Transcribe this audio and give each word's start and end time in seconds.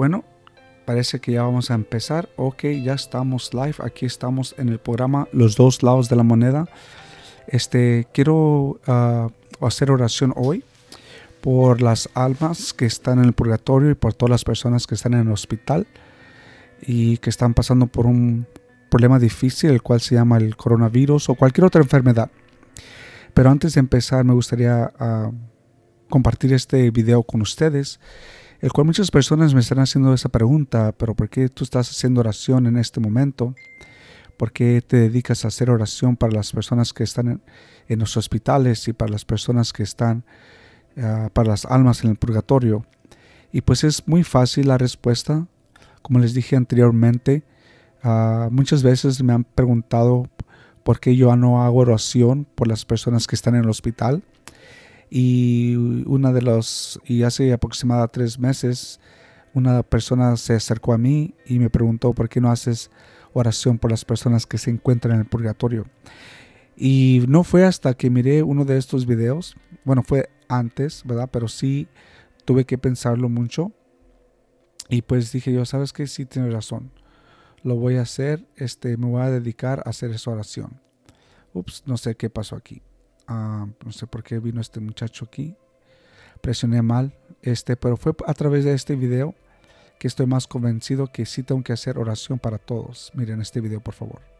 Bueno, 0.00 0.24
parece 0.86 1.20
que 1.20 1.32
ya 1.32 1.42
vamos 1.42 1.70
a 1.70 1.74
empezar. 1.74 2.30
Ok, 2.36 2.62
ya 2.82 2.94
estamos 2.94 3.52
live. 3.52 3.74
Aquí 3.80 4.06
estamos 4.06 4.54
en 4.56 4.70
el 4.70 4.78
programa 4.78 5.28
Los 5.30 5.56
dos 5.56 5.82
lados 5.82 6.08
de 6.08 6.16
la 6.16 6.22
moneda. 6.22 6.70
Este, 7.46 8.08
quiero 8.14 8.80
ah, 8.86 9.28
hacer 9.60 9.90
oración 9.90 10.32
hoy 10.36 10.64
por 11.42 11.82
las 11.82 12.08
almas 12.14 12.72
que 12.72 12.86
están 12.86 13.18
en 13.18 13.26
el 13.26 13.34
purgatorio 13.34 13.90
y 13.90 13.94
por 13.94 14.14
todas 14.14 14.30
las 14.30 14.42
personas 14.42 14.86
que 14.86 14.94
están 14.94 15.12
en 15.12 15.20
el 15.20 15.32
hospital 15.32 15.86
y 16.80 17.18
que 17.18 17.28
están 17.28 17.52
pasando 17.52 17.86
por 17.86 18.06
un 18.06 18.46
problema 18.90 19.18
difícil, 19.18 19.68
el 19.68 19.82
cual 19.82 20.00
se 20.00 20.14
llama 20.14 20.38
el 20.38 20.56
coronavirus 20.56 21.28
o 21.28 21.34
cualquier 21.34 21.66
otra 21.66 21.82
enfermedad. 21.82 22.30
Pero 23.34 23.50
antes 23.50 23.74
de 23.74 23.80
empezar, 23.80 24.24
me 24.24 24.32
gustaría 24.32 24.94
ah, 24.98 25.30
compartir 26.08 26.54
este 26.54 26.90
video 26.90 27.22
con 27.22 27.42
ustedes, 27.42 28.00
el 28.60 28.72
cual 28.72 28.86
muchas 28.86 29.10
personas 29.10 29.54
me 29.54 29.60
están 29.60 29.78
haciendo 29.78 30.12
esa 30.12 30.28
pregunta, 30.28 30.92
pero 30.92 31.14
¿por 31.14 31.28
qué 31.30 31.48
tú 31.48 31.64
estás 31.64 31.90
haciendo 31.90 32.20
oración 32.20 32.66
en 32.66 32.76
este 32.76 33.00
momento? 33.00 33.54
¿Por 34.36 34.52
qué 34.52 34.82
te 34.86 34.98
dedicas 34.98 35.44
a 35.44 35.48
hacer 35.48 35.70
oración 35.70 36.16
para 36.16 36.32
las 36.32 36.52
personas 36.52 36.92
que 36.92 37.04
están 37.04 37.40
en, 37.88 37.98
los 37.98 38.16
hospitales 38.16 38.86
y 38.88 38.92
para 38.92 39.12
las 39.12 39.24
personas 39.24 39.72
que 39.72 39.82
están, 39.82 40.24
ah, 40.98 41.30
para 41.32 41.50
las 41.50 41.64
almas 41.64 42.04
en 42.04 42.10
el 42.10 42.16
purgatorio? 42.16 42.84
Y 43.52 43.62
pues 43.62 43.82
es 43.82 44.06
muy 44.06 44.24
fácil 44.24 44.68
la 44.68 44.78
respuesta. 44.78 45.46
Como 46.02 46.18
les 46.18 46.34
dije 46.34 46.54
anteriormente, 46.54 47.42
ah, 48.02 48.48
muchas 48.50 48.82
veces 48.82 49.22
me 49.22 49.32
han 49.32 49.44
preguntado 49.44 50.28
por 50.84 51.00
qué 51.00 51.16
yo 51.16 51.34
no 51.36 51.62
hago 51.62 51.78
oración 51.78 52.46
por 52.54 52.68
las 52.68 52.84
personas 52.84 53.26
que 53.26 53.36
están 53.36 53.54
en 53.54 53.64
el 53.64 53.70
hospital. 53.70 54.22
Y 55.10 55.74
una 56.06 56.32
de 56.32 56.42
los, 56.42 57.00
y 57.04 57.24
hace 57.24 57.52
aproximadamente 57.52 58.12
tres 58.14 58.38
meses, 58.38 59.00
una 59.52 59.82
persona 59.82 60.36
se 60.36 60.54
acercó 60.54 60.92
a 60.92 60.98
mí 60.98 61.34
y 61.44 61.58
me 61.58 61.68
preguntó 61.70 62.14
por 62.14 62.28
qué 62.28 62.40
no 62.40 62.50
haces 62.50 62.90
oración 63.32 63.78
por 63.78 63.90
las 63.90 64.04
personas 64.04 64.46
que 64.46 64.58
se 64.58 64.70
encuentran 64.70 65.14
en 65.14 65.20
el 65.20 65.26
purgatorio. 65.26 65.86
Y 66.76 67.24
no 67.28 67.44
fue 67.44 67.64
hasta 67.64 67.94
que 67.94 68.08
miré 68.08 68.42
uno 68.42 68.64
de 68.64 68.78
estos 68.78 69.04
videos, 69.04 69.56
bueno, 69.84 70.02
fue 70.02 70.30
antes, 70.48 71.02
¿verdad? 71.04 71.28
Pero 71.30 71.48
sí 71.48 71.88
tuve 72.44 72.64
que 72.64 72.78
pensarlo 72.78 73.28
mucho. 73.28 73.72
Y 74.88 75.02
pues 75.02 75.30
dije 75.32 75.52
yo, 75.52 75.64
¿sabes 75.64 75.92
qué? 75.92 76.06
Sí, 76.06 76.26
tienes 76.26 76.52
razón. 76.52 76.90
Lo 77.62 77.76
voy 77.76 77.96
a 77.96 78.02
hacer, 78.02 78.46
este, 78.56 78.96
me 78.96 79.06
voy 79.06 79.22
a 79.22 79.30
dedicar 79.30 79.82
a 79.84 79.90
hacer 79.90 80.10
esa 80.10 80.30
oración. 80.30 80.80
Ups, 81.52 81.82
no 81.86 81.96
sé 81.96 82.14
qué 82.14 82.30
pasó 82.30 82.56
aquí. 82.56 82.82
Ah, 83.32 83.68
no 83.84 83.92
sé 83.92 84.08
por 84.08 84.24
qué 84.24 84.40
vino 84.40 84.60
este 84.60 84.80
muchacho 84.80 85.24
aquí. 85.24 85.54
Presioné 86.40 86.82
mal, 86.82 87.14
este, 87.42 87.76
pero 87.76 87.96
fue 87.96 88.12
a 88.26 88.34
través 88.34 88.64
de 88.64 88.74
este 88.74 88.96
video 88.96 89.36
que 90.00 90.08
estoy 90.08 90.26
más 90.26 90.48
convencido 90.48 91.06
que 91.06 91.24
sí 91.26 91.44
tengo 91.44 91.62
que 91.62 91.72
hacer 91.72 91.96
oración 91.96 92.40
para 92.40 92.58
todos. 92.58 93.12
Miren 93.14 93.40
este 93.40 93.60
video, 93.60 93.80
por 93.80 93.94
favor. 93.94 94.39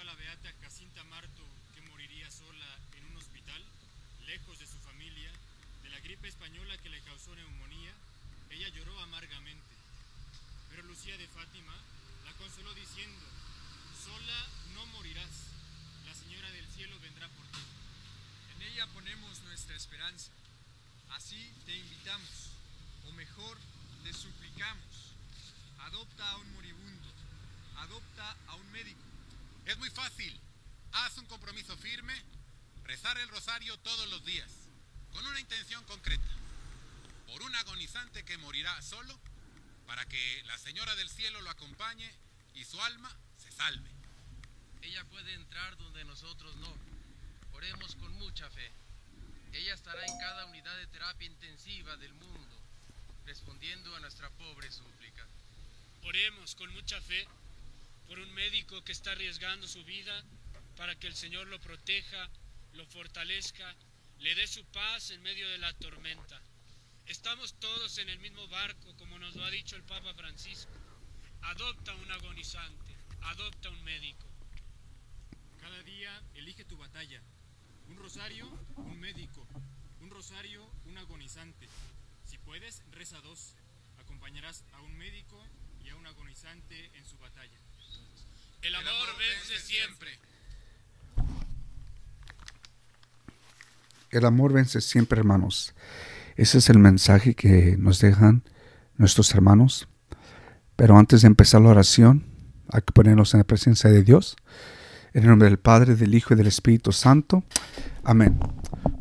a 0.00 0.04
la 0.04 0.14
beata 0.14 0.50
Jacinta 0.62 1.04
Marto 1.04 1.44
que 1.74 1.82
moriría 1.82 2.30
sola 2.30 2.78
en 2.96 3.04
un 3.10 3.16
hospital, 3.16 3.62
lejos 4.26 4.58
de 4.58 4.66
su 4.66 4.78
familia, 4.78 5.30
de 5.82 5.90
la 5.90 6.00
gripe 6.00 6.28
española 6.28 6.78
que 6.78 6.88
le 6.88 7.00
causó 7.02 7.34
neumonía, 7.34 7.92
ella 8.50 8.68
lloró 8.68 8.98
amargamente. 9.00 9.74
Pero 10.70 10.82
Lucía 10.84 11.16
de 11.18 11.28
Fátima 11.28 11.74
la 12.24 12.32
consoló 12.34 12.72
diciendo, 12.74 13.20
sola 14.02 14.46
no 14.74 14.86
morirás, 14.86 15.52
la 16.06 16.14
Señora 16.14 16.50
del 16.52 16.66
Cielo 16.68 16.98
vendrá 17.00 17.28
por 17.28 17.46
ti. 17.48 17.62
En 18.56 18.62
ella 18.62 18.86
ponemos 18.94 19.40
nuestra 19.42 19.76
esperanza, 19.76 20.32
así 21.10 21.52
te 21.66 21.76
invitamos, 21.76 22.50
o 23.08 23.12
mejor, 23.12 23.58
te 24.04 24.12
suplicamos, 24.14 25.12
adopta 25.80 26.30
a 26.30 26.36
un 26.38 26.52
moribundo, 26.54 27.08
adopta 27.76 28.36
a 28.48 28.54
un 28.56 28.72
médico 28.72 29.11
rosario 33.32 33.76
todos 33.78 34.08
los 34.10 34.24
días, 34.24 34.50
con 35.10 35.26
una 35.26 35.40
intención 35.40 35.82
concreta, 35.84 36.28
por 37.26 37.42
un 37.42 37.54
agonizante 37.56 38.24
que 38.24 38.38
morirá 38.38 38.80
solo, 38.82 39.18
para 39.86 40.04
que 40.06 40.42
la 40.44 40.56
Señora 40.58 40.94
del 40.96 41.08
Cielo 41.08 41.40
lo 41.40 41.50
acompañe 41.50 42.10
y 42.54 42.64
su 42.64 42.80
alma 42.82 43.10
se 43.36 43.50
salve. 43.50 43.90
Ella 44.82 45.04
puede 45.04 45.32
entrar 45.34 45.76
donde 45.78 46.04
nosotros 46.04 46.54
no. 46.56 46.72
Oremos 47.52 47.96
con 47.96 48.12
mucha 48.18 48.48
fe. 48.50 48.70
Ella 49.52 49.74
estará 49.74 50.04
en 50.04 50.18
cada 50.18 50.46
unidad 50.46 50.76
de 50.76 50.86
terapia 50.88 51.26
intensiva 51.26 51.96
del 51.96 52.14
mundo, 52.14 52.60
respondiendo 53.24 53.96
a 53.96 54.00
nuestra 54.00 54.30
pobre 54.30 54.70
súplica. 54.70 55.26
Oremos 56.02 56.54
con 56.54 56.72
mucha 56.74 57.00
fe 57.00 57.26
por 58.12 58.20
un 58.20 58.34
médico 58.34 58.84
que 58.84 58.92
está 58.92 59.12
arriesgando 59.12 59.66
su 59.66 59.82
vida 59.84 60.12
para 60.76 60.94
que 60.98 61.06
el 61.06 61.14
Señor 61.14 61.46
lo 61.46 61.58
proteja 61.62 62.28
lo 62.74 62.84
fortalezca, 62.84 63.74
le 64.18 64.34
dé 64.34 64.46
su 64.46 64.66
paz 64.66 65.08
en 65.12 65.22
medio 65.22 65.48
de 65.48 65.56
la 65.56 65.72
tormenta. 65.78 66.38
Estamos 67.06 67.58
todos 67.58 67.96
en 67.96 68.10
el 68.10 68.18
mismo 68.18 68.46
barco, 68.48 68.94
como 68.98 69.18
nos 69.18 69.34
lo 69.34 69.42
ha 69.46 69.50
dicho 69.50 69.76
el 69.76 69.82
Papa 69.84 70.12
Francisco. 70.12 70.74
Adopta 71.40 71.94
un 71.94 72.12
agonizante, 72.12 72.94
adopta 73.22 73.70
un 73.70 73.82
médico. 73.82 74.26
Cada 75.58 75.82
día 75.82 76.22
elige 76.34 76.66
tu 76.66 76.76
batalla. 76.76 77.22
Un 77.88 77.96
rosario, 77.96 78.46
un 78.76 79.00
médico. 79.00 79.48
Un 80.00 80.10
rosario, 80.10 80.70
un 80.84 80.98
agonizante. 80.98 81.66
Si 82.26 82.36
puedes, 82.36 82.82
reza 82.90 83.22
dos. 83.22 83.54
Acompañarás 83.96 84.66
a 84.74 84.82
un 84.82 84.98
médico 84.98 85.42
y 85.82 85.88
a 85.88 85.96
un 85.96 86.06
agonizante 86.06 86.94
en 86.98 87.06
su 87.06 87.16
batalla. 87.16 87.58
El 88.62 88.76
amor, 88.76 89.08
vence 89.18 89.58
siempre. 89.58 90.10
El 94.10 94.24
amor 94.24 94.52
vence 94.52 94.80
siempre, 94.80 95.18
hermanos. 95.18 95.74
Ese 96.36 96.58
es 96.58 96.70
el 96.70 96.78
mensaje 96.78 97.34
que 97.34 97.76
nos 97.76 97.98
dejan 97.98 98.44
nuestros 98.96 99.34
hermanos. 99.34 99.88
Pero 100.76 100.96
antes 100.96 101.22
de 101.22 101.26
empezar 101.26 101.60
la 101.60 101.70
oración, 101.70 102.24
hay 102.68 102.82
que 102.82 102.92
ponernos 102.92 103.34
en 103.34 103.38
la 103.38 103.44
presencia 103.44 103.90
de 103.90 104.04
Dios. 104.04 104.36
En 105.12 105.24
el 105.24 105.30
nombre 105.30 105.48
del 105.48 105.58
Padre, 105.58 105.96
del 105.96 106.14
Hijo 106.14 106.34
y 106.34 106.36
del 106.36 106.46
Espíritu 106.46 106.92
Santo. 106.92 107.42
Amén. 108.04 108.38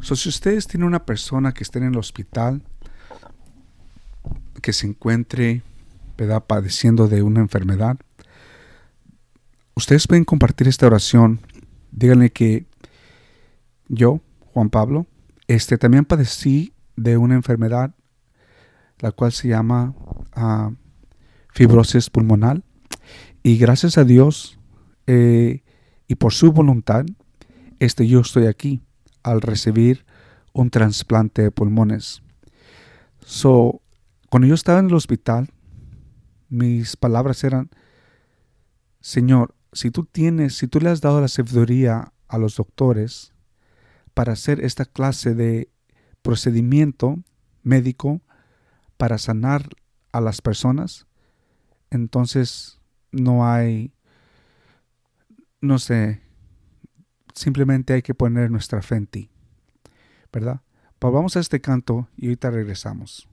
So, 0.01 0.15
si 0.15 0.29
ustedes 0.29 0.65
tienen 0.65 0.87
una 0.87 1.05
persona 1.05 1.53
que 1.53 1.63
esté 1.63 1.77
en 1.77 1.85
el 1.85 1.97
hospital, 1.97 2.63
que 4.61 4.73
se 4.73 4.87
encuentre 4.87 5.61
padeciendo 6.47 7.07
de 7.07 7.23
una 7.23 7.39
enfermedad, 7.39 7.97
ustedes 9.75 10.07
pueden 10.07 10.25
compartir 10.25 10.67
esta 10.67 10.87
oración. 10.87 11.39
Díganle 11.91 12.31
que 12.31 12.65
yo, 13.87 14.21
Juan 14.53 14.69
Pablo, 14.69 15.07
este, 15.47 15.77
también 15.77 16.05
padecí 16.05 16.73
de 16.95 17.17
una 17.17 17.35
enfermedad, 17.35 17.93
la 18.99 19.11
cual 19.11 19.31
se 19.31 19.47
llama 19.49 19.93
ah, 20.33 20.71
fibrosis 21.53 22.09
pulmonar. 22.09 22.61
Y 23.43 23.57
gracias 23.57 23.97
a 23.97 24.03
Dios 24.03 24.59
eh, 25.07 25.63
y 26.07 26.15
por 26.15 26.33
su 26.33 26.51
voluntad, 26.51 27.05
este 27.79 28.07
yo 28.07 28.21
estoy 28.21 28.45
aquí 28.45 28.81
al 29.23 29.41
recibir 29.41 30.05
un 30.53 30.69
trasplante 30.69 31.41
de 31.41 31.51
pulmones. 31.51 32.21
So, 33.25 33.81
cuando 34.29 34.47
yo 34.47 34.53
estaba 34.53 34.79
en 34.79 34.87
el 34.87 34.93
hospital, 34.93 35.49
mis 36.49 36.95
palabras 36.97 37.43
eran, 37.43 37.69
Señor, 38.99 39.55
si 39.73 39.91
tú 39.91 40.05
tienes, 40.05 40.57
si 40.57 40.67
tú 40.67 40.79
le 40.79 40.89
has 40.89 41.01
dado 41.01 41.21
la 41.21 41.27
sabiduría 41.27 42.13
a 42.27 42.37
los 42.37 42.55
doctores 42.55 43.33
para 44.13 44.33
hacer 44.33 44.63
esta 44.63 44.85
clase 44.85 45.33
de 45.33 45.69
procedimiento 46.21 47.23
médico 47.63 48.21
para 48.97 49.17
sanar 49.17 49.69
a 50.11 50.21
las 50.21 50.41
personas, 50.41 51.07
entonces 51.89 52.79
no 53.11 53.47
hay, 53.47 53.93
no 55.61 55.79
sé, 55.79 56.21
simplemente 57.33 57.93
hay 57.93 58.01
que 58.01 58.13
poner 58.13 58.51
nuestra 58.51 58.81
fe 58.81 58.95
en 58.95 59.07
ti, 59.07 59.29
¿verdad? 60.31 60.61
Pues 60.99 61.13
vamos 61.13 61.35
a 61.35 61.39
este 61.39 61.61
canto 61.61 62.07
y 62.15 62.27
ahorita 62.27 62.51
regresamos. 62.51 63.30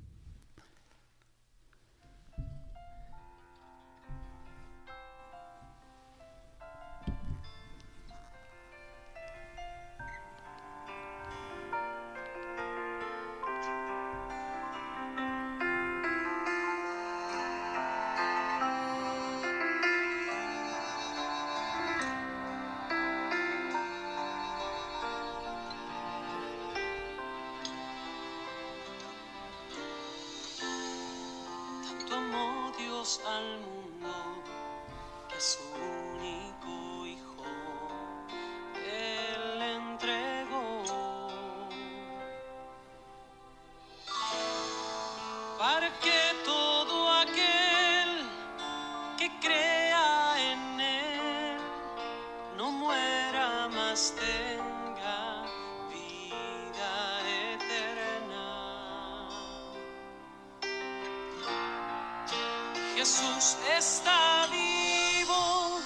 Jesús 62.98 63.56
está 63.78 64.48
vivo, 64.50 65.80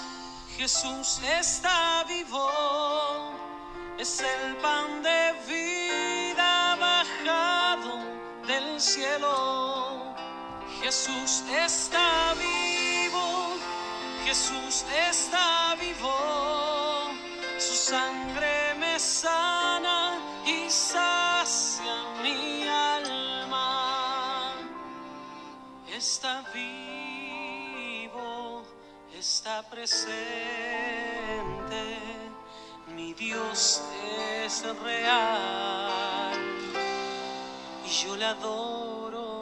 Jesús 0.57 1.19
está 1.39 2.03
vivo, 2.07 2.49
es 3.99 4.19
el 4.19 4.55
pan 4.55 5.03
de 5.03 5.33
vida 5.47 6.75
bajado 6.75 7.99
del 8.47 8.81
cielo. 8.81 10.15
Jesús 10.81 11.43
está 11.51 12.33
vivo, 12.33 13.57
Jesús 14.25 14.83
está 15.07 15.75
vivo, 15.79 17.11
su 17.59 17.75
sangre 17.75 18.73
me 18.79 18.97
sana 18.99 20.17
y 20.47 20.67
sacia 20.67 21.95
mi 22.23 22.67
alma. 22.67 23.83
Está 25.95 26.43
vivo, 26.51 26.82
presente. 29.73 30.13
Mi 32.95 33.13
Dios 33.13 33.81
es 34.45 34.63
real 34.83 36.33
y 37.85 37.89
yo 37.89 38.15
le 38.15 38.25
adoro 38.25 39.32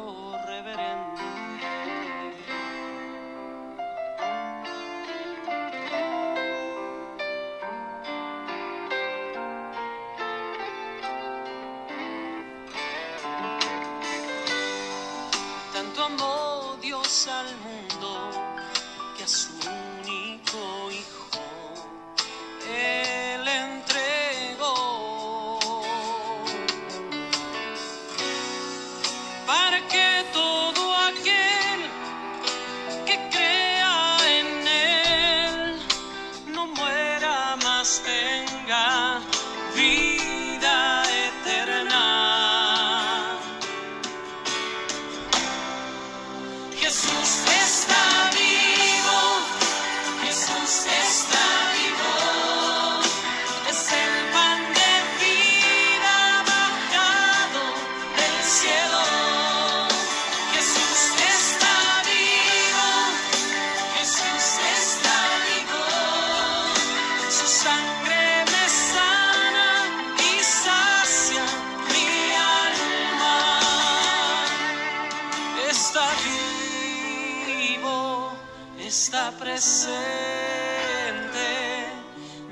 está 78.91 79.31
presente, 79.39 79.95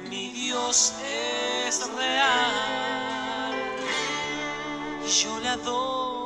mi 0.10 0.30
Dios 0.30 0.94
es 1.04 1.82
real, 1.98 3.52
yo 5.22 5.40
le 5.42 5.50
adoro 5.50 6.19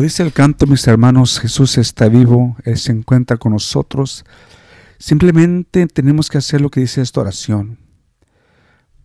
Dice 0.00 0.22
el 0.22 0.32
canto, 0.32 0.66
mis 0.66 0.86
hermanos, 0.86 1.38
Jesús 1.38 1.76
está 1.76 2.08
vivo, 2.08 2.56
Él 2.64 2.78
se 2.78 2.90
encuentra 2.90 3.36
con 3.36 3.52
nosotros. 3.52 4.24
Simplemente 4.98 5.86
tenemos 5.88 6.30
que 6.30 6.38
hacer 6.38 6.62
lo 6.62 6.70
que 6.70 6.80
dice 6.80 7.02
esta 7.02 7.20
oración. 7.20 7.78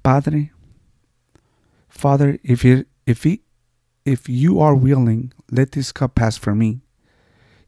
Padre, 0.02 0.54
Father, 1.90 2.40
if 2.44 2.64
you, 2.64 2.86
if, 3.06 3.26
if 4.06 4.30
you 4.30 4.64
are 4.64 4.74
willing, 4.74 5.34
let 5.50 5.68
this 5.68 5.92
cup 5.92 6.14
pass 6.14 6.40
from 6.40 6.60
me. 6.60 6.82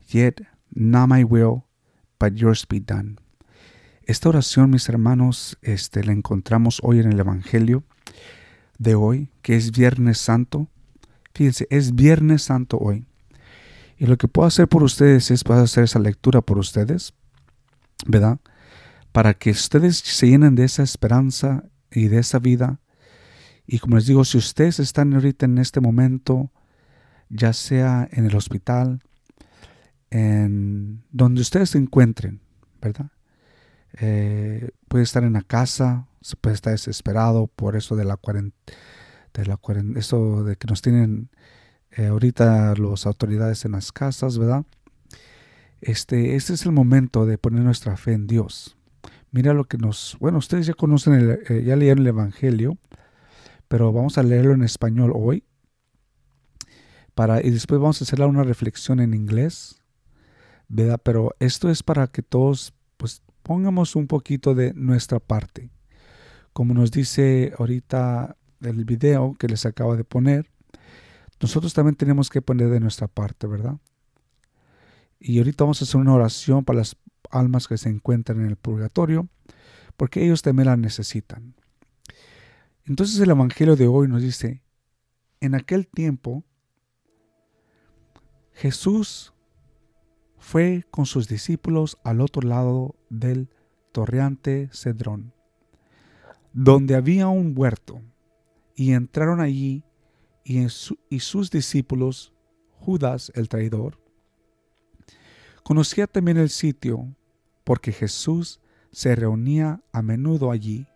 Yet 0.10 0.42
not 0.74 1.10
my 1.10 1.26
will, 1.26 1.64
but 2.20 2.34
yours 2.34 2.66
be 2.66 2.80
done. 2.80 3.18
Esta 4.04 4.30
oración, 4.30 4.70
mis 4.70 4.88
hermanos, 4.88 5.58
este, 5.62 6.02
la 6.06 6.14
encontramos 6.14 6.80
hoy 6.82 7.00
en 7.00 7.12
el 7.12 7.20
Evangelio 7.20 7.84
de 8.78 8.96
hoy, 8.96 9.30
que 9.42 9.58
es 9.58 9.72
Viernes 9.72 10.18
Santo. 10.18 10.70
Fíjense, 11.34 11.68
es 11.70 11.94
Viernes 11.94 12.44
Santo 12.44 12.78
hoy. 12.78 13.06
Y 13.98 14.06
lo 14.06 14.18
que 14.18 14.28
puedo 14.28 14.48
hacer 14.48 14.68
por 14.68 14.84
ustedes 14.84 15.32
es 15.32 15.44
poder 15.44 15.64
hacer 15.64 15.84
esa 15.84 16.00
lectura 16.00 16.42
por 16.42 16.60
ustedes, 16.60 17.14
¿verdad? 18.06 18.40
Para 19.12 19.34
que 19.34 19.52
ustedes 19.52 19.98
se 19.98 20.28
llenen 20.28 20.56
de 20.56 20.66
esa 20.66 20.84
esperanza 20.84 21.64
y 21.92 22.08
de 22.08 22.20
esa 22.20 22.40
vida. 22.40 22.80
Y 23.66 23.80
como 23.80 23.96
les 23.96 24.06
digo, 24.06 24.24
si 24.24 24.38
ustedes 24.38 24.80
están 24.80 25.14
ahorita 25.14 25.46
en 25.46 25.58
este 25.58 25.82
momento, 25.82 26.52
ya 27.30 27.54
sea 27.54 28.08
en 28.12 28.26
el 28.26 28.36
hospital, 28.36 29.02
en 30.12 31.04
donde 31.12 31.42
ustedes 31.42 31.72
se 31.72 31.80
encuentren, 31.80 32.42
¿verdad? 32.80 33.12
Eh, 34.00 34.70
puede 34.88 35.04
estar 35.04 35.24
en 35.24 35.34
la 35.34 35.42
casa, 35.42 36.08
se 36.22 36.36
puede 36.36 36.54
estar 36.54 36.72
desesperado 36.72 37.48
por 37.48 37.76
eso 37.76 37.96
de 37.96 38.06
la 38.06 38.16
cuarentena, 38.16 38.54
de 39.34 39.46
la 39.46 39.60
eso 39.96 40.44
de 40.44 40.56
que 40.56 40.68
nos 40.68 40.82
tienen 40.82 41.30
eh, 41.98 42.08
ahorita 42.08 42.76
las 42.76 43.08
autoridades 43.08 43.66
en 43.66 43.72
las 43.72 43.92
casas, 43.92 44.38
¿verdad? 44.38 44.66
Este, 45.82 46.36
este 46.36 46.54
es 46.54 46.64
el 46.66 46.72
momento 46.72 47.26
de 47.26 47.40
poner 47.40 47.64
nuestra 47.64 47.98
fe 47.98 48.14
en 48.14 48.28
Dios. 48.28 48.78
Mira 49.32 49.54
lo 49.54 49.64
que 49.66 49.78
nos, 49.78 50.16
bueno, 50.20 50.38
ustedes 50.38 50.68
ya 50.68 50.74
conocen, 50.74 51.14
el, 51.14 51.40
eh, 51.50 51.64
ya 51.66 51.76
leyeron 51.76 52.00
el 52.00 52.08
Evangelio, 52.08 52.78
pero 53.68 53.92
vamos 53.92 54.20
a 54.20 54.24
leerlo 54.24 54.54
en 54.54 54.64
español 54.64 55.12
hoy. 55.16 55.44
Para, 57.16 57.44
y 57.44 57.50
después 57.50 57.82
vamos 57.82 58.00
a 58.00 58.06
hacer 58.06 58.22
una 58.22 58.44
reflexión 58.44 59.00
en 59.00 59.16
inglés, 59.16 59.82
¿verdad? 60.68 61.02
Pero 61.04 61.36
esto 61.40 61.70
es 61.72 61.82
para 61.82 62.06
que 62.06 62.22
todos, 62.22 62.76
pues, 62.98 63.24
pongamos 63.42 63.96
un 63.96 64.06
poquito 64.06 64.54
de 64.54 64.72
nuestra 64.76 65.20
parte. 65.20 65.72
Como 66.54 66.76
nos 66.76 66.92
dice 66.92 67.54
ahorita 67.58 68.36
el 68.62 68.86
video 68.86 69.36
que 69.40 69.48
les 69.48 69.66
acabo 69.66 69.96
de 69.96 70.04
poner, 70.04 70.48
nosotros 71.40 71.74
también 71.74 71.96
tenemos 71.96 72.30
que 72.30 72.42
poner 72.42 72.70
de 72.70 72.80
nuestra 72.80 73.08
parte, 73.08 73.48
¿verdad? 73.48 73.78
Y 75.20 75.38
ahorita 75.38 75.64
vamos 75.64 75.82
a 75.82 75.86
hacer 75.86 76.00
una 76.00 76.14
oración 76.14 76.64
para 76.64 76.80
las 76.80 76.96
almas 77.32 77.68
que 77.68 77.78
se 77.78 77.90
encuentran 77.90 78.40
en 78.40 78.48
el 78.48 78.56
purgatorio, 78.56 79.28
porque 79.96 80.24
ellos 80.24 80.42
también 80.42 80.68
la 80.68 80.78
necesitan. 80.78 81.56
Entonces 82.86 83.20
el 83.20 83.30
Evangelio 83.30 83.76
de 83.76 83.88
hoy 83.88 84.08
nos 84.08 84.22
dice, 84.22 84.64
en 85.42 85.56
aquel 85.56 85.88
tiempo 85.88 86.44
Jesús 88.54 89.34
fue 90.38 90.86
con 90.90 91.06
sus 91.06 91.28
discípulos 91.28 91.98
al 92.04 92.22
otro 92.22 92.42
lado 92.48 92.96
del 93.10 93.50
torreante 93.92 94.70
Cedrón, 94.72 95.34
donde 96.54 96.96
había 96.96 97.28
un 97.28 97.54
huerto, 97.56 98.02
y 98.76 98.94
entraron 98.94 99.42
allí 99.42 99.84
y, 100.48 100.70
su, 100.70 100.98
y 101.10 101.20
sus 101.20 101.52
discípulos, 101.52 102.32
Judas 102.80 103.34
el 103.36 103.50
traidor, 103.50 104.00
conocía 105.62 106.08
también 106.08 106.38
el 106.38 106.50
sitio 106.50 107.14
porque 107.66 107.92
Jesús 107.92 108.62
se 108.92 109.14
reunía 109.14 109.82
a 109.92 110.02
menudo 110.02 110.50
allí 110.50 110.88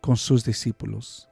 con 0.00 0.16
sus 0.16 0.42
discípulos. 0.42 1.28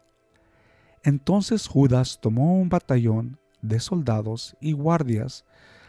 Entonces 1.03 1.67
Judas 1.67 2.19
tomó 2.21 2.61
un 2.61 2.69
batallón 2.69 3.39
de 3.63 3.81
soldados 3.81 4.55
y 4.61 4.73
guardias 4.73 5.47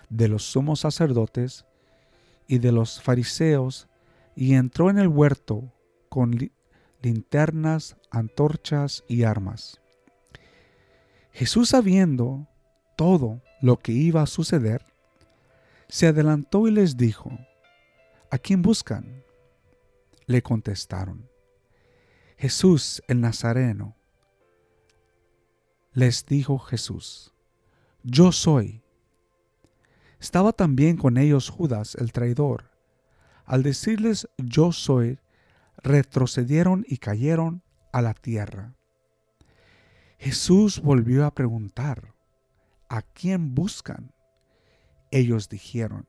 de 0.09 0.29
los 0.29 0.43
sumos 0.43 0.79
sacerdotes 0.79 1.65
y 2.47 2.59
de 2.59 2.71
los 2.71 3.01
fariseos 3.01 3.89
y 4.37 4.53
entró 4.53 4.89
en 4.89 4.99
el 4.99 5.09
huerto 5.09 5.73
con 6.07 6.31
li 6.31 6.53
linternas, 7.01 7.97
antorchas 8.09 9.03
y 9.07 9.23
armas. 9.23 9.81
Jesús 11.37 11.69
sabiendo 11.69 12.47
todo 12.95 13.43
lo 13.61 13.77
que 13.77 13.91
iba 13.91 14.23
a 14.23 14.25
suceder, 14.25 14.83
se 15.87 16.07
adelantó 16.07 16.67
y 16.67 16.71
les 16.71 16.97
dijo, 16.97 17.29
¿A 18.31 18.39
quién 18.39 18.63
buscan? 18.63 19.23
Le 20.25 20.41
contestaron, 20.41 21.29
Jesús 22.37 23.03
el 23.07 23.21
Nazareno. 23.21 23.95
Les 25.93 26.25
dijo 26.25 26.57
Jesús, 26.57 27.35
Yo 28.01 28.31
soy. 28.31 28.81
Estaba 30.19 30.53
también 30.53 30.97
con 30.97 31.19
ellos 31.19 31.49
Judas 31.49 31.93
el 31.99 32.13
traidor. 32.13 32.71
Al 33.45 33.61
decirles 33.61 34.27
yo 34.37 34.71
soy, 34.71 35.19
retrocedieron 35.83 36.83
y 36.87 36.97
cayeron 36.97 37.61
a 37.91 38.01
la 38.01 38.15
tierra. 38.15 38.76
Jesús 40.17 40.81
volvió 40.81 41.25
a 41.25 41.33
preguntar, 41.33 42.13
¿a 42.89 43.01
quién 43.01 43.53
buscan? 43.53 44.13
Ellos 45.11 45.47
dijeron, 45.47 46.07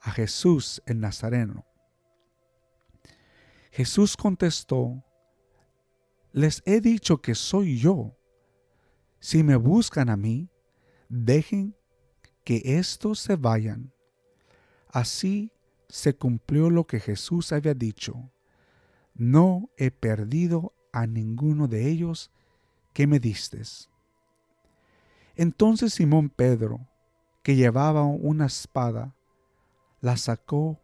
a 0.00 0.10
Jesús 0.10 0.82
el 0.86 1.00
Nazareno. 1.00 1.64
Jesús 3.70 4.16
contestó, 4.16 5.02
les 6.32 6.62
he 6.66 6.80
dicho 6.80 7.22
que 7.22 7.34
soy 7.34 7.78
yo. 7.78 8.16
Si 9.20 9.42
me 9.44 9.56
buscan 9.56 10.10
a 10.10 10.16
mí, 10.16 10.50
dejen 11.08 11.76
que 12.44 12.60
estos 12.64 13.20
se 13.20 13.36
vayan. 13.36 13.94
Así 14.88 15.52
se 15.88 16.16
cumplió 16.16 16.70
lo 16.70 16.86
que 16.86 17.00
Jesús 17.00 17.52
había 17.52 17.74
dicho. 17.74 18.32
No 19.14 19.70
he 19.76 19.90
perdido 19.90 20.74
a 20.92 21.06
ninguno 21.06 21.68
de 21.68 21.88
ellos 21.88 22.30
que 22.92 23.06
me 23.06 23.18
distes. 23.18 23.90
Entonces 25.34 25.94
Simón 25.94 26.28
Pedro, 26.28 26.86
que 27.42 27.56
llevaba 27.56 28.04
una 28.04 28.46
espada, 28.46 29.14
la 30.00 30.16
sacó 30.16 30.80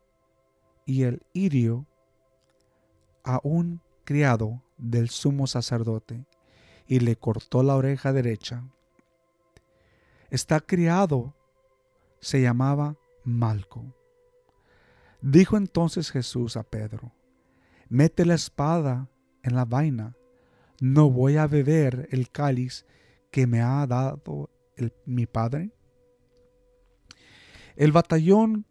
y 0.86 1.02
el 1.02 1.22
hirió 1.32 1.86
a 3.24 3.40
un 3.42 3.82
criado 4.04 4.62
del 4.78 5.10
sumo 5.10 5.46
sacerdote 5.46 6.24
y 6.86 7.00
le 7.00 7.16
cortó 7.16 7.62
la 7.62 7.76
oreja 7.76 8.12
derecha. 8.12 8.64
Está 10.30 10.60
criado 10.60 11.34
se 12.20 12.40
llamaba 12.40 12.96
Malco. 13.24 13.94
Dijo 15.20 15.56
entonces 15.56 16.10
Jesús 16.10 16.56
a 16.56 16.62
Pedro, 16.62 17.12
mete 17.88 18.24
la 18.24 18.34
espada 18.34 19.08
en 19.42 19.54
la 19.54 19.64
vaina, 19.64 20.16
no 20.80 21.10
voy 21.10 21.36
a 21.36 21.46
beber 21.46 22.08
el 22.10 22.30
cáliz 22.30 22.86
que 23.30 23.46
me 23.46 23.60
ha 23.60 23.86
dado 23.86 24.50
mi 25.04 25.26
padre. 25.26 25.72
El 27.76 27.92
batallón, 27.92 28.66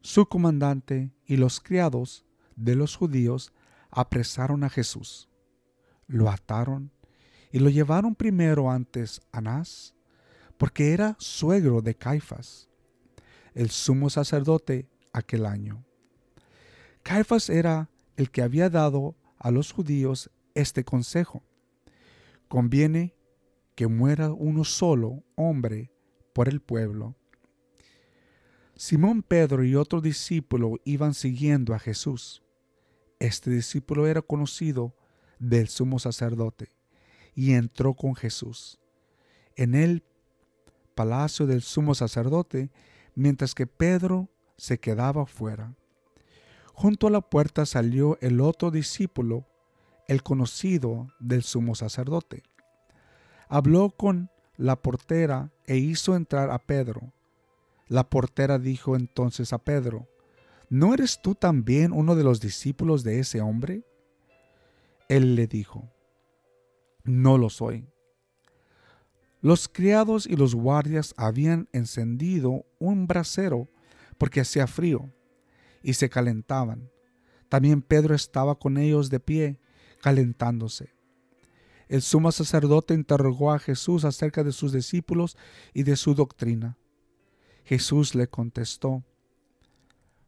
su 0.00 0.26
comandante 0.26 1.12
y 1.26 1.36
los 1.36 1.60
criados 1.60 2.24
de 2.56 2.76
los 2.76 2.96
judíos 2.96 3.52
apresaron 3.90 4.64
a 4.64 4.70
Jesús, 4.70 5.28
lo 6.06 6.30
ataron 6.30 6.90
y 7.52 7.58
lo 7.60 7.70
llevaron 7.70 8.14
primero 8.14 8.70
antes 8.70 9.20
Anás, 9.32 9.94
porque 10.58 10.92
era 10.92 11.16
suegro 11.18 11.80
de 11.80 11.94
Caifás, 11.94 12.68
el 13.54 13.70
sumo 13.70 14.10
sacerdote 14.10 14.88
aquel 15.12 15.46
año. 15.46 15.84
Caifás 17.02 17.48
era 17.48 17.88
el 18.16 18.30
que 18.30 18.42
había 18.42 18.70
dado 18.70 19.14
a 19.38 19.50
los 19.50 19.72
judíos 19.72 20.30
este 20.54 20.84
consejo. 20.84 21.42
Conviene 22.48 23.14
que 23.74 23.86
muera 23.86 24.32
uno 24.32 24.64
solo 24.64 25.24
hombre 25.34 25.90
por 26.32 26.48
el 26.48 26.60
pueblo. 26.60 27.14
Simón 28.76 29.22
Pedro 29.22 29.64
y 29.64 29.76
otro 29.76 30.00
discípulo 30.00 30.80
iban 30.84 31.14
siguiendo 31.14 31.74
a 31.74 31.78
Jesús. 31.78 32.42
Este 33.18 33.50
discípulo 33.50 34.06
era 34.06 34.22
conocido 34.22 34.94
del 35.38 35.68
sumo 35.68 35.98
sacerdote 35.98 36.68
y 37.34 37.52
entró 37.52 37.94
con 37.94 38.14
Jesús. 38.14 38.80
En 39.56 39.74
el 39.74 40.02
palacio 40.94 41.46
del 41.46 41.62
sumo 41.62 41.94
sacerdote, 41.94 42.70
mientras 43.14 43.54
que 43.54 43.66
Pedro 43.66 44.28
se 44.56 44.78
quedaba 44.78 45.26
fuera. 45.26 45.74
Junto 46.72 47.06
a 47.06 47.10
la 47.10 47.20
puerta 47.20 47.66
salió 47.66 48.18
el 48.20 48.40
otro 48.40 48.70
discípulo, 48.70 49.46
el 50.08 50.22
conocido 50.22 51.08
del 51.18 51.42
sumo 51.42 51.74
sacerdote. 51.74 52.42
Habló 53.48 53.90
con 53.90 54.30
la 54.56 54.76
portera 54.76 55.50
e 55.66 55.76
hizo 55.76 56.16
entrar 56.16 56.50
a 56.50 56.58
Pedro. 56.58 57.12
La 57.88 58.08
portera 58.08 58.58
dijo 58.58 58.96
entonces 58.96 59.52
a 59.52 59.58
Pedro, 59.58 60.08
¿no 60.68 60.94
eres 60.94 61.20
tú 61.22 61.34
también 61.34 61.92
uno 61.92 62.16
de 62.16 62.24
los 62.24 62.40
discípulos 62.40 63.04
de 63.04 63.20
ese 63.20 63.40
hombre? 63.40 63.84
Él 65.08 65.34
le 65.34 65.46
dijo, 65.46 65.90
no 67.04 67.36
lo 67.38 67.50
soy. 67.50 67.86
Los 69.42 69.68
criados 69.68 70.26
y 70.26 70.36
los 70.36 70.54
guardias 70.54 71.12
habían 71.18 71.68
encendido 71.72 72.64
un 72.78 73.06
brasero 73.06 73.68
porque 74.16 74.40
hacía 74.40 74.66
frío 74.66 75.12
y 75.82 75.94
se 75.94 76.08
calentaban. 76.08 76.90
También 77.50 77.82
Pedro 77.82 78.14
estaba 78.14 78.58
con 78.58 78.78
ellos 78.78 79.10
de 79.10 79.20
pie, 79.20 79.60
calentándose. 80.04 80.92
El 81.88 82.02
sumo 82.02 82.30
sacerdote 82.30 82.92
interrogó 82.92 83.52
a 83.52 83.58
Jesús 83.58 84.04
acerca 84.04 84.44
de 84.44 84.52
sus 84.52 84.70
discípulos 84.70 85.38
y 85.72 85.84
de 85.84 85.96
su 85.96 86.14
doctrina. 86.14 86.76
Jesús 87.64 88.14
le 88.14 88.28
contestó, 88.28 89.02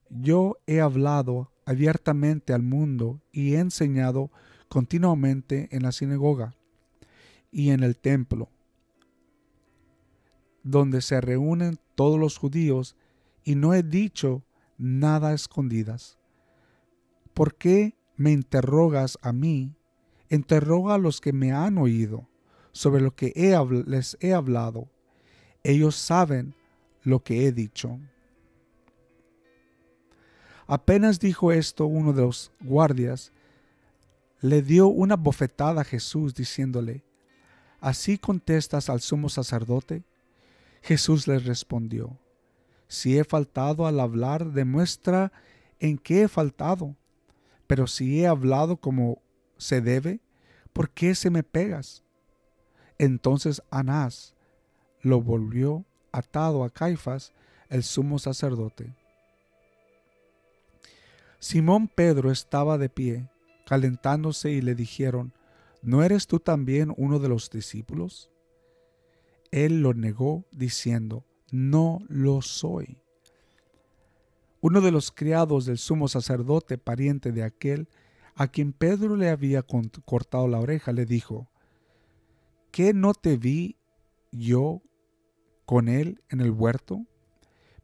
Yo 0.09 0.57
he 0.67 0.81
hablado 0.81 1.53
abiertamente 1.67 2.55
al 2.55 2.63
mundo 2.63 3.21
y 3.33 3.53
he 3.53 3.59
enseñado 3.59 4.31
continuamente 4.71 5.69
en 5.73 5.83
la 5.83 5.93
sinagoga 5.93 6.57
y 7.53 7.69
en 7.69 7.83
el 7.83 7.99
templo, 7.99 8.49
donde 10.63 11.03
se 11.03 11.21
reúnen 11.21 11.79
todos 11.95 12.19
los 12.19 12.39
judíos, 12.39 12.97
y 13.45 13.57
no 13.57 13.75
he 13.75 13.83
dicho 13.83 14.43
nada 14.79 15.29
a 15.29 15.35
escondidas. 15.35 16.19
¿Por 17.35 17.57
qué 17.57 17.96
me 18.17 18.33
interrogas 18.33 19.19
a 19.23 19.33
mí? 19.33 19.75
Interroga 20.29 20.95
a 20.95 20.99
los 20.99 21.21
que 21.21 21.33
me 21.33 21.53
han 21.53 21.79
oído 21.79 22.29
sobre 22.73 23.01
lo 23.01 23.15
que 23.15 23.33
les 23.87 24.17
he 24.21 24.35
hablado. 24.35 24.89
Ellos 25.63 25.97
saben 25.97 26.55
lo 27.03 27.23
que 27.23 27.47
he 27.47 27.53
dicho. 27.53 27.99
Apenas 30.67 31.21
dijo 31.21 31.53
esto 31.53 31.87
uno 31.87 32.13
de 32.13 32.23
los 32.23 32.51
guardias, 32.61 33.33
le 34.41 34.63
dio 34.63 34.89
una 34.89 35.17
bofetada 35.17 35.83
a 35.83 35.85
Jesús 35.85 36.35
diciéndole, 36.35 37.05
¿Así 37.81 38.19
contestas 38.19 38.91
al 38.91 39.01
sumo 39.01 39.29
sacerdote? 39.29 40.03
Jesús 40.83 41.29
le 41.29 41.39
respondió, 41.39 42.19
Si 42.89 43.19
he 43.19 43.25
faltado 43.25 43.87
al 43.87 44.01
hablar, 44.01 44.53
demuestra 44.53 45.33
en 45.79 45.99
qué 45.99 46.23
he 46.23 46.29
faltado. 46.29 46.97
Pero 47.67 47.87
si 47.87 48.21
he 48.21 48.27
hablado 48.27 48.77
como 48.77 49.23
se 49.59 49.81
debe, 49.81 50.21
¿por 50.73 50.91
qué 50.91 51.15
se 51.15 51.31
me 51.31 51.43
pegas? 51.43 52.05
Entonces 52.99 53.63
Anás 53.71 54.35
lo 55.03 55.21
volvió 55.21 55.85
atado 56.13 56.65
a 56.65 56.71
Caifás, 56.71 57.33
el 57.69 57.83
sumo 57.83 58.19
sacerdote. 58.19 58.95
Simón 61.39 61.89
Pedro 61.89 62.31
estaba 62.31 62.79
de 62.79 62.89
pie, 62.89 63.29
calentándose, 63.67 64.51
y 64.51 64.63
le 64.63 64.75
dijeron, 64.75 65.33
¿no 65.83 66.03
eres 66.03 66.27
tú 66.27 66.41
también 66.41 66.93
uno 66.97 67.19
de 67.19 67.29
los 67.29 67.51
discípulos? 67.51 68.31
Él 69.51 69.83
lo 69.83 69.95
negó, 69.95 70.45
diciendo, 70.51 71.25
no 71.51 72.01
lo 72.09 72.43
soy. 72.43 72.99
Uno 74.67 74.81
de 74.81 74.91
los 74.91 75.13
criados 75.13 75.65
del 75.65 75.79
sumo 75.79 76.09
sacerdote, 76.09 76.77
pariente 76.77 77.31
de 77.31 77.45
aquel, 77.45 77.89
a 78.35 78.49
quien 78.49 78.73
Pedro 78.73 79.15
le 79.15 79.31
había 79.31 79.63
cortado 79.63 80.49
la 80.49 80.59
oreja, 80.59 80.91
le 80.91 81.07
dijo, 81.07 81.49
¿qué 82.73 82.93
no 82.93 83.15
te 83.15 83.37
vi 83.37 83.79
yo 84.33 84.83
con 85.67 85.87
él 85.87 86.21
en 86.31 86.41
el 86.41 86.51
huerto? 86.51 87.07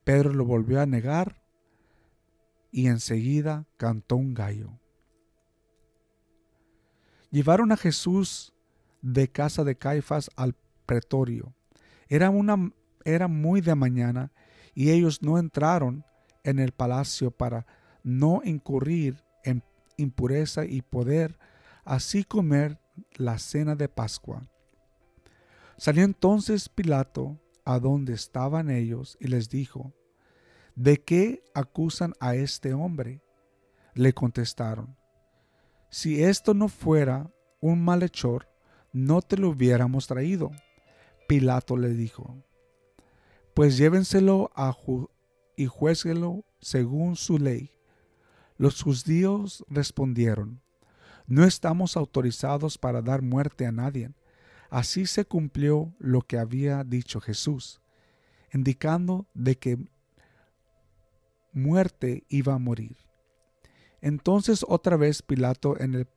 Pedro 0.03 0.33
lo 0.33 0.45
volvió 0.45 0.81
a 0.81 0.87
negar 0.87 1.40
y 2.73 2.88
enseguida 2.88 3.68
cantó 3.77 4.16
un 4.16 4.35
gallo. 4.35 4.81
Llevaron 7.31 7.71
a 7.71 7.77
Jesús 7.77 8.55
de 9.03 9.29
casa 9.29 9.62
de 9.62 9.77
Caifás 9.77 10.33
al 10.35 10.57
pretorio. 10.85 11.55
Era, 12.09 12.31
una, 12.31 12.73
era 13.05 13.29
muy 13.29 13.61
de 13.61 13.77
mañana 13.77 14.33
y 14.75 14.90
ellos 14.90 15.23
no 15.23 15.38
entraron 15.38 16.05
en 16.45 16.59
el 16.59 16.73
palacio 16.73 17.31
para 17.31 17.67
no 18.03 18.43
incurrir 18.45 19.23
en 19.45 19.63
impureza 19.97 20.65
y 20.65 20.83
poder 20.83 21.39
así 21.85 22.25
comer 22.25 22.79
la 23.15 23.39
cena 23.39 23.75
de 23.75 23.89
Pascua. 23.89 24.47
Salió 25.77 26.05
entonces 26.05 26.69
Pilato 26.69 27.39
a 27.65 27.79
donde 27.79 28.13
estaban 28.13 28.71
ellos 28.71 29.17
y 29.21 29.29
les 29.29 29.49
dijo, 29.49 29.93
¿de 30.75 31.03
qué 31.03 31.45
acusan 31.55 32.15
a 32.21 32.35
este 32.35 32.75
hombre? 32.75 33.23
Le 33.95 34.13
contestaron, 34.13 34.97
si 35.91 36.23
esto 36.23 36.55
no 36.55 36.69
fuera 36.69 37.31
un 37.61 37.85
malhechor, 37.85 38.49
no 38.93 39.23
te 39.23 39.37
lo 39.37 39.51
hubiéramos 39.51 40.07
traído. 40.07 40.51
Pilato 41.29 41.77
le 41.77 41.91
dijo, 41.91 42.43
pues 43.55 43.77
llévenselo 43.77 44.51
a 44.55 44.73
y 45.57 45.67
juézguelo 45.67 46.45
según 46.61 47.17
su 47.17 47.38
ley. 47.38 47.73
Los 48.57 48.83
judíos 48.83 49.65
respondieron, 49.69 50.62
no 51.27 51.45
estamos 51.45 51.97
autorizados 51.97 52.79
para 52.79 53.03
dar 53.03 53.23
muerte 53.23 53.67
a 53.67 53.73
nadie. 53.73 54.11
Así 54.71 55.07
se 55.07 55.25
cumplió 55.25 55.95
lo 55.99 56.23
que 56.23 56.38
había 56.38 56.85
dicho 56.85 57.21
Jesús, 57.21 57.81
indicando 58.53 59.27
de 59.35 59.57
que 59.57 59.79
muerte 61.53 62.25
iba 62.29 62.55
a 62.55 62.59
morir. 62.59 62.97
Entonces 64.01 64.65
otra 64.67 64.97
vez 64.97 65.23
Pilato 65.23 65.79
en 65.79 65.95
el 65.95 66.09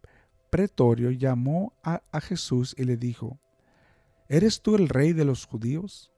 pretorio 0.50 1.12
llamó 1.12 1.74
a, 1.84 2.02
a 2.12 2.22
Jesús 2.22 2.74
y 2.78 2.84
le 2.84 2.98
dijo, 2.98 3.40
¿Eres 4.28 4.62
tú 4.62 4.76
el 4.76 4.90
rey 4.90 5.14
de 5.14 5.26
los 5.26 5.46
judíos? 5.46 6.12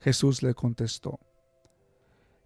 Jesús 0.00 0.42
le 0.42 0.54
contestó, 0.54 1.18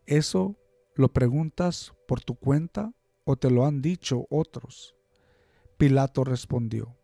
¿Eso 0.06 0.56
lo 0.94 1.08
preguntas 1.12 1.94
por 2.06 2.20
tu 2.20 2.34
cuenta 2.34 2.92
o 3.24 3.36
te 3.36 3.50
lo 3.50 3.64
han 3.64 3.80
dicho 3.80 4.26
otros? 4.28 4.94
Pilato 5.78 6.24
respondió, 6.24 6.94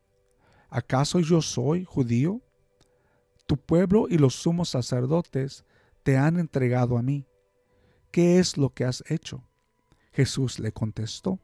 ¿acaso 0.69 1.21
yo 1.21 1.41
soy 1.41 1.85
judío? 1.85 2.43
Tu 3.47 3.57
pueblo 3.57 4.07
y 4.09 4.19
los 4.19 4.35
sumos 4.35 4.69
sacerdotes 4.69 5.65
te 6.03 6.17
han 6.19 6.39
entregado 6.39 6.99
a 6.99 7.03
mí. 7.03 7.27
¿Qué 8.11 8.39
es 8.39 8.59
lo 8.59 8.71
que 8.71 8.85
has 8.85 9.03
hecho? 9.09 9.45
Jesús 10.13 10.59
le 10.59 10.73
contestó, 10.73 11.39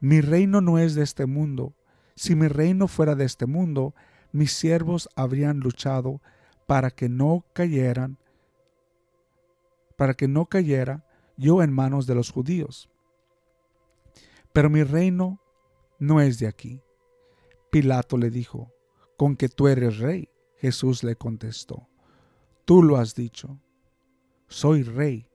Mi 0.00 0.22
reino 0.22 0.60
no 0.62 0.78
es 0.78 0.94
de 0.94 1.02
este 1.02 1.26
mundo. 1.26 1.74
Si 2.16 2.34
mi 2.34 2.48
reino 2.48 2.88
fuera 2.88 3.14
de 3.14 3.24
este 3.24 3.46
mundo, 3.46 3.94
mis 4.32 4.52
siervos 4.52 5.08
habrían 5.14 5.60
luchado 5.60 6.22
para 6.66 6.90
que 6.90 7.08
no 7.08 7.44
cayeran 7.52 8.18
para 10.00 10.14
que 10.14 10.28
no 10.28 10.46
cayera 10.46 11.04
yo 11.36 11.62
en 11.62 11.74
manos 11.74 12.06
de 12.06 12.14
los 12.14 12.30
judíos. 12.30 12.88
Pero 14.50 14.70
mi 14.70 14.82
reino 14.82 15.42
no 15.98 16.22
es 16.22 16.38
de 16.38 16.46
aquí. 16.46 16.80
Pilato 17.70 18.16
le 18.16 18.30
dijo, 18.30 18.72
con 19.18 19.36
que 19.36 19.50
tú 19.50 19.68
eres 19.68 19.98
rey. 19.98 20.30
Jesús 20.56 21.04
le 21.04 21.16
contestó, 21.16 21.86
tú 22.64 22.82
lo 22.82 22.96
has 22.96 23.14
dicho. 23.14 23.60
Soy 24.48 24.84
rey. 24.84 25.28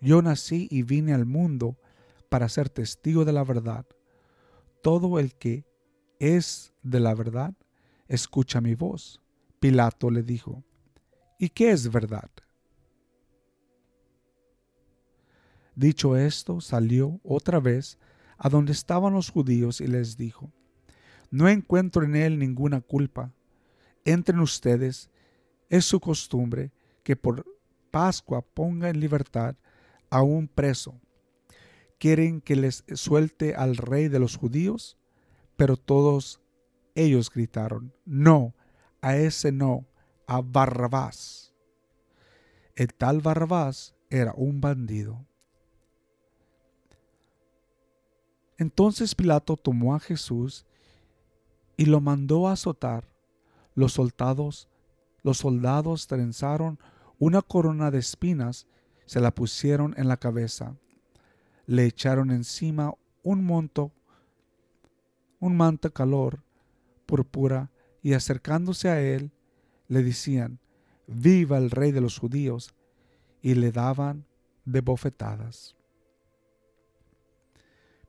Yo 0.00 0.22
nací 0.22 0.66
y 0.72 0.82
vine 0.82 1.14
al 1.14 1.24
mundo 1.24 1.78
para 2.28 2.48
ser 2.48 2.68
testigo 2.68 3.24
de 3.24 3.32
la 3.32 3.44
verdad. 3.44 3.86
Todo 4.82 5.20
el 5.20 5.36
que 5.36 5.64
es 6.18 6.74
de 6.82 6.98
la 6.98 7.14
verdad, 7.14 7.54
escucha 8.08 8.60
mi 8.60 8.74
voz. 8.74 9.22
Pilato 9.60 10.10
le 10.10 10.24
dijo, 10.24 10.64
¿y 11.38 11.50
qué 11.50 11.70
es 11.70 11.92
verdad? 11.92 12.28
Dicho 15.80 16.14
esto, 16.14 16.60
salió 16.60 17.20
otra 17.24 17.58
vez 17.58 17.98
a 18.36 18.50
donde 18.50 18.72
estaban 18.72 19.14
los 19.14 19.30
judíos 19.30 19.80
y 19.80 19.86
les 19.86 20.18
dijo, 20.18 20.52
No 21.30 21.48
encuentro 21.48 22.04
en 22.04 22.16
él 22.16 22.38
ninguna 22.38 22.82
culpa. 22.82 23.32
Entren 24.04 24.40
ustedes, 24.40 25.08
es 25.70 25.86
su 25.86 25.98
costumbre 25.98 26.70
que 27.02 27.16
por 27.16 27.46
Pascua 27.90 28.42
ponga 28.42 28.90
en 28.90 29.00
libertad 29.00 29.56
a 30.10 30.20
un 30.20 30.48
preso. 30.48 31.00
¿Quieren 31.98 32.42
que 32.42 32.56
les 32.56 32.84
suelte 32.92 33.54
al 33.54 33.78
rey 33.78 34.08
de 34.08 34.18
los 34.18 34.36
judíos? 34.36 34.98
Pero 35.56 35.78
todos 35.78 36.42
ellos 36.94 37.30
gritaron, 37.30 37.94
No, 38.04 38.54
a 39.00 39.16
ese 39.16 39.50
no, 39.50 39.86
a 40.26 40.42
Barrabás. 40.42 41.54
El 42.76 42.92
tal 42.92 43.22
Barrabás 43.22 43.94
era 44.10 44.34
un 44.36 44.60
bandido. 44.60 45.29
Entonces 48.60 49.14
Pilato 49.14 49.56
tomó 49.56 49.94
a 49.94 50.00
Jesús 50.00 50.66
y 51.78 51.86
lo 51.86 52.02
mandó 52.02 52.46
a 52.46 52.52
azotar. 52.52 53.08
Los 53.74 53.94
soldados, 53.94 54.68
los 55.22 55.38
soldados 55.38 56.06
trenzaron 56.06 56.78
una 57.18 57.40
corona 57.40 57.90
de 57.90 58.00
espinas, 58.00 58.66
se 59.06 59.18
la 59.18 59.34
pusieron 59.34 59.94
en 59.96 60.08
la 60.08 60.18
cabeza, 60.18 60.76
le 61.64 61.86
echaron 61.86 62.30
encima 62.30 62.92
un 63.22 63.42
monto, 63.46 63.92
un 65.38 65.56
manto 65.56 65.90
calor 65.90 66.42
púrpura, 67.06 67.70
y 68.02 68.12
acercándose 68.12 68.90
a 68.90 69.00
él, 69.00 69.32
le 69.88 70.02
decían, 70.02 70.58
Viva 71.06 71.56
el 71.56 71.70
rey 71.70 71.92
de 71.92 72.02
los 72.02 72.18
judíos, 72.18 72.74
y 73.40 73.54
le 73.54 73.72
daban 73.72 74.26
de 74.66 74.82
bofetadas. 74.82 75.79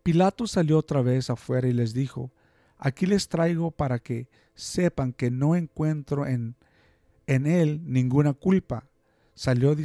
Pilato 0.03 0.47
salió 0.47 0.77
otra 0.77 1.01
vez 1.01 1.29
afuera 1.29 1.67
y 1.67 1.73
les 1.73 1.93
dijo, 1.93 2.31
Aquí 2.83 3.05
les 3.05 3.29
traigo 3.29 3.69
para 3.69 3.99
que 3.99 4.27
sepan 4.55 5.13
que 5.13 5.29
no 5.29 5.55
encuentro 5.55 6.25
en, 6.25 6.55
en 7.27 7.45
él 7.45 7.79
ninguna 7.85 8.33
culpa. 8.33 8.89
Salió, 9.35 9.75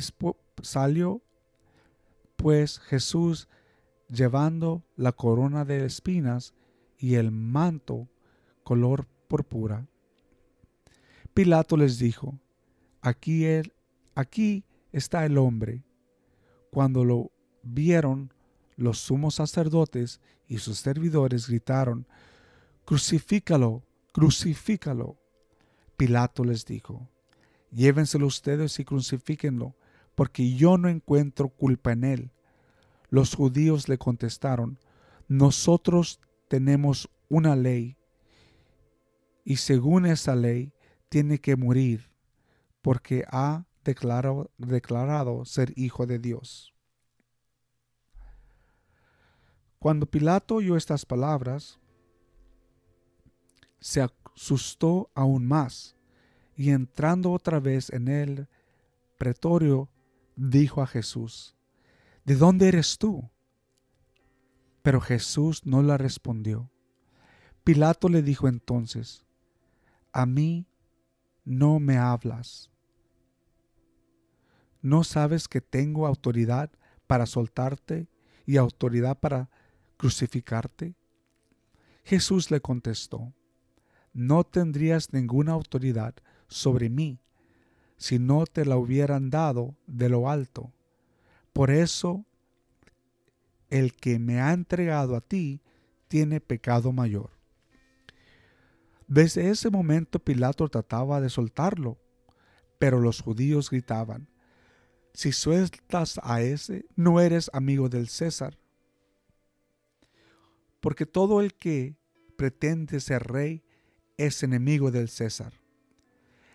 pues 2.36 2.78
Jesús 2.78 3.48
llevando 4.08 4.82
la 4.96 5.12
corona 5.12 5.66
de 5.66 5.84
espinas 5.84 6.54
y 6.98 7.16
el 7.16 7.30
manto 7.32 8.08
color 8.62 9.06
púrpura. 9.28 9.86
Pilato 11.34 11.76
les 11.76 11.98
dijo, 11.98 12.38
aquí, 13.02 13.44
aquí 14.14 14.64
está 14.90 15.26
el 15.26 15.36
hombre. 15.36 15.84
Cuando 16.70 17.04
lo 17.04 17.30
vieron, 17.62 18.32
los 18.76 18.98
sumos 18.98 19.36
sacerdotes 19.36 20.20
y 20.46 20.58
sus 20.58 20.78
servidores 20.78 21.48
gritaron, 21.48 22.06
Crucifícalo, 22.84 23.82
crucifícalo. 24.12 25.18
Pilato 25.96 26.44
les 26.44 26.64
dijo, 26.64 27.08
Llévenselo 27.72 28.26
ustedes 28.26 28.78
y 28.78 28.84
crucifíquenlo, 28.84 29.74
porque 30.14 30.54
yo 30.54 30.78
no 30.78 30.88
encuentro 30.88 31.48
culpa 31.48 31.92
en 31.92 32.04
él. 32.04 32.30
Los 33.08 33.34
judíos 33.34 33.88
le 33.88 33.98
contestaron, 33.98 34.78
Nosotros 35.26 36.20
tenemos 36.48 37.08
una 37.28 37.56
ley, 37.56 37.96
y 39.44 39.56
según 39.56 40.06
esa 40.06 40.36
ley 40.36 40.72
tiene 41.08 41.40
que 41.40 41.56
morir, 41.56 42.10
porque 42.82 43.24
ha 43.28 43.66
declarado, 43.84 44.50
declarado 44.58 45.44
ser 45.44 45.72
hijo 45.76 46.06
de 46.06 46.18
Dios. 46.18 46.75
Cuando 49.78 50.06
Pilato 50.06 50.56
oyó 50.56 50.76
estas 50.76 51.04
palabras, 51.04 51.78
se 53.80 54.02
asustó 54.02 55.10
aún 55.14 55.46
más, 55.46 55.96
y 56.56 56.70
entrando 56.70 57.32
otra 57.32 57.60
vez 57.60 57.90
en 57.90 58.08
el 58.08 58.48
pretorio, 59.18 59.90
dijo 60.36 60.82
a 60.82 60.86
Jesús, 60.86 61.54
¿De 62.24 62.34
dónde 62.34 62.68
eres 62.68 62.98
tú? 62.98 63.30
Pero 64.82 65.00
Jesús 65.00 65.64
no 65.64 65.82
le 65.82 65.96
respondió. 65.96 66.70
Pilato 67.62 68.08
le 68.08 68.22
dijo 68.22 68.48
entonces, 68.48 69.24
A 70.12 70.26
mí 70.26 70.66
no 71.44 71.78
me 71.78 71.98
hablas. 71.98 72.70
¿No 74.82 75.04
sabes 75.04 75.48
que 75.48 75.60
tengo 75.60 76.06
autoridad 76.06 76.70
para 77.06 77.26
soltarte 77.26 78.08
y 78.44 78.56
autoridad 78.56 79.18
para 79.18 79.50
crucificarte? 79.96 80.94
Jesús 82.04 82.50
le 82.50 82.60
contestó, 82.60 83.32
no 84.12 84.44
tendrías 84.44 85.12
ninguna 85.12 85.52
autoridad 85.52 86.14
sobre 86.48 86.88
mí 86.88 87.20
si 87.96 88.18
no 88.18 88.46
te 88.46 88.64
la 88.64 88.76
hubieran 88.76 89.30
dado 89.30 89.76
de 89.86 90.08
lo 90.08 90.30
alto. 90.30 90.72
Por 91.52 91.70
eso, 91.70 92.24
el 93.70 93.94
que 93.94 94.18
me 94.18 94.40
ha 94.40 94.52
entregado 94.52 95.16
a 95.16 95.20
ti 95.20 95.62
tiene 96.08 96.40
pecado 96.40 96.92
mayor. 96.92 97.30
Desde 99.08 99.50
ese 99.50 99.70
momento 99.70 100.18
Pilato 100.18 100.68
trataba 100.68 101.20
de 101.20 101.30
soltarlo, 101.30 101.98
pero 102.78 103.00
los 103.00 103.20
judíos 103.20 103.70
gritaban, 103.70 104.28
si 105.14 105.32
sueltas 105.32 106.20
a 106.22 106.42
ese, 106.42 106.86
no 106.94 107.20
eres 107.20 107.50
amigo 107.54 107.88
del 107.88 108.08
César. 108.08 108.58
Porque 110.86 111.04
todo 111.04 111.40
el 111.40 111.54
que 111.54 111.96
pretende 112.36 113.00
ser 113.00 113.24
rey 113.24 113.64
es 114.18 114.44
enemigo 114.44 114.92
del 114.92 115.08
César. 115.08 115.52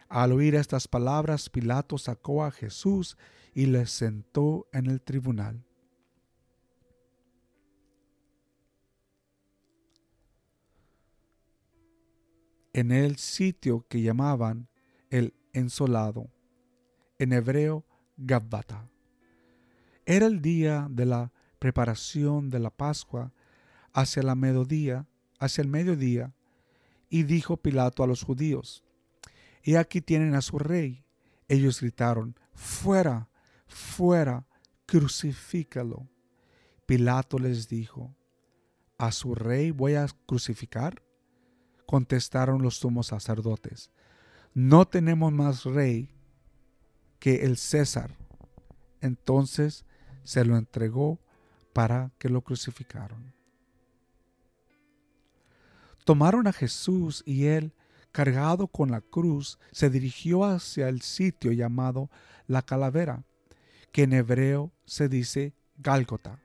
Al 0.08 0.32
oír 0.32 0.56
estas 0.56 0.88
palabras, 0.88 1.50
Pilato 1.50 1.98
sacó 1.98 2.46
a 2.46 2.52
Jesús 2.52 3.17
y 3.54 3.65
le 3.65 3.86
sentó 3.88 4.70
en 4.72 4.86
el 4.86 5.02
tribunal. 5.02 5.65
En 12.72 12.94
el 12.94 13.17
sitio 13.17 13.86
que 13.89 14.02
llamaban 14.02 14.70
el 15.10 15.34
ensolado, 15.52 16.32
en 17.20 17.34
hebreo 17.34 17.86
Gabbata. 18.15 18.89
Era 20.06 20.26
el 20.26 20.41
día 20.41 20.88
de 20.89 21.06
la 21.06 21.34
preparación 21.60 22.50
de 22.50 22.60
la 22.60 22.70
Pascua 22.70 23.34
hacia 23.93 24.23
la 24.23 24.36
mediodía, 24.36 25.08
hacia 25.39 25.62
el 25.62 25.67
mediodía, 25.67 26.34
y 27.10 27.23
dijo 27.23 27.58
Pilato 27.58 28.04
a 28.04 28.08
los 28.08 28.23
judíos, 28.23 28.84
He 29.63 29.77
aquí 29.77 30.01
tienen 30.01 30.34
a 30.34 30.41
su 30.41 30.58
rey. 30.58 31.06
Ellos 31.47 31.82
gritaron, 31.82 32.36
Fuera, 32.54 33.30
fuera, 33.67 34.47
crucifícalo. 34.86 36.08
Pilato 36.86 37.38
les 37.38 37.67
dijo, 37.67 38.15
¿A 38.97 39.12
su 39.12 39.36
rey 39.36 39.71
voy 39.71 39.95
a 39.95 40.08
crucificar? 40.25 41.04
Contestaron 41.86 42.62
los 42.62 42.77
sumos 42.77 43.08
sacerdotes, 43.08 43.91
No 44.54 44.88
tenemos 44.88 45.32
más 45.32 45.63
rey 45.63 46.10
que 47.19 47.43
el 47.45 47.58
César. 47.58 48.17
Entonces 49.01 49.86
se 50.23 50.45
lo 50.45 50.58
entregó 50.58 51.19
para 51.73 52.12
que 52.17 52.30
lo 52.30 52.41
crucificaron. 52.41 53.34
Tomaron 56.04 56.48
a 56.48 56.54
Jesús 56.54 57.24
y 57.26 57.46
él, 57.46 57.74
cargado 58.12 58.68
con 58.68 58.92
la 58.92 59.02
cruz, 59.02 59.60
se 59.72 59.90
dirigió 59.90 60.44
hacia 60.44 60.90
el 60.90 61.02
sitio 61.02 61.52
llamado 61.52 62.10
la 62.48 62.62
calavera, 62.62 63.24
que 63.92 64.04
en 64.04 64.14
hebreo 64.14 64.72
se 64.86 65.10
dice 65.10 65.54
Gálgota, 65.78 66.40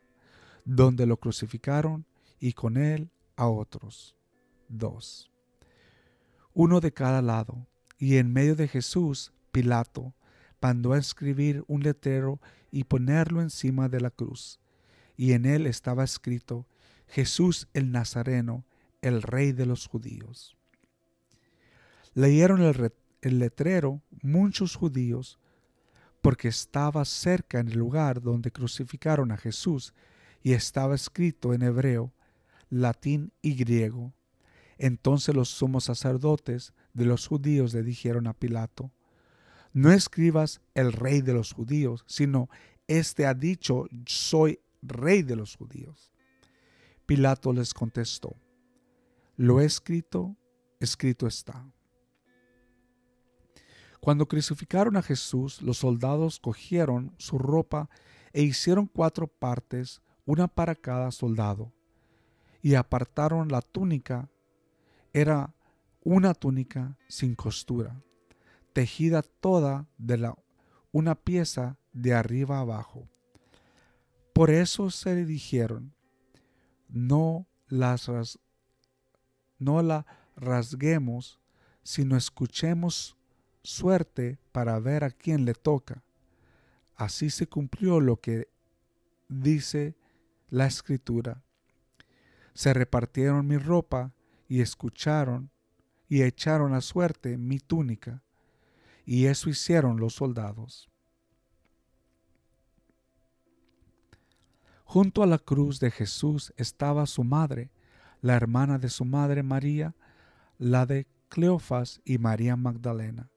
donde 0.65 1.07
lo 1.07 1.17
crucificaron 1.17 2.07
y 2.39 2.53
con 2.53 2.77
él 2.77 3.11
a 3.37 3.49
otros 3.49 4.17
dos, 4.69 5.31
uno 6.53 6.81
de 6.81 6.93
cada 6.93 7.23
lado, 7.23 7.67
y 7.99 8.17
en 8.17 8.33
medio 8.33 8.57
de 8.57 8.69
Jesús, 8.69 9.33
Pilato, 9.53 10.15
mandó 10.61 10.93
a 10.93 10.99
escribir 10.99 11.65
un 11.69 11.83
letrero 11.83 12.41
y 12.71 12.85
ponerlo 12.85 13.41
encima 13.41 13.89
de 13.89 14.01
la 14.01 14.11
cruz, 14.11 14.59
y 15.17 15.33
en 15.33 15.47
él 15.47 15.67
estaba 15.67 16.05
escrito 16.05 16.67
Jesús 17.07 17.69
el 17.73 17.93
Nazareno, 17.93 18.65
el 19.07 19.23
rey 19.23 19.53
de 19.53 19.67
los 19.67 19.87
judíos. 19.87 20.57
Leyeron 22.15 22.61
el, 22.63 23.39
letrero 23.39 24.03
muchos 24.23 24.75
judíos 24.75 25.39
porque 26.23 26.49
estaba 26.49 27.05
cerca 27.05 27.61
en 27.61 27.69
el 27.69 27.79
lugar 27.79 28.21
donde 28.21 28.51
crucificaron 28.51 29.31
a 29.33 29.37
Jesús 29.37 29.95
y 30.43 30.53
estaba 30.53 30.95
escrito 30.95 31.55
en 31.55 31.63
hebreo, 31.63 32.13
latín 32.69 33.33
y 33.43 33.55
griego. 33.55 34.13
Entonces 34.79 35.35
los 35.35 35.51
sumos 35.51 35.85
sacerdotes 35.85 36.73
de 36.93 37.05
los 37.05 37.27
judíos 37.27 37.75
le 37.75 37.83
dijeron 37.83 38.27
a 38.27 38.35
Pilato, 38.35 38.93
no 39.73 39.93
escribas 39.93 40.61
el 40.75 40.93
rey 40.93 41.21
de 41.21 41.35
los 41.35 41.53
judíos, 41.53 42.05
sino 42.07 42.49
este 42.89 43.27
ha 43.27 43.35
dicho, 43.35 43.87
soy 44.07 44.59
rey 44.83 45.23
de 45.23 45.37
los 45.37 45.57
judíos. 45.57 46.13
Pilato 47.05 47.53
les 47.53 47.75
contestó, 47.75 48.37
lo 49.37 49.61
escrito, 49.61 50.37
escrito 50.81 51.27
está. 51.27 51.71
Cuando 54.01 54.29
crucificaron 54.29 54.97
a 54.97 55.03
Jesús, 55.03 55.61
los 55.63 55.79
soldados 55.79 56.39
cogieron 56.39 57.15
su 57.19 57.39
ropa 57.39 57.91
e 58.33 58.43
hicieron 58.43 58.87
cuatro 58.87 59.27
partes, 59.27 60.01
una 60.25 60.49
para 60.49 60.75
cada 60.75 61.11
soldado, 61.11 61.73
y 62.63 62.75
apartaron 62.75 63.49
la 63.49 63.63
túnica. 63.63 64.31
Era 65.13 65.55
una 66.05 66.35
túnica 66.35 66.97
sin 67.09 67.35
costura, 67.35 68.01
tejida 68.73 69.23
toda 69.23 69.89
de 69.99 70.19
la, 70.19 70.39
una 70.93 71.15
pieza 71.15 71.79
de 71.93 72.15
arriba 72.15 72.61
abajo. 72.61 73.09
Por 74.33 74.51
eso 74.51 74.91
se 74.91 75.15
le 75.15 75.25
dijeron, 75.25 75.95
no 76.89 77.49
las 77.69 78.09
no 79.59 79.83
la 79.83 80.07
rasguemos, 80.37 81.41
sino 81.83 82.17
escuchemos 82.17 83.17
suerte 83.63 84.39
para 84.53 84.79
ver 84.79 85.05
a 85.05 85.11
quién 85.11 85.45
le 85.45 85.55
toca. 85.55 86.03
Así 86.95 87.31
se 87.31 87.47
cumplió 87.47 88.01
lo 88.01 88.21
que 88.21 88.49
dice 89.29 89.97
la 90.49 90.67
escritura. 90.67 91.43
Se 92.55 92.73
repartieron 92.73 93.47
mi 93.47 93.59
ropa 93.59 94.13
y 94.49 94.61
escucharon 94.61 95.51
y 96.09 96.23
echaron 96.23 96.75
a 96.75 96.81
suerte 96.81 97.37
mi 97.37 97.59
túnica. 97.59 98.23
Y 99.05 99.27
eso 99.27 99.51
hicieron 99.51 99.99
los 99.99 100.15
soldados. 100.15 100.89
Junto 104.85 105.23
a 105.23 105.27
la 105.27 105.39
cruz 105.39 105.81
de 105.81 105.91
Jesús 105.91 106.53
estaba 106.57 107.07
su 107.07 107.25
madre, 107.25 107.71
la 108.21 108.35
hermana 108.35 108.79
de 108.79 108.89
su 108.89 109.05
madre 109.05 109.43
María, 109.43 109.95
la 110.59 110.87
de 110.87 111.07
Cleofas 111.29 112.01
y 112.05 112.19
María 112.19 112.57
Magdalena. 112.57 113.31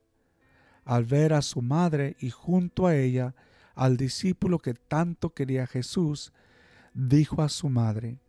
Al 0.86 1.06
ver 1.06 1.34
a 1.34 1.42
su 1.42 1.62
madre 1.62 2.16
y 2.20 2.30
junto 2.30 2.88
a 2.88 2.96
ella 2.96 3.36
al 3.76 3.98
discípulo 3.98 4.60
que 4.60 4.74
tanto 4.74 5.34
quería 5.34 5.68
Jesús, 5.68 6.34
dijo 6.94 7.42
a 7.42 7.50
su 7.50 7.70
madre, 7.70 8.20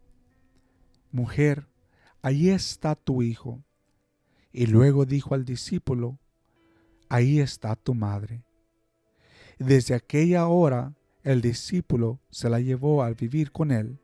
Mujer, 1.11 1.67
allí 2.23 2.51
está 2.51 2.95
tu 2.95 3.23
hijo. 3.23 3.65
Y 4.53 4.67
luego 4.67 5.07
dijo 5.07 5.35
al 5.35 5.45
discípulo, 5.45 6.19
Ahí 7.09 7.41
está 7.41 7.75
tu 7.75 7.95
madre. 7.95 8.45
Desde 9.59 9.95
aquella 9.95 10.47
hora 10.47 10.95
el 11.23 11.41
discípulo 11.41 12.21
se 12.31 12.49
la 12.49 12.61
llevó 12.61 13.03
al 13.03 13.15
vivir 13.15 13.51
con 13.51 13.73
él. 13.73 13.99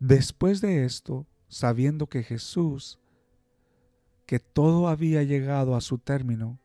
Después 0.00 0.62
de 0.62 0.86
esto, 0.86 1.26
sabiendo 1.48 2.08
que 2.08 2.22
Jesús, 2.22 2.98
que 4.24 4.40
todo 4.40 4.88
había 4.88 5.22
llegado 5.22 5.76
a 5.76 5.82
su 5.82 5.98
término, 5.98 6.58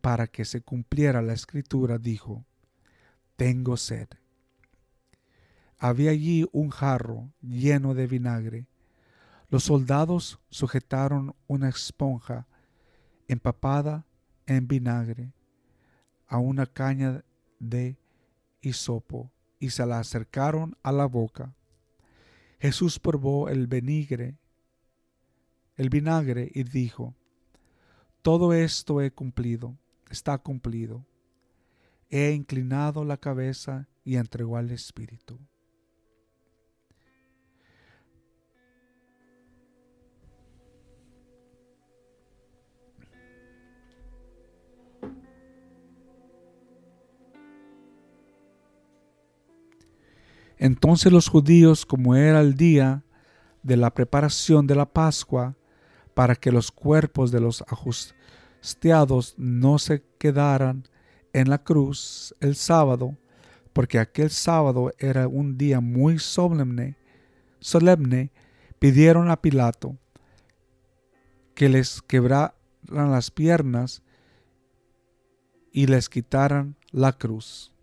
para 0.00 0.26
que 0.26 0.44
se 0.44 0.60
cumpliera 0.60 1.22
la 1.22 1.34
escritura, 1.34 1.98
dijo, 1.98 2.44
Tengo 3.36 3.76
sed. 3.76 4.08
Había 5.78 6.10
allí 6.10 6.48
un 6.50 6.70
jarro 6.70 7.32
lleno 7.40 7.94
de 7.94 8.08
vinagre. 8.08 8.66
Los 9.50 9.62
soldados 9.62 10.40
sujetaron 10.50 11.36
una 11.46 11.68
esponja 11.68 12.48
empapada 13.28 14.04
en 14.46 14.66
vinagre 14.66 15.32
a 16.26 16.38
una 16.38 16.66
caña 16.66 17.24
de 17.60 17.98
hisopo 18.62 19.30
y 19.60 19.70
se 19.70 19.86
la 19.86 20.00
acercaron 20.00 20.76
a 20.82 20.90
la 20.90 21.06
boca. 21.06 21.54
Jesús 22.64 22.98
probó 22.98 23.50
el 23.50 23.66
vinagre, 23.66 24.38
el 25.76 25.90
vinagre 25.90 26.50
y 26.54 26.64
dijo, 26.64 27.14
todo 28.22 28.54
esto 28.54 29.02
he 29.02 29.10
cumplido, 29.10 29.76
está 30.08 30.38
cumplido. 30.38 31.04
He 32.08 32.30
inclinado 32.30 33.04
la 33.04 33.18
cabeza 33.18 33.86
y 34.02 34.16
entregó 34.16 34.56
al 34.56 34.70
Espíritu. 34.70 35.38
Entonces 50.58 51.12
los 51.12 51.28
judíos, 51.28 51.84
como 51.84 52.14
era 52.14 52.40
el 52.40 52.54
día 52.54 53.04
de 53.62 53.76
la 53.76 53.92
preparación 53.92 54.66
de 54.66 54.74
la 54.74 54.86
Pascua, 54.86 55.56
para 56.14 56.36
que 56.36 56.52
los 56.52 56.70
cuerpos 56.70 57.30
de 57.32 57.40
los 57.40 57.62
ajustiados 57.62 59.34
no 59.36 59.78
se 59.78 60.04
quedaran 60.18 60.88
en 61.32 61.50
la 61.50 61.58
cruz 61.58 62.34
el 62.40 62.54
sábado, 62.54 63.16
porque 63.72 63.98
aquel 63.98 64.30
sábado 64.30 64.92
era 64.98 65.26
un 65.26 65.58
día 65.58 65.80
muy 65.80 66.18
solemne, 66.20 66.96
solemne, 67.58 68.30
pidieron 68.78 69.30
a 69.30 69.40
Pilato 69.40 69.98
que 71.54 71.68
les 71.68 72.02
quebraran 72.02 72.52
las 72.88 73.30
piernas 73.30 74.02
y 75.72 75.86
les 75.86 76.08
quitaran 76.08 76.76
la 76.92 77.12
cruz. 77.12 77.73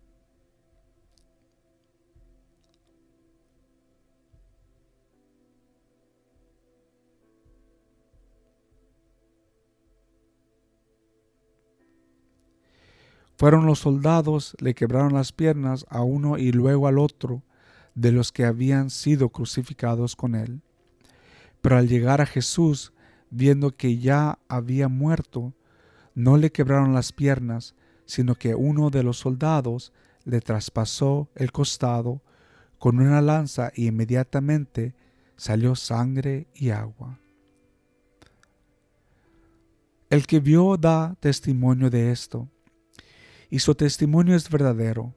Fueron 13.42 13.66
los 13.66 13.80
soldados, 13.80 14.56
le 14.60 14.76
quebraron 14.76 15.14
las 15.16 15.32
piernas 15.32 15.88
a 15.90 16.04
uno 16.04 16.38
y 16.38 16.52
luego 16.52 16.88
al 16.88 17.00
otro 17.00 17.42
de 17.96 18.12
los 18.12 18.32
que 18.32 18.46
habían 18.46 18.92
sido 18.92 19.30
crucificados 19.30 20.16
con 20.16 20.36
él. 20.36 20.62
Pero 21.60 21.80
al 21.80 21.88
llegar 21.88 22.22
a 22.22 22.28
Jesús, 22.28 22.94
viendo 23.32 23.76
que 23.76 23.98
ya 23.98 24.38
había 24.48 24.90
muerto, 24.90 25.56
no 26.14 26.38
le 26.38 26.52
quebraron 26.52 26.94
las 26.94 27.14
piernas, 27.14 27.74
sino 28.06 28.36
que 28.36 28.54
uno 28.54 28.92
de 28.92 29.02
los 29.02 29.18
soldados 29.18 29.92
le 30.24 30.40
traspasó 30.40 31.28
el 31.34 31.52
costado 31.52 32.22
con 32.78 33.00
una 33.00 33.24
lanza 33.24 33.72
y 33.74 33.88
inmediatamente 33.88 34.94
salió 35.36 35.74
sangre 35.74 36.46
y 36.54 36.70
agua. 36.70 37.18
El 40.12 40.28
que 40.28 40.40
vio 40.40 40.78
da 40.78 41.16
testimonio 41.20 41.90
de 41.90 42.12
esto 42.12 42.48
y 43.52 43.60
su 43.60 43.76
testimonio 43.76 44.36
es 44.36 44.50
verdadero, 44.50 45.14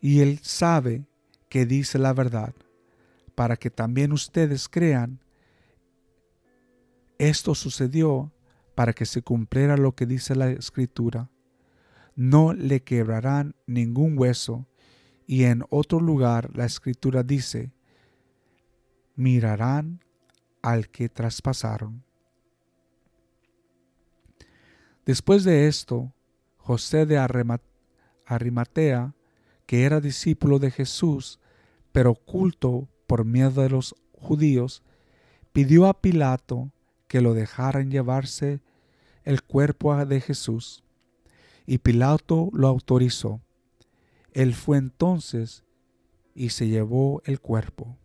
y 0.00 0.20
él 0.20 0.40
sabe 0.42 1.06
que 1.48 1.64
dice 1.64 1.98
la 1.98 2.12
verdad, 2.12 2.54
para 3.34 3.56
que 3.56 3.70
también 3.70 4.12
ustedes 4.12 4.68
crean. 4.68 5.24
Esto 7.18 7.54
sucedió 7.54 8.30
para 8.74 8.92
que 8.92 9.06
se 9.06 9.22
cumpliera 9.22 9.78
lo 9.78 9.94
que 9.94 10.04
dice 10.04 10.36
la 10.36 10.50
escritura. 10.50 11.30
No 12.14 12.52
le 12.52 12.82
quebrarán 12.82 13.56
ningún 13.66 14.18
hueso, 14.18 14.68
y 15.26 15.44
en 15.44 15.64
otro 15.70 15.98
lugar 15.98 16.54
la 16.54 16.66
escritura 16.66 17.22
dice, 17.22 17.72
mirarán 19.16 20.04
al 20.60 20.90
que 20.90 21.08
traspasaron. 21.08 22.04
Después 25.06 25.42
de 25.44 25.68
esto, 25.68 26.12
José 26.62 27.06
de 27.06 27.18
Arimatea, 28.26 29.14
que 29.66 29.84
era 29.84 30.00
discípulo 30.00 30.58
de 30.58 30.70
Jesús, 30.70 31.40
pero 31.92 32.12
oculto 32.12 32.88
por 33.06 33.24
miedo 33.24 33.62
de 33.62 33.70
los 33.70 33.94
judíos, 34.12 34.82
pidió 35.52 35.86
a 35.86 36.00
Pilato 36.00 36.72
que 37.08 37.20
lo 37.20 37.34
dejaran 37.34 37.90
llevarse 37.90 38.60
el 39.24 39.42
cuerpo 39.42 40.04
de 40.04 40.20
Jesús. 40.20 40.84
Y 41.66 41.78
Pilato 41.78 42.50
lo 42.52 42.68
autorizó. 42.68 43.40
Él 44.32 44.54
fue 44.54 44.78
entonces 44.78 45.64
y 46.34 46.50
se 46.50 46.68
llevó 46.68 47.22
el 47.24 47.40
cuerpo. 47.40 47.96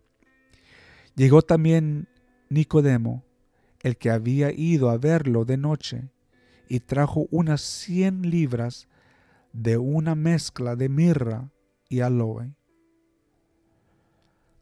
Llegó 1.16 1.42
también 1.42 2.08
Nicodemo, 2.50 3.24
el 3.82 3.98
que 3.98 4.10
había 4.10 4.52
ido 4.52 4.90
a 4.90 4.98
verlo 4.98 5.46
de 5.46 5.58
noche, 5.58 6.10
y 6.68 6.80
trajo 6.80 7.28
unas 7.32 7.62
cien 7.62 8.30
libras 8.30 8.88
de 9.54 9.78
una 9.78 10.16
mezcla 10.16 10.76
de 10.76 10.90
mirra 10.90 11.52
y 11.90 12.02
aloe. 12.02 12.56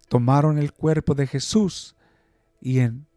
Tomaron 0.07 0.57
el 0.57 0.73
cuerpo 0.73 1.15
de 1.15 1.25
Jesús 1.25 1.95
y, 2.61 2.79
en, 2.79 3.07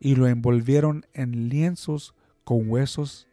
y 0.00 0.14
lo 0.14 0.26
envolvieron 0.26 1.06
en 1.12 1.48
lienzos 1.48 2.14
con 2.44 2.70
huesos, 2.70 3.28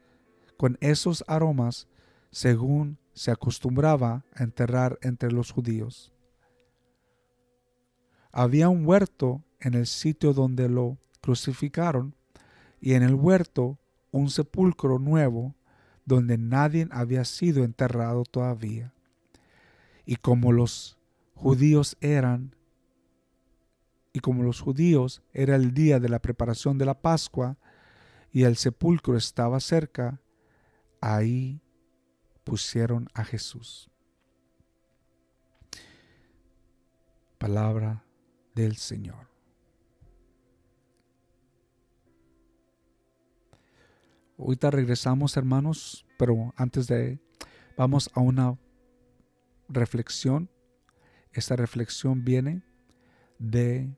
con 0.58 0.78
esos 0.82 1.23
aromas, 1.28 1.88
según 2.32 2.97
se 3.13 3.32
acostumbraba 3.32 4.25
a 4.36 4.43
enterrar 4.43 4.99
entre 5.02 5.32
los 5.32 5.52
judíos. 5.52 6.13
Había 8.32 8.69
un 8.69 8.86
huerto 8.86 9.43
en 9.60 9.73
el 9.73 9.88
sitio 9.88 10.34
donde 10.34 10.69
lo 10.69 10.97
crucificaron, 11.21 12.15
y 12.82 12.93
en 12.93 13.04
el 13.04 13.15
huerto 13.15 13.78
un 14.12 14.30
sepulcro 14.30 15.00
nuevo 15.00 15.56
donde 16.06 16.38
nadie 16.38 16.88
había 16.91 17.24
sido 17.26 17.63
enterrado 17.63 18.24
todavía. 18.24 18.93
Y 20.06 20.15
como 20.15 20.52
los 20.52 20.98
judíos 21.36 21.98
eran, 22.02 22.56
y 24.12 24.19
como 24.19 24.43
los 24.43 24.60
judíos 24.60 25.22
era 25.34 25.56
el 25.56 25.74
día 25.74 26.00
de 26.00 26.10
la 26.10 26.19
preparación 26.19 26.78
de 26.78 26.86
la 26.86 27.00
Pascua, 27.00 27.58
y 28.32 28.43
el 28.43 28.58
sepulcro 28.58 29.17
estaba 29.17 29.60
cerca, 29.60 30.19
ahí 31.02 31.62
pusieron 32.43 33.08
a 33.13 33.24
Jesús. 33.24 33.89
Palabra 37.38 38.04
del 38.56 38.76
Señor. 38.76 39.29
Ahorita 44.39 44.71
regresamos, 44.71 45.36
hermanos, 45.36 46.06
pero 46.17 46.54
antes 46.56 46.88
de, 46.88 47.19
vamos 47.75 48.10
a 48.13 48.21
una 48.21 48.58
reflexión. 49.67 50.49
Esta 51.34 51.58
reflexión 51.58 52.23
viene 52.23 52.63
de 53.38 53.93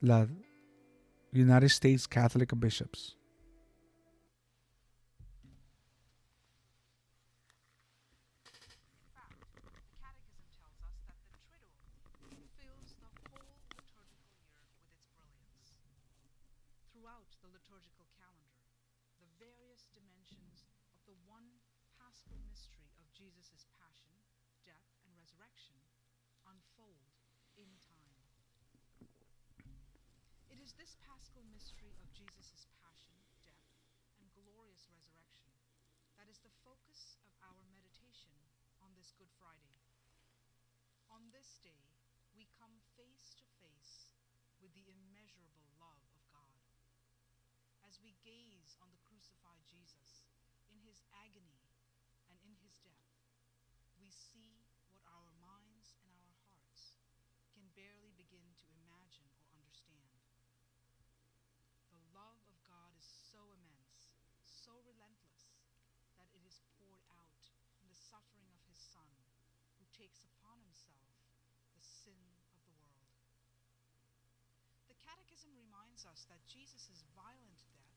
la 0.00 0.28
United 1.32 1.64
States 1.64 2.06
Catholic 2.06 2.52
Bishops. 2.54 3.18
That 76.28 76.44
Jesus' 76.48 77.04
violent 77.12 77.60
death 77.68 77.94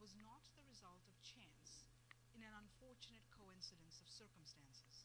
was 0.00 0.16
not 0.24 0.40
the 0.56 0.64
result 0.64 1.04
of 1.04 1.14
chance 1.20 1.84
in 2.32 2.40
an 2.40 2.54
unfortunate 2.56 3.26
coincidence 3.36 4.00
of 4.00 4.08
circumstances. 4.08 5.04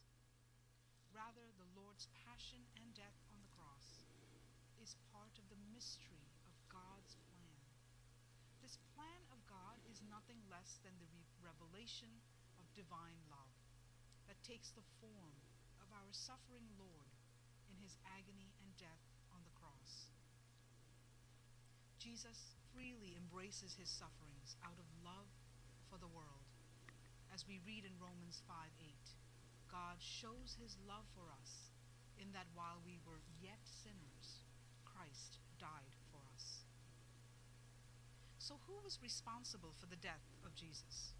Rather, 1.12 1.48
the 1.56 1.72
Lord's 1.76 2.08
passion 2.24 2.60
and 2.80 2.88
death 2.96 3.20
on 3.32 3.40
the 3.40 3.52
cross 3.56 4.04
is 4.80 4.96
part 5.12 5.32
of 5.40 5.48
the 5.48 5.60
mystery 5.72 6.28
of 6.44 6.52
God's 6.68 7.16
plan. 7.28 7.60
This 8.60 8.80
plan 8.96 9.22
of 9.32 9.40
God 9.48 9.80
is 9.88 10.04
nothing 10.08 10.40
less 10.48 10.80
than 10.84 10.96
the 11.00 11.08
re- 11.12 11.28
revelation 11.40 12.12
of 12.60 12.68
divine 12.76 13.20
love 13.32 13.56
that 14.28 14.40
takes 14.44 14.72
the 14.72 14.84
form 15.00 15.36
of 15.80 15.88
our 15.92 16.12
suffering 16.12 16.66
Lord 16.76 17.12
in 17.68 17.76
his 17.80 17.96
agony 18.04 18.52
and 18.60 18.70
death 18.76 19.04
on 19.32 19.40
the 19.44 19.56
cross. 19.56 20.12
Jesus 22.06 22.54
freely 22.70 23.18
embraces 23.18 23.74
his 23.74 23.90
sufferings 23.90 24.54
out 24.62 24.78
of 24.78 24.86
love 25.02 25.26
for 25.90 25.98
the 25.98 26.06
world. 26.14 26.46
As 27.34 27.42
we 27.50 27.58
read 27.66 27.82
in 27.82 27.98
Romans 27.98 28.46
5 28.46 28.54
8, 28.78 28.94
God 29.66 29.98
shows 29.98 30.54
his 30.54 30.78
love 30.86 31.02
for 31.18 31.26
us 31.34 31.74
in 32.14 32.30
that 32.30 32.46
while 32.54 32.78
we 32.86 33.02
were 33.02 33.18
yet 33.42 33.58
sinners, 33.66 34.46
Christ 34.86 35.42
died 35.58 35.98
for 36.14 36.22
us. 36.30 36.62
So, 38.38 38.62
who 38.70 38.78
was 38.86 39.02
responsible 39.02 39.74
for 39.74 39.90
the 39.90 39.98
death 39.98 40.30
of 40.46 40.54
Jesus? 40.54 41.10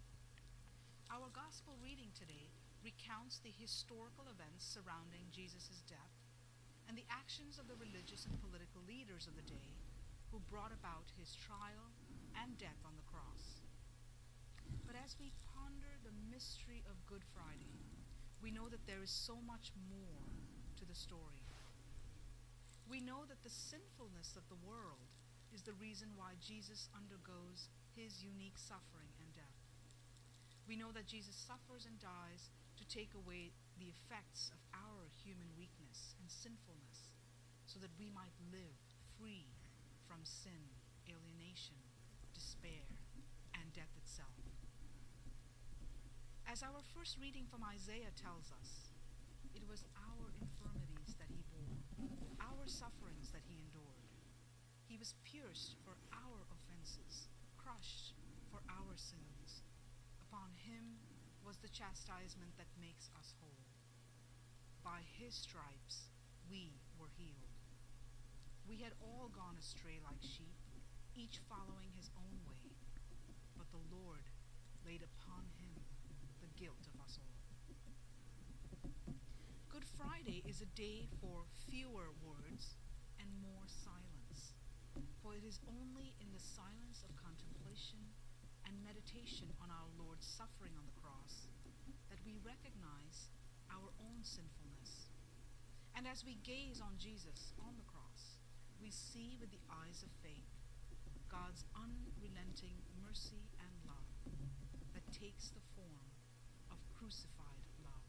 Our 1.11 1.27
gospel 1.35 1.75
reading 1.83 2.15
today 2.15 2.47
recounts 2.79 3.43
the 3.43 3.51
historical 3.51 4.31
events 4.31 4.63
surrounding 4.63 5.27
Jesus' 5.35 5.83
death 5.83 6.15
and 6.87 6.95
the 6.95 7.11
actions 7.11 7.59
of 7.59 7.67
the 7.67 7.75
religious 7.75 8.23
and 8.23 8.39
political 8.39 8.79
leaders 8.87 9.27
of 9.27 9.35
the 9.35 9.43
day 9.43 9.75
who 10.31 10.39
brought 10.51 10.71
about 10.75 11.07
his 11.17 11.35
trial 11.35 11.91
and 12.41 12.57
death 12.57 12.81
on 12.85 12.95
the 12.95 13.09
cross. 13.09 13.63
But 14.85 14.95
as 14.99 15.15
we 15.19 15.35
ponder 15.55 15.99
the 16.03 16.15
mystery 16.31 16.83
of 16.87 17.05
Good 17.07 17.23
Friday, 17.35 17.75
we 18.41 18.51
know 18.51 18.69
that 18.69 18.85
there 18.85 19.03
is 19.03 19.11
so 19.11 19.39
much 19.43 19.71
more 19.89 20.23
to 20.77 20.85
the 20.85 20.95
story. 20.95 21.43
We 22.87 23.03
know 23.03 23.27
that 23.27 23.43
the 23.43 23.51
sinfulness 23.51 24.39
of 24.39 24.47
the 24.47 24.61
world 24.63 25.11
is 25.51 25.63
the 25.63 25.75
reason 25.75 26.07
why 26.15 26.39
Jesus 26.39 26.87
undergoes 26.95 27.67
his 27.99 28.23
unique 28.23 28.55
suffering 28.55 29.11
and 29.19 29.27
death. 29.35 29.59
We 30.67 30.79
know 30.79 30.95
that 30.95 31.07
Jesus 31.07 31.35
suffers 31.35 31.83
and 31.83 31.99
dies 31.99 32.47
to 32.79 32.87
take 32.87 33.11
away 33.15 33.51
the 33.79 33.91
effects 33.91 34.51
of 34.55 34.59
our 34.71 35.11
human 35.23 35.51
weakness 35.59 36.15
and 36.19 36.31
sinfulness 36.31 37.15
so 37.67 37.79
that 37.83 37.91
we 37.99 38.07
might 38.11 38.35
live 38.51 38.75
free 39.19 39.56
from 40.07 40.23
sin, 40.23 40.71
alienation, 41.11 41.75
despair, 42.33 42.87
and 43.59 43.67
death 43.75 43.91
itself. 43.99 44.39
As 46.47 46.63
our 46.63 46.79
first 46.95 47.19
reading 47.19 47.43
from 47.51 47.59
Isaiah 47.67 48.15
tells 48.15 48.47
us, 48.55 48.95
it 49.51 49.67
was 49.67 49.83
our 49.99 50.31
infirmities 50.39 51.19
that 51.19 51.27
he 51.27 51.43
bore, 51.51 51.75
our 52.39 52.63
sufferings 52.65 53.35
that 53.35 53.43
he 53.43 53.59
endured. 53.59 54.07
He 54.87 54.95
was 54.95 55.19
pierced 55.27 55.75
for 55.83 55.99
our 56.15 56.47
offenses, 56.55 57.27
crushed 57.59 58.15
for 58.47 58.63
our 58.71 58.95
sins. 58.95 59.67
Upon 60.23 60.55
him 60.55 61.03
was 61.43 61.59
the 61.59 61.71
chastisement 61.71 62.55
that 62.55 62.71
makes 62.79 63.11
us 63.19 63.35
whole. 63.43 63.67
By 64.83 65.03
his 65.19 65.35
stripes 65.35 66.07
we 66.47 66.79
were 66.95 67.11
healed. 67.19 67.56
We 68.67 68.83
had 68.83 68.91
all 68.99 69.31
gone 69.31 69.55
astray 69.55 70.03
like 70.03 70.19
sheep, 70.19 70.59
each 71.15 71.39
following 71.47 71.87
his 71.95 72.11
own 72.19 72.35
way, 72.43 72.67
but 73.55 73.71
the 73.71 73.79
Lord 73.87 74.27
laid 74.83 75.07
upon 75.07 75.47
him 75.55 75.71
the 76.43 76.51
guilt 76.59 76.83
of 76.83 76.99
us 76.99 77.15
all. 77.15 77.39
Good 79.71 79.87
Friday 79.95 80.43
is 80.43 80.59
a 80.59 80.67
day 80.75 81.07
for 81.23 81.47
fewer 81.71 82.11
words 82.19 82.75
and 83.23 83.31
more 83.39 83.63
silence, 83.71 84.51
for 85.23 85.31
it 85.31 85.47
is 85.47 85.63
only 85.71 86.11
in 86.19 86.27
the 86.35 86.43
silence 86.43 87.07
of 87.07 87.15
contemplation 87.15 88.03
and 88.67 88.75
meditation 88.83 89.47
on 89.63 89.71
our 89.71 89.87
Lord's 89.95 90.27
suffering 90.27 90.75
on 90.75 90.83
the 90.83 90.99
cross 90.99 91.47
that 92.11 92.19
we 92.27 92.35
recognize 92.43 93.31
our 93.71 93.95
own 94.03 94.19
sinfulness. 94.27 95.07
And 95.95 96.05
as 96.05 96.27
we 96.27 96.37
gaze 96.43 96.83
on 96.83 96.99
Jesus 96.99 97.55
on 97.63 97.73
the 97.79 97.87
cross, 97.87 97.96
we 98.87 98.95
see 98.95 99.35
with 99.43 99.51
the 99.51 99.59
eyes 99.83 99.99
of 99.99 100.07
faith 100.23 100.47
God's 101.27 101.67
unrelenting 101.75 102.79
mercy 103.03 103.43
and 103.59 103.67
love 103.83 104.07
that 104.95 105.03
takes 105.11 105.51
the 105.51 105.59
form 105.75 106.07
of 106.71 106.79
crucified 106.95 107.67
love. 107.83 108.07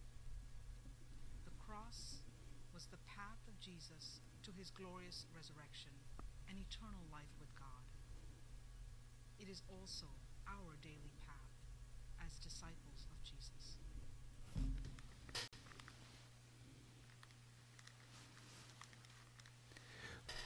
The 1.43 1.59
cross 1.67 2.23
was 2.71 2.87
the 2.95 3.03
path 3.11 3.43
of 3.51 3.59
Jesus 3.59 4.23
to 4.47 4.55
his 4.55 4.71
glorious 4.71 5.27
resurrection 5.35 5.91
and 6.47 6.55
eternal 6.55 7.11
life 7.11 7.35
with 7.43 7.51
God. 7.59 7.83
It 9.43 9.51
is 9.51 9.67
also 9.67 10.07
our 10.47 10.79
daily 10.79 11.11
path 11.27 11.59
as 12.23 12.39
disciples 12.39 12.88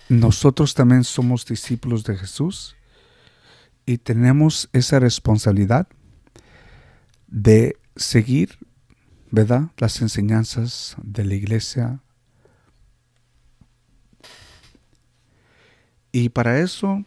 Nosotros 0.08 0.74
también 0.74 1.04
somos 1.04 1.46
discípulos 1.46 2.04
de 2.04 2.16
Jesús 2.16 2.76
y 3.86 3.98
tenemos 3.98 4.68
esa 4.72 4.98
responsabilidad 5.00 5.88
de 7.26 7.76
seguir, 7.96 8.58
¿verdad? 9.30 9.70
Las 9.78 10.00
enseñanzas 10.02 10.96
de 11.02 11.24
la 11.24 11.34
iglesia. 11.34 12.00
Y 16.12 16.28
para 16.28 16.60
eso, 16.60 17.04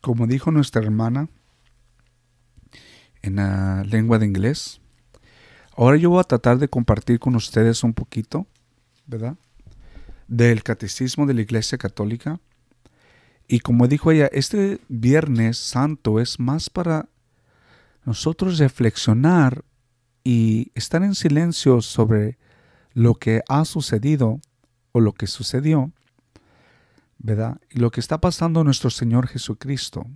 como 0.00 0.26
dijo 0.26 0.50
nuestra 0.50 0.82
hermana 0.82 1.28
en 3.22 3.36
la 3.36 3.84
lengua 3.84 4.18
de 4.18 4.26
inglés, 4.26 4.80
ahora 5.76 5.98
yo 5.98 6.08
voy 6.10 6.20
a 6.20 6.24
tratar 6.24 6.58
de 6.58 6.68
compartir 6.68 7.18
con 7.20 7.36
ustedes 7.36 7.84
un 7.84 7.92
poquito, 7.92 8.46
¿verdad? 9.06 9.36
Del 10.30 10.62
Catecismo 10.62 11.26
de 11.26 11.34
la 11.34 11.42
Iglesia 11.42 11.76
Católica. 11.76 12.40
Y 13.48 13.60
como 13.60 13.88
dijo 13.88 14.12
ella, 14.12 14.28
este 14.32 14.80
Viernes 14.88 15.58
Santo 15.58 16.20
es 16.20 16.38
más 16.38 16.70
para 16.70 17.08
nosotros 18.04 18.58
reflexionar 18.58 19.64
y 20.22 20.70
estar 20.76 21.02
en 21.02 21.16
silencio 21.16 21.82
sobre 21.82 22.38
lo 22.94 23.16
que 23.16 23.42
ha 23.48 23.64
sucedido 23.64 24.40
o 24.92 25.00
lo 25.00 25.12
que 25.12 25.26
sucedió, 25.26 25.90
¿verdad? 27.18 27.60
Y 27.68 27.80
lo 27.80 27.90
que 27.90 28.00
está 28.00 28.20
pasando 28.20 28.62
nuestro 28.62 28.90
Señor 28.90 29.26
Jesucristo. 29.26 30.06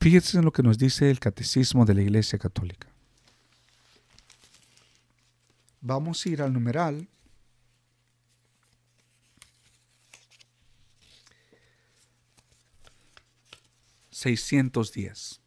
Fíjense 0.00 0.38
en 0.38 0.46
lo 0.46 0.52
que 0.52 0.62
nos 0.62 0.78
dice 0.78 1.10
el 1.10 1.20
Catecismo 1.20 1.84
de 1.84 1.94
la 1.94 2.02
Iglesia 2.02 2.38
Católica. 2.38 2.88
Vamos 5.82 6.24
a 6.24 6.28
ir 6.30 6.40
al 6.40 6.54
numeral 6.54 7.06
$610. 14.16 15.40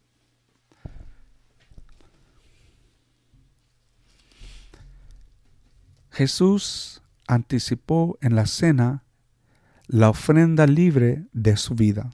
Jesús 6.12 7.02
anticipó 7.26 8.16
en 8.20 8.36
la 8.36 8.46
cena 8.46 9.04
la 9.88 10.10
ofrenda 10.10 10.68
libre 10.68 11.26
de 11.32 11.56
su 11.56 11.74
vida. 11.74 12.10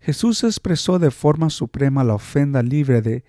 Jesús 0.00 0.42
expresó 0.42 0.98
de 0.98 1.10
forma 1.10 1.50
suprema 1.50 2.02
la 2.02 2.14
ofrenda 2.14 2.62
libre 2.62 3.02
de 3.02 3.24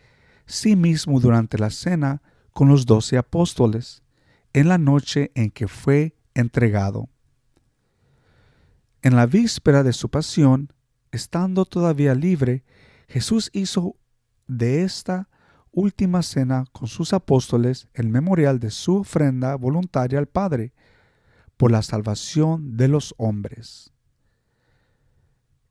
sí 0.46 0.78
mismo 0.78 1.20
durante 1.20 1.58
la 1.58 1.72
cena 1.72 2.22
con 2.54 2.70
los 2.70 2.86
doce 2.86 3.18
apóstoles, 3.18 4.02
en 4.54 4.70
la 4.70 4.78
noche 4.78 5.32
en 5.36 5.52
que 5.52 5.68
fue 5.68 6.16
entregado. 6.36 7.10
En 9.02 9.18
la 9.18 9.26
víspera 9.26 9.84
de 9.84 9.92
su 9.92 10.10
pasión, 10.10 10.72
estando 11.12 11.66
todavía 11.66 12.16
libre, 12.16 12.64
Jesús 13.08 13.50
hizo 13.54 13.96
de 14.48 14.84
esta 14.84 15.30
última 15.72 16.22
cena 16.24 16.66
con 16.72 16.88
sus 16.88 17.14
apóstoles 17.14 17.88
el 17.94 18.10
memorial 18.10 18.60
de 18.60 18.72
su 18.72 18.98
ofrenda 18.98 19.56
voluntaria 19.56 20.20
al 20.20 20.28
Padre 20.28 20.74
por 21.58 21.72
la 21.72 21.82
salvación 21.82 22.78
de 22.78 22.88
los 22.88 23.14
hombres. 23.18 23.94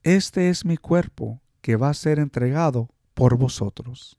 Este 0.03 0.49
es 0.49 0.65
mi 0.65 0.77
cuerpo 0.77 1.43
que 1.61 1.77
va 1.77 1.91
a 1.91 1.95
ser 1.95 2.19
entregado 2.19 2.89
por 3.15 3.37
vosotros. 3.37 4.19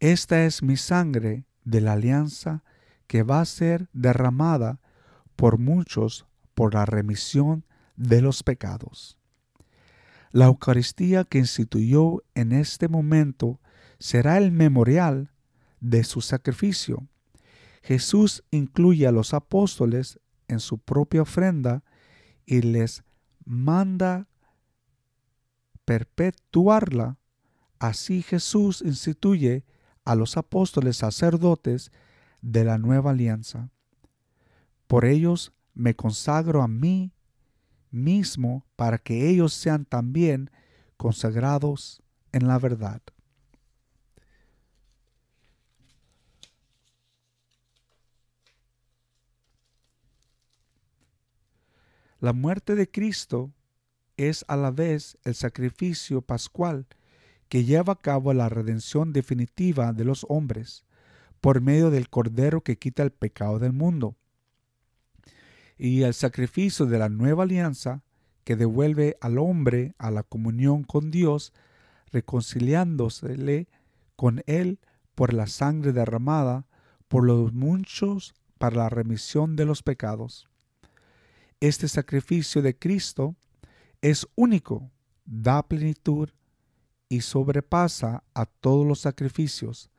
Esta 0.00 0.44
es 0.44 0.62
mi 0.62 0.76
sangre 0.76 1.46
de 1.64 1.80
la 1.80 1.92
alianza 1.92 2.64
que 3.06 3.22
va 3.22 3.40
a 3.40 3.46
ser 3.46 3.88
derramada 3.92 4.80
por 5.36 5.58
muchos 5.58 6.26
por 6.54 6.74
la 6.74 6.84
remisión 6.84 7.64
de 7.96 8.20
los 8.20 8.42
pecados. 8.42 9.16
La 10.32 10.46
Eucaristía 10.46 11.24
que 11.24 11.38
instituyó 11.38 12.24
en 12.34 12.52
este 12.52 12.88
momento 12.88 13.60
será 13.98 14.38
el 14.38 14.50
memorial 14.50 15.30
de 15.80 16.04
su 16.04 16.22
sacrificio. 16.22 17.06
Jesús 17.82 18.42
incluye 18.50 19.06
a 19.06 19.12
los 19.12 19.34
apóstoles 19.34 20.18
en 20.48 20.58
su 20.58 20.78
propia 20.78 21.22
ofrenda 21.22 21.84
y 22.46 22.62
les 22.62 23.04
manda 23.44 24.26
perpetuarla. 25.84 27.18
Así 27.78 28.22
Jesús 28.22 28.82
instituye 28.82 29.66
a 30.04 30.14
los 30.14 30.38
apóstoles 30.38 30.96
sacerdotes 30.96 31.92
de 32.40 32.64
la 32.64 32.78
nueva 32.78 33.10
alianza. 33.10 33.70
Por 34.86 35.04
ellos 35.04 35.52
me 35.74 35.94
consagro 35.94 36.62
a 36.62 36.68
mí 36.68 37.12
mismo 37.92 38.66
para 38.76 38.98
que 38.98 39.28
ellos 39.28 39.52
sean 39.52 39.84
también 39.84 40.50
consagrados 40.96 42.02
en 42.32 42.48
la 42.48 42.58
verdad. 42.58 43.02
La 52.20 52.32
muerte 52.32 52.76
de 52.76 52.88
Cristo 52.88 53.52
es 54.16 54.44
a 54.46 54.56
la 54.56 54.70
vez 54.70 55.18
el 55.24 55.34
sacrificio 55.34 56.22
pascual 56.22 56.86
que 57.48 57.64
lleva 57.64 57.94
a 57.94 58.00
cabo 58.00 58.32
la 58.32 58.48
redención 58.48 59.12
definitiva 59.12 59.92
de 59.92 60.04
los 60.04 60.24
hombres 60.28 60.84
por 61.40 61.60
medio 61.60 61.90
del 61.90 62.08
Cordero 62.08 62.62
que 62.62 62.78
quita 62.78 63.02
el 63.02 63.10
pecado 63.10 63.58
del 63.58 63.72
mundo. 63.72 64.16
Y 65.84 66.04
el 66.04 66.14
sacrificio 66.14 66.86
de 66.86 66.96
la 66.96 67.08
nueva 67.08 67.42
alianza 67.42 68.04
que 68.44 68.54
devuelve 68.54 69.16
al 69.20 69.36
hombre 69.36 69.96
a 69.98 70.12
la 70.12 70.22
comunión 70.22 70.84
con 70.84 71.10
Dios, 71.10 71.52
reconciliándosele 72.12 73.66
con 74.14 74.44
Él 74.46 74.78
por 75.16 75.34
la 75.34 75.48
sangre 75.48 75.92
derramada 75.92 76.68
por 77.08 77.24
los 77.24 77.52
muchos 77.52 78.32
para 78.58 78.76
la 78.76 78.90
remisión 78.90 79.56
de 79.56 79.64
los 79.64 79.82
pecados. 79.82 80.48
Este 81.58 81.88
sacrificio 81.88 82.62
de 82.62 82.78
Cristo 82.78 83.34
es 84.02 84.28
único, 84.36 84.88
da 85.24 85.64
plenitud 85.64 86.28
y 87.08 87.22
sobrepasa 87.22 88.22
a 88.34 88.46
todos 88.46 88.86
los 88.86 89.00
sacrificios. 89.00 89.90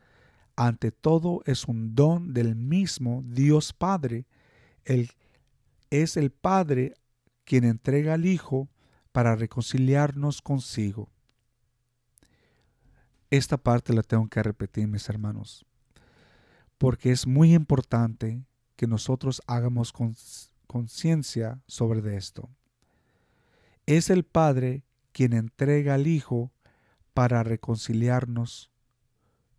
Ante 0.56 0.94
todo 0.94 1.42
es 1.46 1.68
un 1.68 1.94
don 1.94 2.34
del 2.34 2.56
mismo 2.56 3.22
Dios 3.26 3.74
Padre. 3.74 4.28
Él 4.86 5.10
es 6.02 6.18
el 6.18 6.32
Padre 6.32 6.96
quien 7.46 7.66
entrega 7.66 8.16
al 8.16 8.26
Hijo 8.26 8.68
para 9.12 9.36
reconciliarnos 9.36 10.42
consigo. 10.42 11.12
Esta 13.30 13.58
parte 13.58 13.94
la 13.94 14.02
tengo 14.02 14.28
que 14.28 14.42
repetir, 14.42 14.88
mis 14.88 15.08
hermanos, 15.08 15.68
porque 16.80 17.12
es 17.12 17.28
muy 17.28 17.54
importante 17.54 18.44
que 18.76 18.88
nosotros 18.88 19.44
hagamos 19.46 19.94
conciencia 20.66 21.62
sobre 21.68 22.16
esto. 22.18 22.50
Es 23.86 24.10
el 24.10 24.24
Padre 24.24 24.84
quien 25.12 25.34
entrega 25.34 25.94
al 25.94 26.08
Hijo 26.08 26.52
para 27.14 27.44
reconciliarnos 27.44 28.72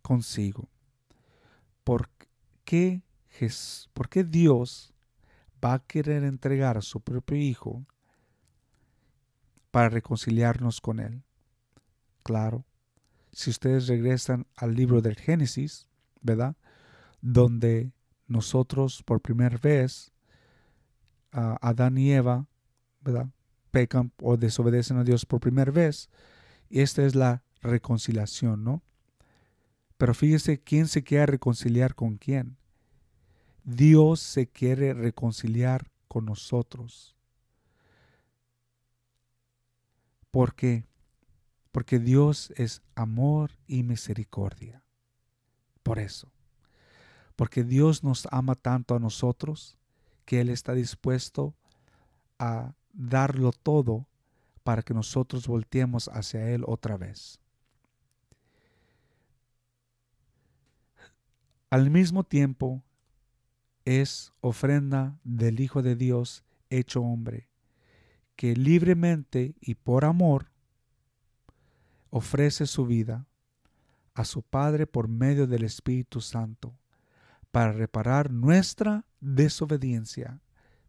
consigo. 0.01 0.67
¿Por 1.85 2.09
qué, 2.65 3.03
¿Por 3.93 4.09
qué 4.09 4.25
Dios 4.25 4.94
va 5.65 5.73
a 5.73 5.79
querer 5.79 6.23
entregar 6.23 6.77
a 6.77 6.81
su 6.81 7.01
propio 7.01 7.37
Hijo 7.37 7.85
para 9.71 9.89
reconciliarnos 9.89 10.79
con 10.79 10.99
Él? 10.99 11.23
Claro, 12.23 12.65
si 13.31 13.49
ustedes 13.49 13.87
regresan 13.87 14.45
al 14.55 14.75
libro 14.75 15.01
del 15.01 15.15
Génesis, 15.15 15.87
¿verdad? 16.21 16.55
Donde 17.21 17.91
nosotros 18.27 19.03
por 19.03 19.21
primera 19.21 19.57
vez 19.57 20.11
Adán 21.31 21.97
y 21.97 22.11
Eva, 22.11 22.47
¿verdad? 23.01 23.27
Pecan 23.71 24.11
o 24.21 24.37
desobedecen 24.37 24.97
a 24.97 25.03
Dios 25.03 25.25
por 25.25 25.41
primera 25.41 25.71
vez. 25.71 26.09
Y 26.69 26.79
esta 26.79 27.03
es 27.03 27.13
la 27.13 27.43
reconciliación, 27.61 28.63
¿no? 28.63 28.83
Pero 29.97 30.13
fíjese 30.13 30.61
quién 30.61 30.87
se 30.87 31.03
quiere 31.03 31.25
reconciliar 31.25 31.95
con 31.95 32.17
quién. 32.17 32.57
Dios 33.65 34.19
se 34.19 34.47
quiere 34.47 34.93
reconciliar 34.93 35.89
con 36.07 36.25
nosotros. 36.25 37.15
¿Por 40.29 40.53
qué? 40.53 40.85
Porque 41.71 41.97
Dios 41.97 42.53
es 42.57 42.83
amor 42.93 43.51
y 43.67 43.81
misericordia. 43.81 44.85
Por 45.81 45.97
eso. 45.97 46.31
Porque 47.35 47.63
Dios 47.63 48.03
nos 48.03 48.27
ama 48.31 48.53
tanto 48.53 48.95
a 48.95 48.99
nosotros 48.99 49.77
que 50.25 50.41
Él 50.41 50.49
está 50.49 50.73
dispuesto 50.73 51.55
a 52.37 52.75
darlo 52.93 53.51
todo 53.51 54.07
para 54.63 54.83
que 54.83 54.93
nosotros 54.93 55.47
volteemos 55.47 56.07
hacia 56.09 56.49
Él 56.51 56.63
otra 56.67 56.97
vez. 56.97 57.39
Al 61.71 61.89
mismo 61.89 62.23
tiempo, 62.23 62.83
es 63.85 64.33
ofrenda 64.41 65.19
del 65.23 65.59
Hijo 65.59 65.81
de 65.81 65.95
Dios 65.95 66.43
hecho 66.69 67.01
hombre, 67.01 67.49
que 68.35 68.55
libremente 68.55 69.55
y 69.61 69.75
por 69.75 70.03
amor 70.03 70.51
ofrece 72.09 72.65
su 72.65 72.85
vida 72.85 73.27
a 74.13 74.25
su 74.25 74.41
Padre 74.41 74.87
por 74.87 75.07
medio 75.07 75.47
del 75.47 75.63
Espíritu 75.63 76.21
Santo 76.21 76.75
para 77.51 77.71
reparar 77.71 78.31
nuestra 78.31 79.05
desobediencia. 79.21 80.41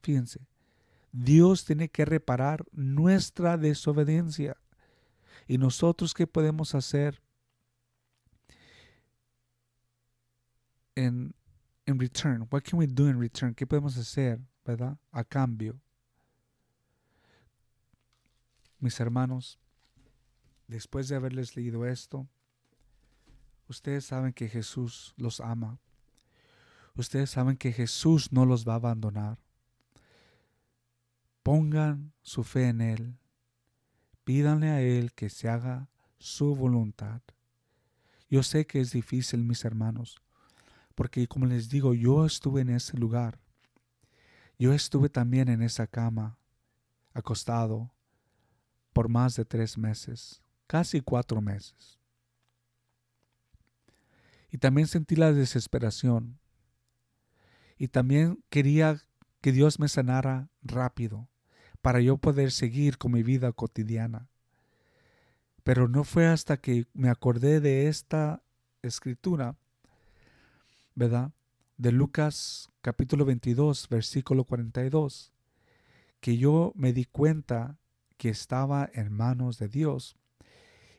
Fíjense, 0.02 0.40
Dios 1.12 1.64
tiene 1.64 1.88
que 1.88 2.04
reparar 2.04 2.64
nuestra 2.72 3.56
desobediencia. 3.56 4.56
¿Y 5.46 5.58
nosotros 5.58 6.12
qué 6.12 6.26
podemos 6.26 6.74
hacer 6.74 7.22
en, 10.96 11.35
en 11.86 11.98
return? 11.98 12.46
What 12.50 12.62
can 12.62 12.78
we 12.78 12.86
do 12.86 13.08
in 13.08 13.18
return? 13.18 13.54
¿Qué 13.54 13.66
podemos 13.66 13.96
hacer, 13.96 14.40
verdad? 14.64 14.98
A 15.12 15.24
cambio. 15.24 15.80
Mis 18.78 19.00
hermanos, 19.00 19.58
después 20.66 21.08
de 21.08 21.16
haberles 21.16 21.56
leído 21.56 21.86
esto, 21.86 22.28
ustedes 23.68 24.04
saben 24.04 24.32
que 24.32 24.48
Jesús 24.48 25.14
los 25.16 25.40
ama. 25.40 25.78
Ustedes 26.94 27.30
saben 27.30 27.56
que 27.56 27.72
Jesús 27.72 28.32
no 28.32 28.44
los 28.44 28.66
va 28.66 28.74
a 28.74 28.76
abandonar. 28.76 29.38
Pongan 31.42 32.12
su 32.22 32.42
fe 32.42 32.68
en 32.68 32.80
Él. 32.80 33.18
Pídanle 34.24 34.70
a 34.70 34.80
Él 34.80 35.12
que 35.12 35.30
se 35.30 35.48
haga 35.48 35.88
su 36.18 36.56
voluntad. 36.56 37.22
Yo 38.28 38.42
sé 38.42 38.66
que 38.66 38.80
es 38.80 38.90
difícil, 38.90 39.44
mis 39.44 39.64
hermanos, 39.64 40.20
porque 40.96 41.28
como 41.28 41.46
les 41.46 41.68
digo, 41.68 41.94
yo 41.94 42.26
estuve 42.26 42.62
en 42.62 42.70
ese 42.70 42.96
lugar. 42.96 43.38
Yo 44.58 44.72
estuve 44.72 45.10
también 45.10 45.48
en 45.48 45.62
esa 45.62 45.86
cama, 45.86 46.38
acostado, 47.12 47.92
por 48.94 49.10
más 49.10 49.36
de 49.36 49.44
tres 49.44 49.76
meses, 49.76 50.42
casi 50.66 51.02
cuatro 51.02 51.42
meses. 51.42 52.00
Y 54.50 54.56
también 54.56 54.88
sentí 54.88 55.16
la 55.16 55.34
desesperación. 55.34 56.38
Y 57.76 57.88
también 57.88 58.42
quería 58.48 59.02
que 59.42 59.52
Dios 59.52 59.78
me 59.78 59.88
sanara 59.88 60.48
rápido 60.62 61.28
para 61.82 62.00
yo 62.00 62.16
poder 62.16 62.52
seguir 62.52 62.96
con 62.96 63.12
mi 63.12 63.22
vida 63.22 63.52
cotidiana. 63.52 64.30
Pero 65.62 65.88
no 65.88 66.04
fue 66.04 66.26
hasta 66.26 66.56
que 66.56 66.86
me 66.94 67.10
acordé 67.10 67.60
de 67.60 67.88
esta 67.88 68.42
escritura, 68.80 69.56
¿verdad? 70.96 71.32
De 71.76 71.92
Lucas 71.92 72.70
capítulo 72.80 73.26
22, 73.26 73.88
versículo 73.90 74.44
42, 74.44 75.30
que 76.20 76.38
yo 76.38 76.72
me 76.74 76.94
di 76.94 77.04
cuenta 77.04 77.78
que 78.16 78.30
estaba 78.30 78.88
en 78.94 79.12
manos 79.12 79.58
de 79.58 79.68
Dios 79.68 80.16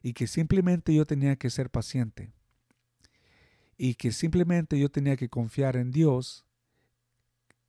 y 0.04 0.14
que 0.14 0.28
simplemente 0.28 0.94
yo 0.94 1.08
tenía 1.08 1.36
que 1.36 1.50
ser 1.50 1.72
paciente 1.72 2.32
y 3.76 3.96
que 3.96 4.12
simplemente 4.12 4.78
yo 4.80 4.90
tenía 4.90 5.18
que 5.18 5.30
confiar 5.30 5.76
en 5.76 5.90
Dios 5.90 6.46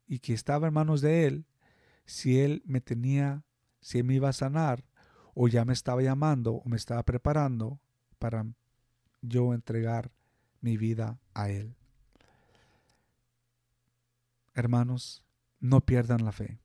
y 0.06 0.18
que 0.18 0.34
estaba 0.34 0.68
en 0.68 0.74
manos 0.74 1.00
de 1.00 1.26
Él 1.26 1.46
si 2.04 2.40
Él 2.40 2.62
me 2.66 2.82
tenía, 2.82 3.42
si 3.80 4.00
Él 4.00 4.04
me 4.04 4.14
iba 4.14 4.28
a 4.28 4.34
sanar 4.34 4.84
o 5.32 5.48
ya 5.48 5.64
me 5.64 5.72
estaba 5.72 6.02
llamando 6.02 6.56
o 6.56 6.68
me 6.68 6.76
estaba 6.76 7.02
preparando 7.04 7.80
para 8.18 8.44
yo 9.22 9.54
entregar 9.54 10.12
mi 10.60 10.76
vida 10.76 11.18
a 11.32 11.48
Él. 11.48 11.77
Hermanos, 14.58 15.24
no 15.60 15.82
pierdan 15.82 16.24
la 16.24 16.32
fe. 16.32 16.58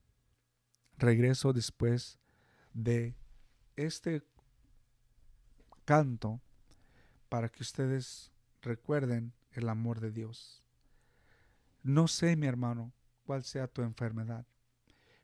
Regreso 0.97 1.53
después 1.53 2.17
de 2.73 3.15
este 3.75 4.23
canto 5.85 6.41
para 7.29 7.49
que 7.49 7.61
ustedes 7.61 8.31
recuerden 8.63 9.31
el 9.51 9.69
amor 9.69 9.99
de 9.99 10.09
Dios. 10.09 10.63
No 11.83 12.07
sé, 12.07 12.35
mi 12.35 12.47
hermano, 12.47 12.91
cuál 13.25 13.43
sea 13.43 13.67
tu 13.67 13.83
enfermedad, 13.83 14.47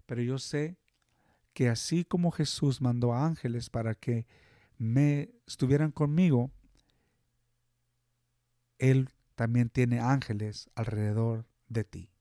pero 0.05 0.21
yo 0.21 0.37
sé 0.37 0.77
que 1.53 1.69
así 1.69 2.05
como 2.05 2.29
Jesús 2.29 2.81
mandó 2.81 3.15
ángeles 3.15 3.71
para 3.71 3.95
que 3.95 4.27
me 4.77 5.31
estuvieran 5.47 5.91
conmigo, 5.91 6.51
Él 8.77 9.09
también 9.33 9.71
tiene 9.71 9.99
ángeles 10.01 10.69
alrededor 10.75 11.47
de 11.67 11.83
ti. 11.83 12.11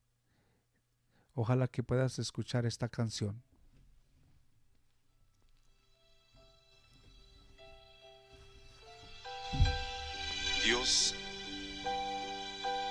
Ojalá 1.41 1.69
que 1.69 1.83
puedas 1.83 2.19
escuchar 2.19 2.65
esta 2.65 2.89
canción. 2.89 3.41
Dios 10.65 11.15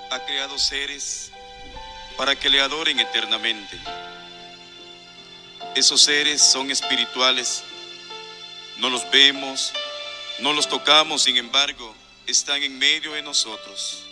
ha 0.09 0.25
creado 0.25 0.57
seres 0.57 1.31
para 2.17 2.35
que 2.35 2.49
le 2.49 2.59
adoren 2.59 2.99
eternamente. 2.99 3.77
Esos 5.75 6.01
seres 6.01 6.41
son 6.41 6.71
espirituales. 6.71 7.63
No 8.79 8.89
los 8.89 9.07
vemos, 9.11 9.73
no 10.39 10.53
los 10.53 10.67
tocamos, 10.67 11.21
sin 11.21 11.37
embargo, 11.37 11.93
están 12.25 12.63
en 12.63 12.79
medio 12.79 13.11
de 13.11 13.21
nosotros. 13.21 14.08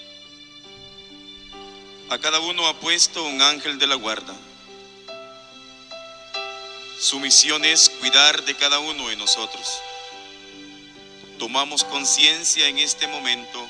A 2.10 2.18
cada 2.20 2.40
uno 2.40 2.68
ha 2.68 2.80
puesto 2.80 3.24
un 3.24 3.42
ángel 3.42 3.78
de 3.80 3.88
la 3.88 3.96
guarda. 3.96 4.34
Su 7.02 7.20
misión 7.20 7.66
es 7.66 7.90
cuidar 7.90 8.44
de 8.46 8.56
cada 8.56 8.80
uno 8.80 9.10
de 9.10 9.18
nosotros. 9.18 9.68
Tomamos 11.38 11.84
conciencia 11.84 12.68
en 12.68 12.80
este 12.80 13.08
momento 13.08 13.68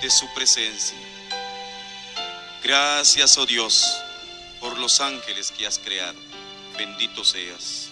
de 0.00 0.10
su 0.10 0.32
presencia. 0.32 0.96
Gracias, 2.62 3.36
oh 3.36 3.46
Dios, 3.46 3.96
por 4.60 4.78
los 4.78 5.00
ángeles 5.00 5.50
que 5.50 5.66
has 5.66 5.78
creado. 5.78 6.18
Bendito 6.78 7.24
seas. 7.24 7.88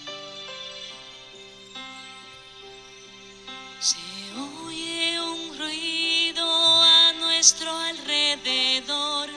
Se 3.80 3.96
oye 4.64 5.20
un 5.20 5.58
ruido 5.58 6.82
a 6.82 7.12
nuestro 7.14 7.76
alrededor, 7.76 9.28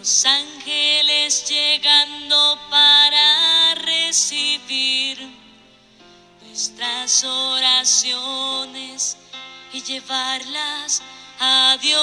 los 0.00 0.24
ángeles 0.24 1.44
llegando 1.46 2.58
para 2.70 3.74
recibir 3.74 5.18
nuestras 6.40 7.22
oraciones 7.22 9.18
y 9.74 9.82
llevarlas 9.82 11.02
a 11.38 11.76
Dios. 11.82 12.00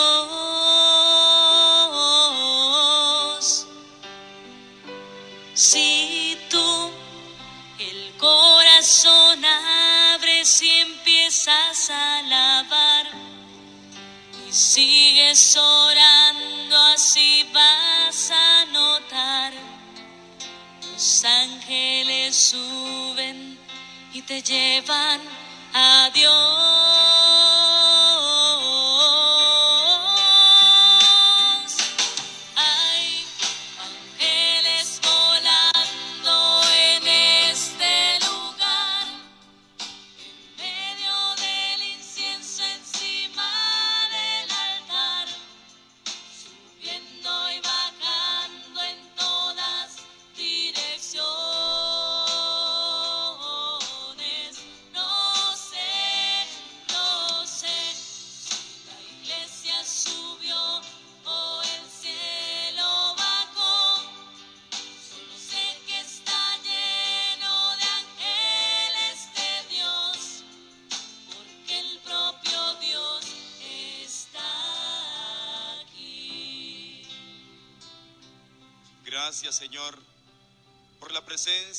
Si 5.56 6.38
tú 6.52 6.92
el 7.80 8.14
corazón 8.20 9.44
abres 10.14 10.62
y 10.62 10.70
empiezas 10.70 11.90
a 11.90 12.20
alabar 12.20 13.27
y 14.48 14.54
sigues 14.54 15.58
orando, 15.58 16.78
así 16.94 17.46
vas 17.54 18.32
a 18.32 18.66
notar. 18.72 19.54
Los 20.94 21.24
ángeles 21.26 22.36
suben 22.36 23.58
y 24.14 24.22
te 24.22 24.42
llevan 24.42 25.20
a 25.74 26.10
Dios. 26.14 27.27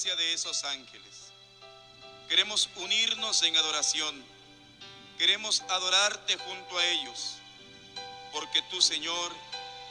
De 0.04 0.32
esos 0.32 0.62
ángeles. 0.62 1.32
Queremos 2.28 2.68
unirnos 2.76 3.42
en 3.42 3.56
adoración. 3.56 4.24
Queremos 5.18 5.62
adorarte 5.62 6.36
junto 6.36 6.78
a 6.78 6.86
ellos, 6.86 7.34
porque 8.32 8.62
tú, 8.70 8.80
Señor, 8.80 9.32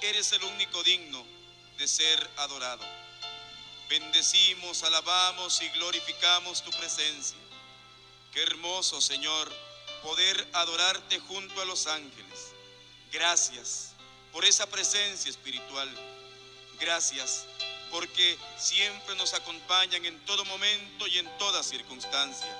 eres 0.01 0.31
el 0.31 0.43
único 0.45 0.81
digno 0.83 1.25
de 1.77 1.87
ser 1.89 2.29
adorado. 2.37 2.85
Bendecimos, 3.89 4.83
alabamos 4.83 5.61
y 5.61 5.67
glorificamos 5.69 6.63
tu 6.63 6.71
presencia. 6.71 7.37
Qué 8.31 8.43
hermoso, 8.43 9.01
Señor, 9.01 9.53
poder 10.03 10.47
adorarte 10.53 11.19
junto 11.19 11.61
a 11.61 11.65
los 11.65 11.85
ángeles. 11.85 12.53
Gracias 13.11 13.91
por 14.31 14.45
esa 14.45 14.67
presencia 14.67 15.29
espiritual. 15.29 15.89
Gracias 16.79 17.45
porque 17.91 18.37
siempre 18.57 19.15
nos 19.15 19.33
acompañan 19.33 20.05
en 20.05 20.19
todo 20.25 20.43
momento 20.45 21.07
y 21.07 21.19
en 21.19 21.37
toda 21.37 21.63
circunstancia. 21.63 22.53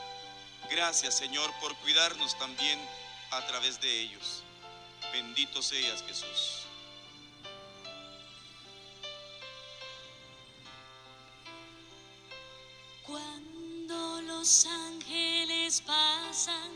Gracias, 0.69 1.17
Señor, 1.17 1.51
por 1.61 1.75
cuidarnos 1.77 2.37
también 2.37 2.79
a 3.31 3.45
través 3.47 3.79
de 3.81 4.01
ellos. 4.01 4.43
Bendito 5.11 5.61
seas, 5.61 6.03
Jesús. 6.03 6.65
Cuando 13.05 14.21
los 14.21 14.65
ángeles 14.65 15.81
pasan, 15.81 16.71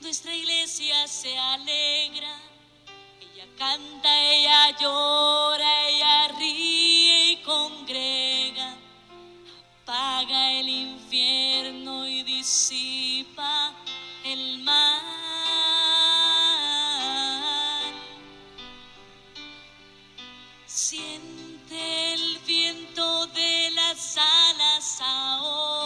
nuestra 0.00 0.34
iglesia 0.34 1.06
se 1.06 1.38
alegra. 1.38 2.40
Ella 3.20 3.46
canta, 3.58 4.20
ella 4.32 4.78
llora, 4.78 5.88
ella 5.88 6.28
ríe 6.38 7.17
congrega. 7.48 8.76
Apaga 9.82 10.52
el 10.52 10.68
infierno 10.68 12.06
y 12.06 12.22
disipa 12.22 13.72
el 14.22 14.58
mal. 14.58 15.00
Siente 20.66 22.12
el 22.12 22.38
viento 22.46 23.26
de 23.28 23.70
las 23.70 24.18
alas 24.18 25.00
ahora. 25.00 25.77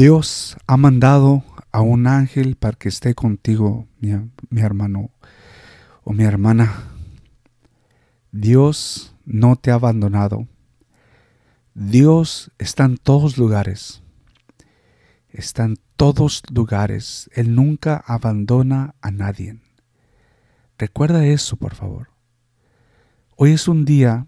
Dios 0.00 0.56
ha 0.66 0.78
mandado 0.78 1.44
a 1.72 1.82
un 1.82 2.06
ángel 2.06 2.56
para 2.56 2.74
que 2.74 2.88
esté 2.88 3.14
contigo, 3.14 3.86
mi, 3.98 4.62
hermano 4.62 5.10
o 6.04 6.14
mi 6.14 6.24
hermana. 6.24 6.84
Dios 8.32 9.14
no 9.26 9.56
te 9.56 9.70
ha 9.70 9.74
abandonado. 9.74 10.48
Dios 11.74 12.50
está 12.56 12.86
en 12.86 12.96
todos 12.96 13.36
lugares. 13.36 14.02
Está 15.28 15.64
en 15.64 15.76
todos 15.96 16.44
lugares. 16.50 17.28
Él 17.34 17.54
nunca 17.54 18.02
abandona 18.06 18.94
a 19.02 19.10
nadie. 19.10 19.60
Recuerda 20.78 21.26
eso, 21.26 21.56
por 21.56 21.74
favor. 21.74 22.08
Hoy 23.36 23.52
es 23.52 23.68
un 23.68 23.84
día 23.84 24.26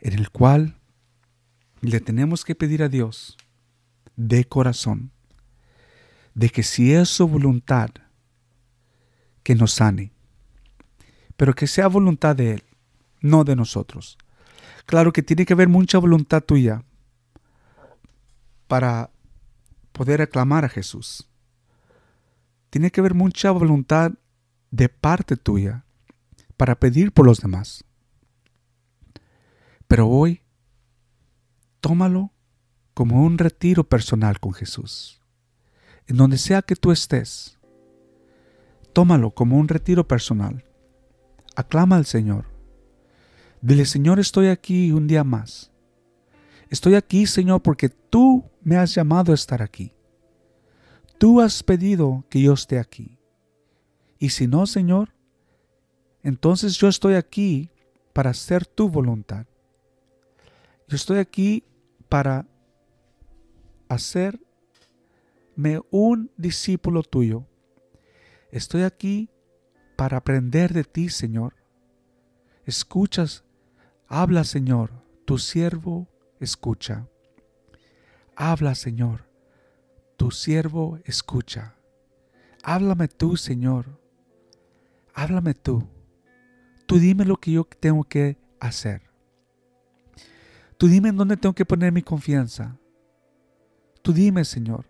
en 0.00 0.14
el 0.14 0.30
cual 0.30 0.80
le 1.80 2.00
tenemos 2.00 2.44
que 2.44 2.56
pedir 2.56 2.82
a 2.82 2.88
Dios 2.88 3.36
de 4.18 4.44
corazón, 4.44 5.12
de 6.34 6.50
que 6.50 6.64
si 6.64 6.92
es 6.92 7.08
su 7.08 7.28
voluntad, 7.28 7.90
que 9.44 9.54
nos 9.54 9.72
sane, 9.72 10.12
pero 11.36 11.54
que 11.54 11.68
sea 11.68 11.86
voluntad 11.86 12.34
de 12.34 12.54
Él, 12.54 12.64
no 13.20 13.44
de 13.44 13.54
nosotros. 13.54 14.18
Claro 14.86 15.12
que 15.12 15.22
tiene 15.22 15.46
que 15.46 15.52
haber 15.52 15.68
mucha 15.68 15.98
voluntad 15.98 16.42
tuya 16.42 16.82
para 18.66 19.10
poder 19.92 20.20
aclamar 20.20 20.64
a 20.64 20.68
Jesús. 20.68 21.28
Tiene 22.70 22.90
que 22.90 23.00
haber 23.00 23.14
mucha 23.14 23.52
voluntad 23.52 24.12
de 24.72 24.88
parte 24.88 25.36
tuya 25.36 25.84
para 26.56 26.74
pedir 26.74 27.12
por 27.12 27.24
los 27.24 27.40
demás. 27.40 27.84
Pero 29.86 30.08
hoy, 30.08 30.42
tómalo 31.80 32.32
como 32.98 33.22
un 33.22 33.38
retiro 33.38 33.84
personal 33.84 34.40
con 34.40 34.52
Jesús. 34.52 35.22
En 36.08 36.16
donde 36.16 36.36
sea 36.36 36.62
que 36.62 36.74
tú 36.74 36.90
estés, 36.90 37.56
tómalo 38.92 39.30
como 39.30 39.56
un 39.56 39.68
retiro 39.68 40.08
personal. 40.08 40.64
Aclama 41.54 41.94
al 41.94 42.06
Señor. 42.06 42.46
Dile, 43.62 43.86
Señor, 43.86 44.18
estoy 44.18 44.48
aquí 44.48 44.90
un 44.90 45.06
día 45.06 45.22
más. 45.22 45.70
Estoy 46.70 46.96
aquí, 46.96 47.28
Señor, 47.28 47.62
porque 47.62 47.88
tú 47.88 48.50
me 48.62 48.76
has 48.76 48.96
llamado 48.96 49.30
a 49.30 49.36
estar 49.36 49.62
aquí. 49.62 49.92
Tú 51.18 51.40
has 51.40 51.62
pedido 51.62 52.24
que 52.28 52.42
yo 52.42 52.54
esté 52.54 52.80
aquí. 52.80 53.20
Y 54.18 54.30
si 54.30 54.48
no, 54.48 54.66
Señor, 54.66 55.14
entonces 56.24 56.76
yo 56.76 56.88
estoy 56.88 57.14
aquí 57.14 57.70
para 58.12 58.30
hacer 58.30 58.66
tu 58.66 58.88
voluntad. 58.88 59.46
Yo 60.88 60.96
estoy 60.96 61.18
aquí 61.18 61.62
para 62.08 62.44
hacerme 63.88 64.40
un 65.90 66.30
discípulo 66.36 67.02
tuyo. 67.02 67.46
Estoy 68.50 68.82
aquí 68.82 69.30
para 69.96 70.18
aprender 70.18 70.72
de 70.72 70.84
ti, 70.84 71.08
Señor. 71.08 71.54
Escuchas, 72.64 73.44
habla, 74.06 74.44
Señor, 74.44 74.92
tu 75.24 75.38
siervo 75.38 76.08
escucha. 76.40 77.08
Habla, 78.36 78.74
Señor, 78.74 79.28
tu 80.16 80.30
siervo 80.30 80.98
escucha. 81.04 81.74
Háblame 82.62 83.08
tú, 83.08 83.36
Señor. 83.36 84.00
Háblame 85.14 85.54
tú. 85.54 85.88
Tú 86.86 86.98
dime 86.98 87.24
lo 87.24 87.36
que 87.36 87.52
yo 87.52 87.64
tengo 87.64 88.04
que 88.04 88.38
hacer. 88.60 89.02
Tú 90.76 90.86
dime 90.86 91.08
en 91.08 91.16
dónde 91.16 91.36
tengo 91.36 91.54
que 91.54 91.66
poner 91.66 91.92
mi 91.92 92.02
confianza. 92.02 92.78
Tú 94.02 94.12
dime, 94.12 94.44
Señor. 94.44 94.86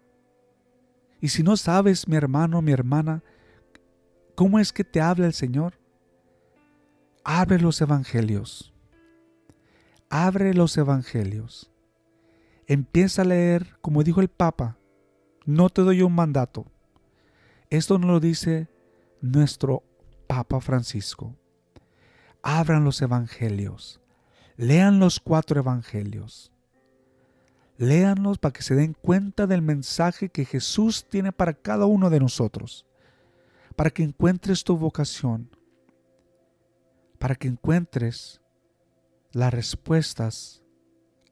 Y 1.20 1.28
si 1.28 1.42
no 1.42 1.56
sabes, 1.56 2.06
mi 2.06 2.16
hermano, 2.16 2.62
mi 2.62 2.72
hermana, 2.72 3.22
cómo 4.34 4.58
es 4.58 4.72
que 4.72 4.84
te 4.84 5.00
habla 5.00 5.26
el 5.26 5.34
Señor, 5.34 5.78
abre 7.24 7.58
los 7.60 7.80
evangelios. 7.80 8.72
Abre 10.10 10.54
los 10.54 10.76
evangelios. 10.78 11.70
Empieza 12.66 13.22
a 13.22 13.24
leer, 13.24 13.76
como 13.80 14.02
dijo 14.02 14.20
el 14.20 14.28
Papa, 14.28 14.78
no 15.44 15.70
te 15.70 15.82
doy 15.82 16.02
un 16.02 16.14
mandato. 16.14 16.66
Esto 17.70 17.98
nos 17.98 18.10
lo 18.10 18.20
dice 18.20 18.68
nuestro 19.20 19.82
Papa 20.26 20.60
Francisco. 20.60 21.34
abran 22.42 22.84
los 22.84 23.02
evangelios, 23.02 24.00
lean 24.56 25.00
los 25.00 25.20
cuatro 25.20 25.60
evangelios. 25.60 26.52
Léanlos 27.78 28.38
para 28.38 28.52
que 28.52 28.62
se 28.62 28.74
den 28.74 28.92
cuenta 28.92 29.46
del 29.46 29.62
mensaje 29.62 30.28
que 30.28 30.44
Jesús 30.44 31.06
tiene 31.08 31.30
para 31.30 31.54
cada 31.54 31.86
uno 31.86 32.10
de 32.10 32.18
nosotros, 32.18 32.84
para 33.76 33.90
que 33.90 34.02
encuentres 34.02 34.64
tu 34.64 34.76
vocación, 34.76 35.48
para 37.20 37.36
que 37.36 37.46
encuentres 37.46 38.40
las 39.30 39.54
respuestas 39.54 40.64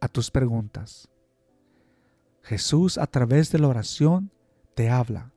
a 0.01 0.07
tus 0.07 0.31
preguntas. 0.31 1.09
Jesús 2.43 2.97
a 2.97 3.09
través 3.09 3.51
de 3.51 3.59
la 3.59 3.67
oración 3.67 4.31
te 4.77 4.89
habla 4.89 5.33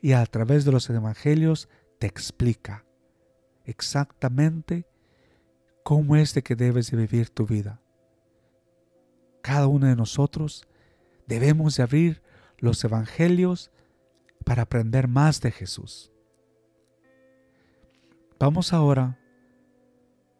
y 0.00 0.12
a 0.12 0.24
través 0.24 0.64
de 0.64 0.72
los 0.72 0.88
evangelios 0.88 1.68
te 1.98 2.06
explica 2.06 2.86
exactamente 3.66 4.86
cómo 5.82 6.16
es 6.16 6.32
de 6.32 6.42
que 6.42 6.56
debes 6.56 6.90
de 6.90 6.96
vivir 6.96 7.28
tu 7.28 7.46
vida. 7.46 7.81
Cada 9.42 9.66
uno 9.66 9.88
de 9.88 9.96
nosotros 9.96 10.66
debemos 11.26 11.76
de 11.76 11.82
abrir 11.82 12.22
los 12.58 12.82
evangelios 12.84 13.70
para 14.44 14.62
aprender 14.62 15.08
más 15.08 15.40
de 15.40 15.50
Jesús. 15.50 16.12
Vamos 18.38 18.72
ahora 18.72 19.18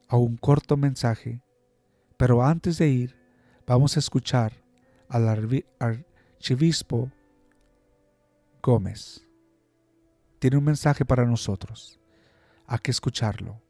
a 0.09 0.17
un 0.17 0.37
corto 0.37 0.77
mensaje, 0.77 1.43
pero 2.17 2.45
antes 2.45 2.79
de 2.79 2.89
ir, 2.89 3.17
vamos 3.67 3.97
a 3.97 4.01
escuchar 4.01 4.53
al 5.09 5.29
archivispo 5.79 7.11
Gómez. 8.63 9.27
Tiene 10.39 10.57
un 10.57 10.65
mensaje 10.65 11.05
para 11.05 11.25
nosotros. 11.25 12.01
Hay 12.67 12.79
que 12.81 12.91
escucharlo. 12.91 13.62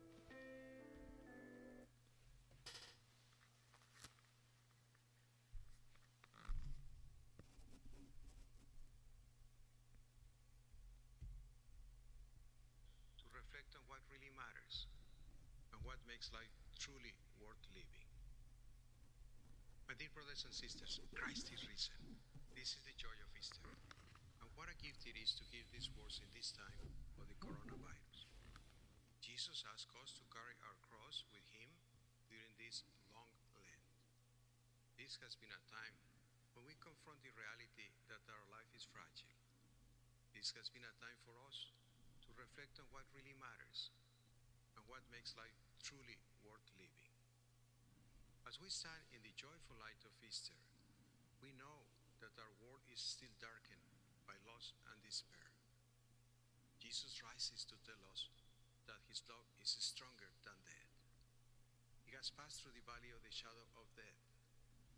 Makes 16.23 16.39
life 16.39 16.55
truly 16.79 17.11
worth 17.43 17.59
living. 17.75 18.07
My 19.91 19.99
dear 19.99 20.07
brothers 20.15 20.47
and 20.47 20.55
sisters, 20.55 21.03
Christ 21.19 21.51
is 21.51 21.67
risen. 21.67 21.99
This 22.55 22.79
is 22.79 22.83
the 22.87 22.95
joy 22.95 23.11
of 23.27 23.35
Easter. 23.35 23.67
And 24.39 24.47
what 24.55 24.71
a 24.71 24.79
gift 24.79 25.03
it 25.03 25.19
is 25.19 25.35
to 25.35 25.51
give 25.51 25.67
these 25.75 25.91
words 25.99 26.23
in 26.23 26.31
this 26.31 26.55
time 26.55 26.79
of 27.19 27.27
the 27.27 27.35
coronavirus. 27.43 28.31
Jesus 29.19 29.67
asked 29.75 29.91
us 29.99 30.15
to 30.15 30.31
carry 30.31 30.55
our 30.63 30.79
cross 30.87 31.27
with 31.35 31.43
him 31.59 31.67
during 32.31 32.55
this 32.55 32.87
long 33.11 33.35
Lent. 33.59 33.83
This 34.95 35.19
has 35.27 35.35
been 35.35 35.51
a 35.51 35.67
time 35.67 35.99
when 36.55 36.71
we 36.71 36.79
confront 36.79 37.19
the 37.27 37.35
reality 37.35 37.91
that 38.07 38.23
our 38.31 38.47
life 38.55 38.71
is 38.79 38.87
fragile. 38.87 39.43
This 40.39 40.55
has 40.55 40.71
been 40.71 40.87
a 40.87 40.99
time 41.03 41.19
for 41.27 41.35
us 41.51 41.75
to 42.23 42.31
reflect 42.39 42.79
on 42.79 42.87
what 42.95 43.11
really 43.11 43.35
matters 43.43 43.91
and 44.79 44.87
what 44.87 45.03
makes 45.11 45.35
life 45.35 45.59
truly 45.83 46.15
worth 46.47 46.71
living. 46.79 47.11
As 48.47 48.63
we 48.63 48.71
stand 48.71 49.03
in 49.11 49.19
the 49.27 49.35
joyful 49.35 49.75
light 49.83 49.99
of 50.07 50.15
Easter, 50.23 50.55
we 51.43 51.51
know 51.59 51.91
that 52.23 52.39
our 52.39 52.55
world 52.63 52.87
is 52.87 53.03
still 53.03 53.35
darkened 53.43 53.83
by 54.23 54.39
loss 54.47 54.79
and 54.87 54.99
despair. 55.03 55.51
Jesus 56.79 57.19
rises 57.27 57.67
to 57.67 57.75
tell 57.83 57.99
us 58.15 58.31
that 58.87 59.03
his 59.11 59.27
love 59.27 59.47
is 59.59 59.75
stronger 59.83 60.31
than 60.47 60.55
death. 60.63 60.95
He 62.07 62.15
has 62.15 62.31
passed 62.31 62.63
through 62.63 62.79
the 62.79 62.87
valley 62.87 63.11
of 63.11 63.23
the 63.27 63.35
shadow 63.35 63.67
of 63.75 63.91
death, 63.99 64.23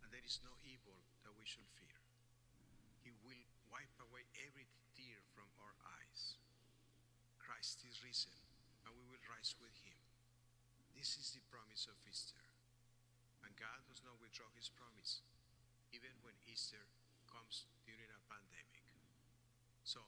and 0.04 0.12
there 0.12 0.24
is 0.24 0.44
no 0.44 0.52
evil 0.68 1.00
that 1.24 1.32
we 1.32 1.48
should 1.48 1.68
fear. 1.80 2.00
He 3.00 3.12
will 3.24 3.40
wipe 3.72 3.96
away 4.04 4.28
every 4.44 4.68
tear 4.92 5.16
from 5.32 5.48
our 5.64 5.76
eyes. 5.96 6.36
Christ 7.40 7.80
is 7.88 8.04
risen, 8.04 8.36
and 8.84 8.92
we 8.92 9.04
will 9.08 9.24
rise 9.32 9.56
with 9.60 9.72
him. 9.80 9.93
This 10.94 11.18
is 11.18 11.34
the 11.34 11.42
promise 11.50 11.90
of 11.90 11.98
Easter. 12.06 12.40
And 13.42 13.52
God 13.58 13.82
does 13.84 14.00
not 14.06 14.16
withdraw 14.22 14.48
his 14.54 14.70
promise, 14.72 15.20
even 15.90 16.14
when 16.22 16.38
Easter 16.48 16.80
comes 17.28 17.66
during 17.84 18.08
a 18.08 18.24
pandemic. 18.30 18.86
So, 19.82 20.00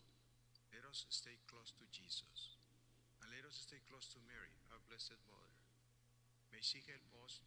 let 0.72 0.86
us 0.88 1.04
stay 1.12 1.36
close 1.50 1.74
to 1.76 1.84
Jesus, 1.92 2.56
and 3.20 3.28
let 3.34 3.44
us 3.44 3.66
stay 3.66 3.82
close 3.90 4.08
to 4.14 4.24
Mary, 4.24 4.54
our 4.72 4.80
Blessed 4.88 5.20
Mother. 5.28 5.52
May 6.48 6.64
she 6.64 6.80
help 6.86 7.04
us 7.26 7.44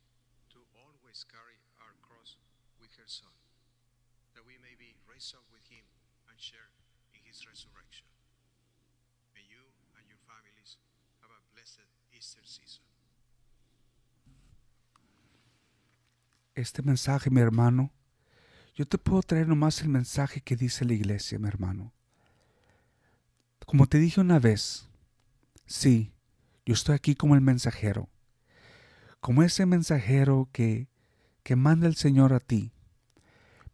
to 0.54 0.60
always 0.78 1.26
carry 1.26 1.58
our 1.82 1.96
cross 2.06 2.38
with 2.78 2.94
her 3.02 3.10
Son, 3.10 3.34
that 4.38 4.46
we 4.46 4.62
may 4.62 4.78
be 4.78 5.00
raised 5.10 5.34
up 5.34 5.48
with 5.50 5.66
him 5.72 5.88
and 6.30 6.38
share 6.38 6.70
in 7.16 7.24
his 7.26 7.42
resurrection. 7.48 8.06
May 9.34 9.48
you 9.48 9.64
and 9.98 10.06
your 10.06 10.22
families 10.30 10.78
have 11.26 11.34
a 11.34 11.42
blessed 11.56 11.90
Easter 12.14 12.46
season. 12.46 12.86
Este 16.60 16.82
mensaje, 16.82 17.30
mi 17.30 17.40
hermano, 17.40 17.94
yo 18.76 18.86
te 18.86 18.98
puedo 18.98 19.22
traer 19.22 19.48
nomás 19.48 19.82
el 19.82 19.88
mensaje 19.88 20.42
que 20.42 20.58
dice 20.58 20.84
la 20.84 20.92
iglesia, 20.92 21.40
mi 21.40 21.48
hermano. 21.48 21.94
Como 23.66 23.88
te 23.88 23.98
dije 23.98 24.20
una 24.20 24.40
vez, 24.40 24.90
sí, 25.66 26.12
yo 26.66 26.74
estoy 26.74 26.96
aquí 26.96 27.16
como 27.16 27.36
el 27.36 27.40
mensajero, 27.40 28.10
como 29.22 29.42
ese 29.42 29.66
mensajero 29.66 30.50
que, 30.52 30.90
que 31.44 31.56
manda 31.56 31.88
el 31.88 31.96
Señor 31.96 32.34
a 32.34 32.42
ti, 32.42 32.74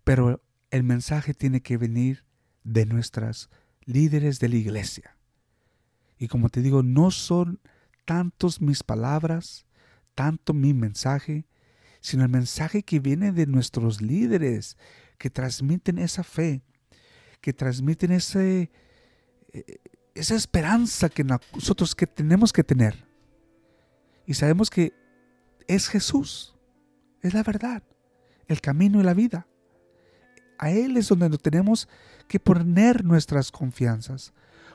pero 0.04 0.44
el 0.70 0.84
mensaje 0.84 1.34
tiene 1.34 1.62
que 1.62 1.78
venir 1.78 2.24
de 2.64 2.86
nuestras 2.86 3.50
líderes 3.82 4.40
de 4.40 4.50
la 4.50 4.58
iglesia. 4.58 5.18
Y 6.20 6.28
como 6.28 6.50
te 6.50 6.62
digo, 6.62 6.84
no 6.84 7.10
son 7.10 7.60
tantos 8.06 8.62
mis 8.62 8.84
palabras, 8.84 9.66
tanto 10.14 10.54
mi 10.54 10.76
mensaje, 10.76 11.48
sino 12.06 12.22
el 12.22 12.30
mensaje 12.30 12.84
que 12.84 13.00
viene 13.00 13.32
de 13.32 13.48
nuestros 13.48 14.00
líderes, 14.00 14.78
que 15.18 15.32
transmiten 15.32 15.98
esa 15.98 16.24
fe, 16.24 16.62
que 17.42 17.52
transmiten 17.52 18.12
ese, 18.12 18.70
eh, 19.52 19.80
esa 20.14 20.36
esperanza 20.36 21.10
que 21.10 21.24
nosotros 21.24 21.96
que 21.96 22.06
tenemos 22.06 22.54
que 22.54 22.64
tener. 22.64 23.08
Y 24.28 24.36
sabemos 24.36 24.70
que 24.70 24.94
es 25.68 25.88
Jesús, 25.88 26.56
es 27.24 27.34
la 27.34 27.42
verdad, 27.42 27.82
el 28.48 28.62
camino 28.62 29.00
y 29.00 29.04
la 29.04 29.16
vida. 29.16 29.48
A 30.60 30.70
Él 30.70 30.98
es 30.98 31.08
donde 31.08 31.36
tenemos 31.40 31.90
que 32.28 32.40
poner 32.40 33.04
nuestras 33.04 33.52
confianzas. 33.52 34.32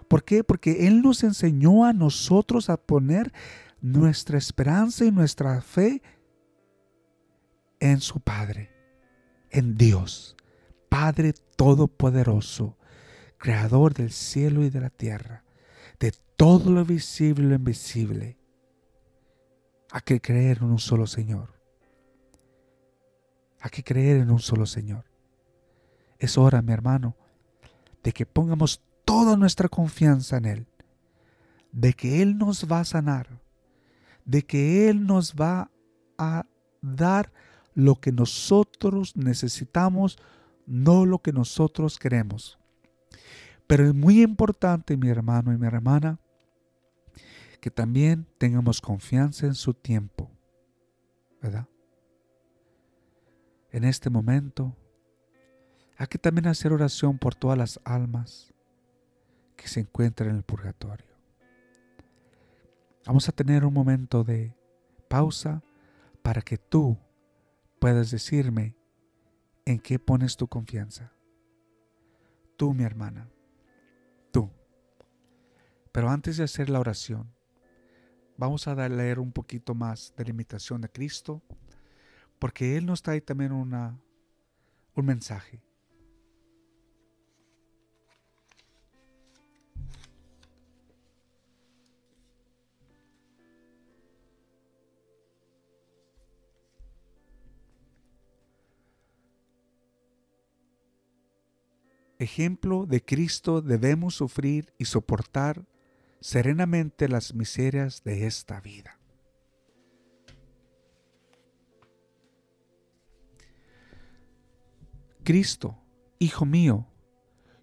¿Por 0.09 0.25
qué? 0.25 0.43
Porque 0.43 0.89
Él 0.89 1.01
nos 1.01 1.23
enseñó 1.23 1.85
a 1.85 1.93
nosotros 1.93 2.71
a 2.71 2.77
poner 2.77 3.33
nuestra 3.81 4.37
esperanza 4.37 5.05
y 5.05 5.13
nuestra 5.13 5.61
fe 5.61 6.03
en 7.81 8.01
su 8.01 8.21
Padre, 8.21 8.71
en 9.51 9.77
Dios, 9.77 10.37
Padre 10.89 11.35
Todopoderoso, 11.57 12.77
Creador 13.39 13.95
del 13.95 14.13
cielo 14.13 14.63
y 14.63 14.71
de 14.71 14.81
la 14.81 14.91
tierra, 14.91 15.45
de 15.99 16.13
todo 16.37 16.71
lo 16.71 16.85
visible 16.85 17.45
y 17.45 17.49
lo 17.49 17.55
invisible. 17.55 18.39
Hay 19.91 20.03
que 20.05 20.21
creer 20.21 20.59
en 20.59 20.65
un 20.65 20.79
solo 20.79 21.07
Señor. 21.07 21.55
Hay 23.61 23.71
que 23.71 23.83
creer 23.83 24.19
en 24.19 24.31
un 24.31 24.39
solo 24.39 24.67
Señor. 24.67 25.05
Es 26.19 26.37
hora, 26.37 26.63
mi 26.63 26.73
hermano, 26.73 27.17
de 28.03 28.13
que 28.13 28.27
pongamos 28.27 28.83
toda 29.05 29.37
nuestra 29.37 29.69
confianza 29.69 30.37
en 30.37 30.45
Él, 30.45 30.67
de 31.73 31.95
que 31.95 32.23
Él 32.23 32.37
nos 32.37 32.71
va 32.71 32.81
a 32.81 32.85
sanar, 32.85 33.41
de 34.25 34.43
que 34.43 34.89
Él 34.89 35.07
nos 35.07 35.35
va 35.35 35.71
a 36.19 36.47
dar 36.83 37.33
lo 37.85 37.97
que 37.97 38.13
nosotros 38.13 39.17
necesitamos, 39.17 40.19
no 40.67 41.07
lo 41.07 41.21
que 41.21 41.33
nosotros 41.33 41.99
queremos. 41.99 42.59
Pero 43.67 43.87
es 43.87 43.95
muy 43.95 44.23
importante, 44.23 44.97
mi 44.97 45.09
hermano 45.09 45.53
y 45.53 45.59
mi 45.59 45.67
hermana, 45.67 46.19
que 47.61 47.71
también 47.71 48.27
tengamos 48.39 48.81
confianza 48.81 49.47
en 49.47 49.55
su 49.55 49.75
tiempo, 49.75 50.31
¿verdad? 51.41 51.67
En 53.71 53.85
este 53.85 54.11
momento, 54.11 54.77
hay 55.97 56.07
que 56.07 56.19
también 56.19 56.49
hacer 56.49 56.73
oración 56.73 57.19
por 57.19 57.35
todas 57.35 57.57
las 57.57 57.81
almas 57.85 58.53
que 59.57 59.69
se 59.69 59.81
encuentran 59.81 60.31
en 60.31 60.37
el 60.37 60.43
purgatorio. 60.43 61.07
Vamos 63.07 63.29
a 63.29 63.33
tener 63.33 63.65
un 63.65 63.73
momento 63.73 64.25
de 64.25 64.55
pausa 65.09 65.63
para 66.23 66.43
que 66.43 66.57
tú 66.57 66.99
puedas 67.81 68.11
decirme 68.11 68.77
en 69.65 69.81
qué 69.81 69.99
pones 69.99 70.37
tu 70.37 70.47
confianza. 70.47 71.13
Tú, 72.57 72.75
mi 72.75 72.85
hermana, 72.85 73.29
tú. 74.31 74.51
Pero 75.91 76.11
antes 76.11 76.37
de 76.37 76.45
hacer 76.45 76.69
la 76.69 76.79
oración, 76.79 77.33
vamos 78.37 78.69
a 78.69 78.89
leer 78.89 79.19
un 79.19 79.33
poquito 79.33 79.75
más 79.75 80.15
de 80.17 80.25
la 80.25 80.31
imitación 80.31 80.83
de 80.83 80.91
Cristo, 80.91 81.43
porque 82.39 82.77
Él 82.77 82.87
nos 82.87 83.03
trae 83.03 83.21
también 83.21 83.53
una, 83.53 83.99
un 84.95 85.07
mensaje. 85.07 85.63
Ejemplo 102.21 102.85
de 102.85 103.03
Cristo 103.03 103.63
debemos 103.63 104.15
sufrir 104.15 104.75
y 104.77 104.85
soportar 104.85 105.65
serenamente 106.21 107.09
las 107.09 107.35
miserias 107.35 108.05
de 108.05 108.27
esta 108.27 108.61
vida. 108.61 109.01
Cristo, 115.25 115.79
Hijo 116.19 116.45
mío, 116.45 116.87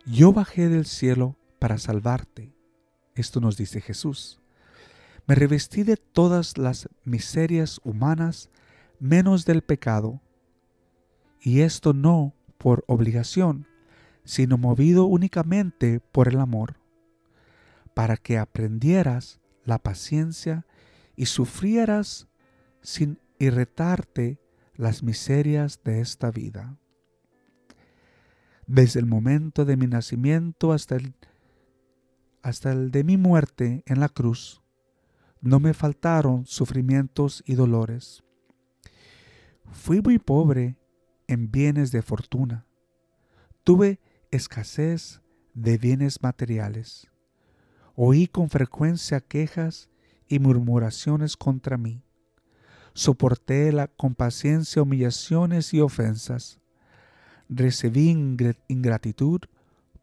yo 0.07 0.33
bajé 0.33 0.69
del 0.69 0.87
cielo 0.87 1.37
para 1.59 1.77
salvarte. 1.77 2.51
Esto 3.13 3.39
nos 3.39 3.57
dice 3.57 3.79
Jesús. 3.79 4.41
Me 5.27 5.35
revestí 5.35 5.83
de 5.83 5.97
todas 5.97 6.57
las 6.57 6.89
miserias 7.03 7.79
humanas 7.83 8.49
menos 8.99 9.45
del 9.45 9.61
pecado, 9.61 10.19
y 11.39 11.59
esto 11.61 11.93
no 11.93 12.33
por 12.57 12.83
obligación, 12.87 13.67
sino 14.27 14.57
movido 14.57 15.05
únicamente 15.05 16.01
por 16.01 16.27
el 16.27 16.41
amor, 16.41 16.75
para 17.93 18.17
que 18.17 18.37
aprendieras 18.37 19.39
la 19.63 19.79
paciencia 19.79 20.65
y 21.15 21.27
sufrieras 21.27 22.27
sin 22.81 23.21
irritarte 23.39 24.41
las 24.75 25.01
miserias 25.01 25.79
de 25.85 26.01
esta 26.01 26.29
vida. 26.29 26.77
Desde 28.67 28.99
el 28.99 29.05
momento 29.05 29.63
de 29.63 29.77
mi 29.77 29.87
nacimiento 29.87 30.73
hasta 30.73 30.97
el, 30.97 31.15
hasta 32.41 32.73
el 32.73 32.91
de 32.91 33.05
mi 33.05 33.15
muerte 33.15 33.81
en 33.85 34.01
la 34.01 34.09
cruz, 34.09 34.61
no 35.39 35.61
me 35.61 35.73
faltaron 35.73 36.45
sufrimientos 36.45 37.43
y 37.47 37.55
dolores. 37.55 38.25
Fui 39.71 40.01
muy 40.01 40.19
pobre 40.19 40.75
en 41.27 41.49
bienes 41.49 41.93
de 41.93 42.01
fortuna. 42.01 42.65
Tuve 43.63 44.01
escasez 44.31 45.21
de 45.53 45.77
bienes 45.77 46.21
materiales. 46.21 47.07
Oí 47.95 48.27
con 48.27 48.49
frecuencia 48.49 49.21
quejas 49.21 49.89
y 50.27 50.39
murmuraciones 50.39 51.35
contra 51.37 51.77
mí. 51.77 52.03
Soporté 52.93 53.71
la, 53.71 53.87
con 53.87 54.15
paciencia 54.15 54.81
humillaciones 54.81 55.73
y 55.73 55.81
ofensas. 55.81 56.59
Recibí 57.49 58.11
ingr- 58.11 58.59
ingratitud 58.67 59.41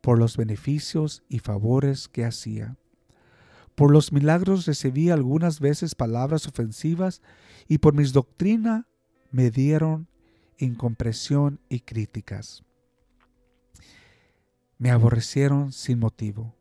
por 0.01 0.19
los 0.19 0.37
beneficios 0.37 1.23
y 1.29 1.39
favores 1.39 2.09
que 2.09 2.25
hacía. 2.25 2.77
Por 3.75 3.91
los 3.91 4.13
milagros 4.13 4.67
recibí 4.67 5.11
algunas 5.11 5.61
veces 5.61 5.95
palabras 5.95 6.47
ofensivas 6.47 7.23
y 7.67 7.79
por 7.79 7.95
mis 7.95 8.13
doctrina 8.13 8.87
me 9.31 9.51
dieron 9.51 10.09
incompresión 10.59 11.61
y 11.69 11.81
críticas. 11.81 12.63
Me 14.79 14.91
aborrecieron 14.91 15.73
sin 15.73 15.99
motivo. 15.99 16.55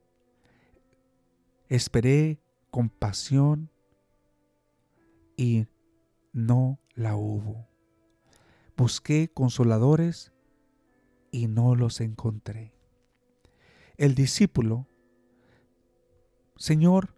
Esperé 1.68 2.40
compasión 2.70 3.70
y 5.36 5.68
no 6.32 6.80
la 6.94 7.16
hubo. 7.16 7.68
Busqué 8.78 9.30
consoladores 9.34 10.32
y 11.32 11.48
no 11.48 11.76
los 11.76 12.02
encontré. 12.02 12.74
El 13.98 14.16
discípulo, 14.16 14.88
Señor, 16.56 17.16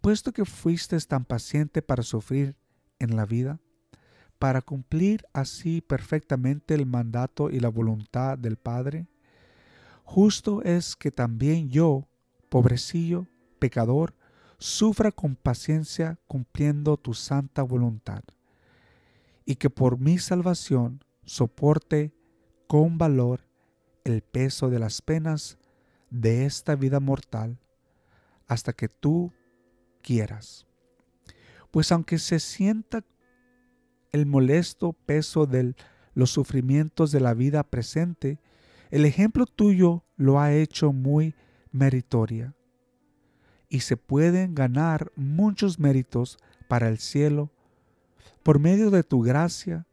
puesto 0.00 0.32
que 0.32 0.44
fuiste 0.44 0.98
tan 1.00 1.24
paciente 1.24 1.82
para 1.82 2.02
sufrir 2.02 2.56
en 2.98 3.16
la 3.16 3.26
vida, 3.26 3.60
para 4.38 4.62
cumplir 4.62 5.24
así 5.32 5.80
perfectamente 5.80 6.74
el 6.74 6.86
mandato 6.86 7.50
y 7.50 7.60
la 7.60 7.68
voluntad 7.68 8.38
del 8.38 8.56
Padre, 8.56 9.06
justo 10.06 10.62
es 10.62 10.94
que 10.94 11.10
también 11.10 11.68
yo, 11.68 12.08
pobrecillo, 12.48 13.26
pecador, 13.58 14.14
sufra 14.56 15.10
con 15.10 15.34
paciencia 15.34 16.18
cumpliendo 16.26 16.96
tu 16.96 17.12
santa 17.12 17.62
voluntad, 17.62 18.22
y 19.44 19.56
que 19.56 19.68
por 19.68 19.98
mi 19.98 20.18
salvación 20.18 21.04
soporte 21.24 22.14
con 22.68 22.98
valor 22.98 23.40
el 24.04 24.22
peso 24.22 24.70
de 24.70 24.78
las 24.78 25.02
penas 25.02 25.58
de 26.08 26.46
esta 26.46 26.76
vida 26.76 27.00
mortal 27.00 27.58
hasta 28.46 28.72
que 28.72 28.88
tú 28.88 29.32
quieras. 30.02 30.66
Pues 31.72 31.90
aunque 31.90 32.18
se 32.18 32.38
sienta 32.38 33.04
el 34.12 34.24
molesto 34.24 34.92
peso 34.92 35.46
de 35.46 35.74
los 36.14 36.30
sufrimientos 36.30 37.10
de 37.10 37.20
la 37.20 37.34
vida 37.34 37.64
presente, 37.64 38.38
el 38.90 39.04
ejemplo 39.04 39.46
tuyo 39.46 40.04
lo 40.16 40.40
ha 40.40 40.52
hecho 40.52 40.92
muy 40.92 41.34
meritoria 41.72 42.54
y 43.68 43.80
se 43.80 43.96
pueden 43.96 44.54
ganar 44.54 45.12
muchos 45.16 45.78
méritos 45.78 46.38
para 46.68 46.88
el 46.88 46.98
cielo 46.98 47.50
por 48.42 48.58
medio 48.58 48.90
de 48.90 49.02
tu 49.02 49.22
gracia 49.22 49.86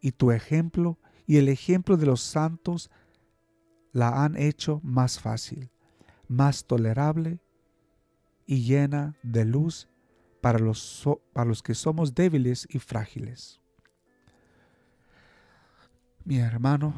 y 0.00 0.12
tu 0.12 0.30
ejemplo 0.30 0.98
y 1.26 1.38
el 1.38 1.48
ejemplo 1.48 1.96
de 1.96 2.06
los 2.06 2.20
santos 2.20 2.90
la 3.92 4.24
han 4.24 4.36
hecho 4.36 4.80
más 4.82 5.20
fácil, 5.20 5.70
más 6.28 6.66
tolerable 6.66 7.40
y 8.46 8.62
llena 8.62 9.16
de 9.22 9.44
luz 9.46 9.88
para 10.42 10.58
los, 10.58 10.78
so- 10.80 11.22
para 11.32 11.48
los 11.48 11.62
que 11.62 11.74
somos 11.74 12.14
débiles 12.14 12.66
y 12.68 12.78
frágiles. 12.78 13.60
Mi 16.24 16.38
hermano, 16.38 16.94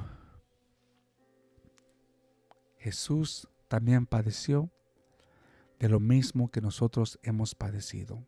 Jesús 2.87 3.49
también 3.67 4.07
padeció 4.07 4.71
de 5.81 5.89
lo 5.89 5.99
mismo 5.99 6.53
que 6.53 6.61
nosotros 6.61 7.19
hemos 7.25 7.57
padecido. 7.57 8.25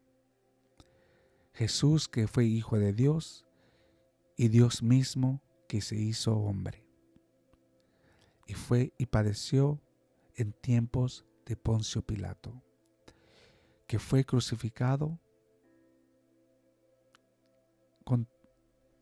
Jesús 1.54 2.08
que 2.08 2.26
fue 2.26 2.46
hijo 2.46 2.76
de 2.76 2.92
Dios 2.92 3.46
y 4.36 4.48
Dios 4.48 4.82
mismo 4.82 5.40
que 5.68 5.80
se 5.80 5.94
hizo 5.94 6.36
hombre. 6.36 6.84
Y 8.48 8.54
fue 8.54 8.92
y 8.98 9.06
padeció 9.06 9.80
en 10.34 10.52
tiempos 10.52 11.24
de 11.46 11.54
Poncio 11.54 12.02
Pilato, 12.02 12.60
que 13.86 14.00
fue 14.00 14.24
crucificado. 14.24 15.20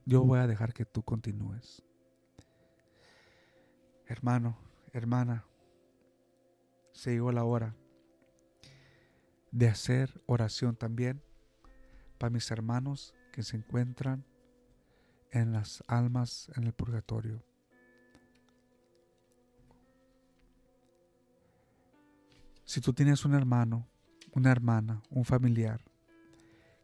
Yo 0.05 0.23
voy 0.23 0.39
a 0.39 0.47
dejar 0.47 0.75
que 0.75 0.85
tú 0.85 1.03
continúes. 1.03 1.83
Hermano, 4.05 4.66
hermana, 4.99 5.45
se 6.93 7.13
llegó 7.13 7.33
la 7.33 7.45
hora 7.45 7.77
de 9.51 9.69
hacer 9.69 10.21
oración 10.27 10.77
también 10.77 11.23
para 12.19 12.31
mis 12.31 12.51
hermanos 12.51 13.15
que 13.33 13.43
se 13.43 13.57
encuentran 13.57 14.25
en 15.31 15.53
las 15.53 15.85
almas 15.87 16.51
en 16.57 16.65
el 16.65 16.73
purgatorio. 16.73 17.43
Si 22.65 22.81
tú 22.81 22.93
tienes 22.93 23.25
un 23.25 23.35
hermano, 23.35 23.87
una 24.33 24.51
hermana, 24.51 25.03
un 25.11 25.25
familiar 25.25 25.81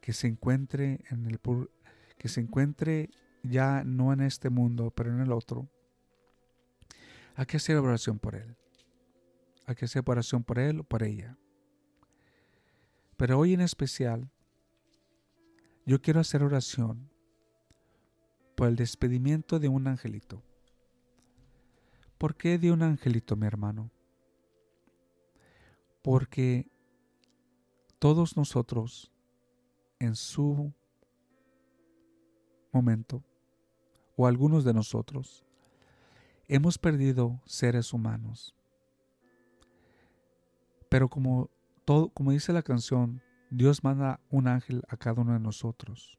que 0.01 0.13
se 0.13 0.27
encuentre 0.27 1.01
en 1.11 1.27
el 1.27 1.41
que 2.19 2.29
se 2.29 2.41
encuentre 2.41 3.11
ya 3.43 3.83
no 3.85 4.13
en 4.13 4.21
este 4.21 4.51
mundo, 4.51 4.93
pero 4.95 5.13
en 5.13 5.21
el 5.21 5.33
otro, 5.33 5.69
hay 7.35 7.47
que 7.47 7.57
hacer 7.57 7.77
oración 7.77 8.19
por 8.19 8.35
él. 8.35 8.57
Hay 9.67 9.75
que 9.75 9.85
hacer 9.85 10.03
oración 10.07 10.43
por 10.43 10.59
él 10.59 10.81
o 10.81 10.85
por 10.85 11.03
ella. 11.03 11.37
Pero 13.17 13.39
hoy 13.39 13.55
en 13.55 13.61
especial, 13.61 14.29
yo 15.87 16.01
quiero 16.01 16.21
hacer 16.21 16.43
oración 16.43 17.11
por 18.57 18.69
el 18.69 18.77
despedimiento 18.77 19.59
de 19.59 19.69
un 19.69 19.87
angelito. 19.87 20.43
¿Por 22.19 22.37
qué 22.37 22.59
de 22.59 22.71
un 22.71 22.83
angelito, 22.83 23.37
mi 23.37 23.47
hermano? 23.47 23.91
Porque 26.03 26.71
todos 27.99 28.37
nosotros, 28.37 29.13
en 29.99 30.15
su 30.17 30.73
momento, 32.73 33.23
o 34.17 34.27
algunos 34.27 34.65
de 34.65 34.75
nosotros, 34.75 35.45
hemos 36.49 36.79
perdido 36.79 37.41
seres 37.47 37.93
humanos. 37.93 38.55
Pero 40.89 41.09
como 41.09 41.51
todo, 41.85 42.11
como 42.11 42.33
dice 42.33 42.53
la 42.53 42.63
canción 42.63 43.23
Dios 43.51 43.85
manda 43.85 44.19
un 44.31 44.49
ángel 44.49 44.83
a 44.89 44.97
cada 44.97 45.21
uno 45.21 45.35
de 45.35 45.39
nosotros. 45.39 46.19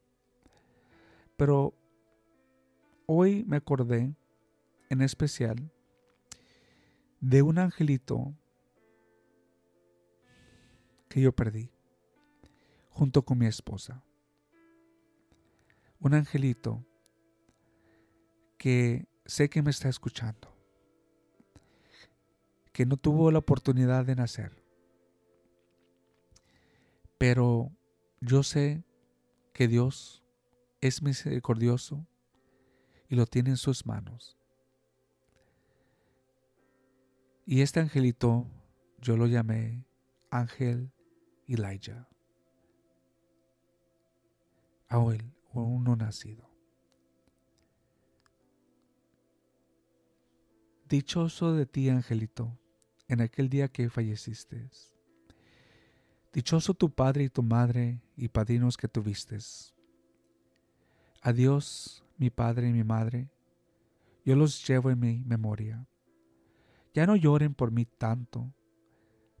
Pero 1.36 1.74
hoy 3.06 3.44
me 3.44 3.56
acordé 3.56 4.14
en 4.88 5.02
especial 5.02 5.72
de 7.20 7.42
un 7.42 7.58
angelito 7.58 8.32
que 11.08 11.20
yo 11.20 11.32
perdí 11.32 11.72
junto 12.90 13.24
con 13.24 13.38
mi 13.38 13.46
esposa. 13.46 14.04
Un 15.98 16.14
angelito 16.14 16.86
que 18.58 19.08
sé 19.26 19.48
que 19.48 19.62
me 19.62 19.70
está 19.70 19.88
escuchando, 19.88 20.54
que 22.72 22.86
no 22.86 22.96
tuvo 22.96 23.30
la 23.30 23.38
oportunidad 23.38 24.04
de 24.04 24.16
nacer, 24.16 24.62
pero 27.18 27.72
yo 28.20 28.42
sé 28.42 28.84
que 29.52 29.68
Dios 29.68 30.22
es 30.80 31.02
misericordioso 31.02 32.06
y 33.08 33.16
lo 33.16 33.26
tiene 33.26 33.50
en 33.50 33.56
sus 33.56 33.86
manos. 33.86 34.36
Y 37.46 37.60
este 37.60 37.80
angelito 37.80 38.46
yo 38.98 39.16
lo 39.16 39.26
llamé 39.26 39.86
Ángel 40.30 40.90
Elijah. 41.46 42.08
Aún, 44.88 45.34
aún 45.52 45.84
no 45.84 45.96
nacido. 45.96 46.53
Dichoso 50.94 51.54
de 51.54 51.66
ti, 51.66 51.88
angelito, 51.88 52.56
en 53.08 53.20
aquel 53.20 53.48
día 53.48 53.66
que 53.66 53.90
falleciste. 53.90 54.70
Dichoso 56.32 56.72
tu 56.72 56.88
padre 56.88 57.24
y 57.24 57.28
tu 57.28 57.42
madre 57.42 58.00
y 58.16 58.28
padrinos 58.28 58.76
que 58.76 58.86
tuviste. 58.86 59.36
Adiós, 61.20 62.04
mi 62.16 62.30
padre 62.30 62.68
y 62.68 62.72
mi 62.72 62.84
madre, 62.84 63.28
yo 64.24 64.36
los 64.36 64.64
llevo 64.68 64.88
en 64.88 65.00
mi 65.00 65.24
memoria. 65.24 65.84
Ya 66.94 67.08
no 67.08 67.16
lloren 67.16 67.54
por 67.54 67.72
mí 67.72 67.86
tanto, 67.86 68.54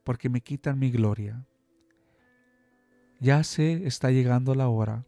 porque 0.02 0.28
me 0.28 0.40
quitan 0.40 0.76
mi 0.76 0.90
gloria. 0.90 1.46
Ya 3.20 3.44
se 3.44 3.86
está 3.86 4.10
llegando 4.10 4.56
la 4.56 4.66
hora 4.66 5.06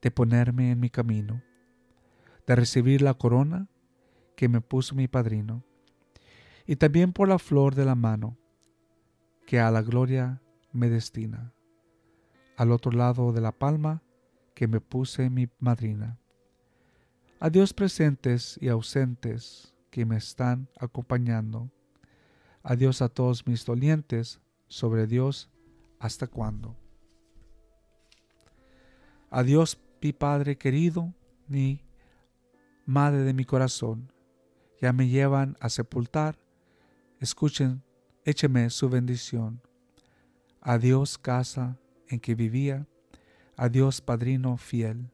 de 0.00 0.12
ponerme 0.12 0.70
en 0.70 0.78
mi 0.78 0.90
camino, 0.90 1.42
de 2.46 2.54
recibir 2.54 3.02
la 3.02 3.14
corona 3.14 3.66
que 4.36 4.48
me 4.48 4.60
puso 4.60 4.94
mi 4.94 5.08
padrino, 5.08 5.64
y 6.66 6.76
también 6.76 7.12
por 7.12 7.28
la 7.28 7.38
flor 7.38 7.74
de 7.74 7.84
la 7.84 7.94
mano 7.94 8.38
que 9.46 9.60
a 9.60 9.70
la 9.70 9.82
gloria 9.82 10.40
me 10.72 10.88
destina, 10.88 11.52
al 12.56 12.72
otro 12.72 12.92
lado 12.92 13.32
de 13.32 13.40
la 13.40 13.52
palma 13.52 14.02
que 14.54 14.68
me 14.68 14.80
puse 14.80 15.30
mi 15.30 15.48
madrina. 15.58 16.18
Adiós 17.40 17.72
presentes 17.72 18.58
y 18.60 18.68
ausentes 18.68 19.74
que 19.90 20.06
me 20.06 20.16
están 20.16 20.68
acompañando. 20.78 21.70
Adiós 22.62 23.02
a 23.02 23.08
todos 23.08 23.46
mis 23.46 23.64
dolientes, 23.64 24.40
sobre 24.68 25.06
Dios, 25.06 25.50
¿hasta 25.98 26.26
cuándo? 26.26 26.76
Adiós, 29.28 29.78
mi 30.00 30.12
Padre 30.12 30.56
querido, 30.56 31.12
mi 31.46 31.84
Madre 32.86 33.22
de 33.22 33.32
mi 33.32 33.44
corazón. 33.44 34.12
Ya 34.80 34.92
me 34.92 35.08
llevan 35.08 35.56
a 35.60 35.68
sepultar. 35.68 36.36
Escuchen, 37.22 37.84
écheme 38.24 38.68
su 38.68 38.88
bendición. 38.88 39.62
Adiós, 40.60 41.16
casa 41.16 41.78
en 42.08 42.18
que 42.18 42.34
vivía. 42.34 42.88
Adiós, 43.56 44.00
padrino 44.00 44.56
fiel. 44.56 45.08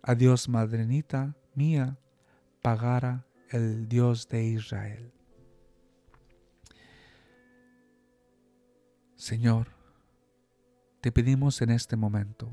Adiós, 0.00 0.48
madrenita 0.48 1.34
mía, 1.56 1.98
pagara 2.62 3.26
el 3.50 3.88
Dios 3.88 4.28
de 4.28 4.44
Israel. 4.44 5.12
Señor, 9.16 9.66
te 11.00 11.10
pedimos 11.10 11.60
en 11.62 11.70
este 11.70 11.96
momento, 11.96 12.48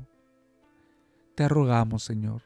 te 1.36 1.48
rogamos, 1.48 2.02
Señor, 2.02 2.42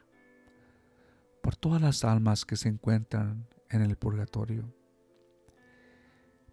por 1.41 1.55
todas 1.55 1.81
las 1.81 2.03
almas 2.03 2.45
que 2.45 2.57
se 2.57 2.69
encuentran 2.69 3.47
en 3.71 3.81
el 3.81 3.95
purgatorio. 3.95 4.80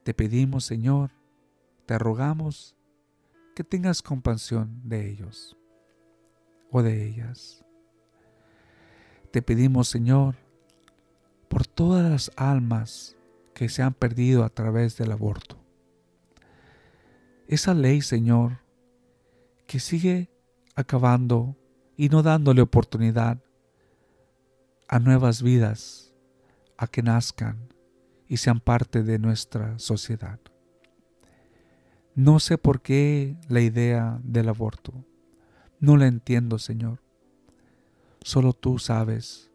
Te 0.08 0.14
pedimos, 0.14 0.64
Señor, 0.64 1.10
te 1.84 1.98
rogamos 1.98 2.74
que 3.54 3.62
tengas 3.62 4.00
compasión 4.00 4.80
de 4.88 5.06
ellos 5.10 5.54
o 6.70 6.82
de 6.82 7.06
ellas. 7.06 7.62
Te 9.30 9.42
pedimos, 9.42 9.88
Señor, 9.88 10.36
por 11.50 11.66
todas 11.66 12.10
las 12.10 12.32
almas 12.36 13.18
que 13.52 13.68
se 13.68 13.82
han 13.82 13.92
perdido 13.92 14.44
a 14.44 14.48
través 14.48 14.96
del 14.96 15.12
aborto. 15.12 15.58
Esa 17.46 17.74
ley, 17.74 18.00
Señor, 18.00 18.60
que 19.66 19.78
sigue 19.78 20.30
acabando 20.74 21.54
y 21.98 22.08
no 22.08 22.22
dándole 22.22 22.62
oportunidad 22.62 23.44
a 24.88 25.00
nuevas 25.00 25.42
vidas, 25.42 26.14
a 26.78 26.86
que 26.86 27.02
nazcan 27.02 27.67
y 28.28 28.36
sean 28.36 28.60
parte 28.60 29.02
de 29.02 29.18
nuestra 29.18 29.78
sociedad. 29.78 30.38
No 32.14 32.40
sé 32.40 32.58
por 32.58 32.82
qué 32.82 33.36
la 33.48 33.60
idea 33.60 34.20
del 34.22 34.48
aborto. 34.48 34.92
No 35.80 35.96
la 35.96 36.06
entiendo, 36.06 36.58
Señor. 36.58 37.00
Solo 38.22 38.52
tú 38.52 38.78
sabes 38.78 39.50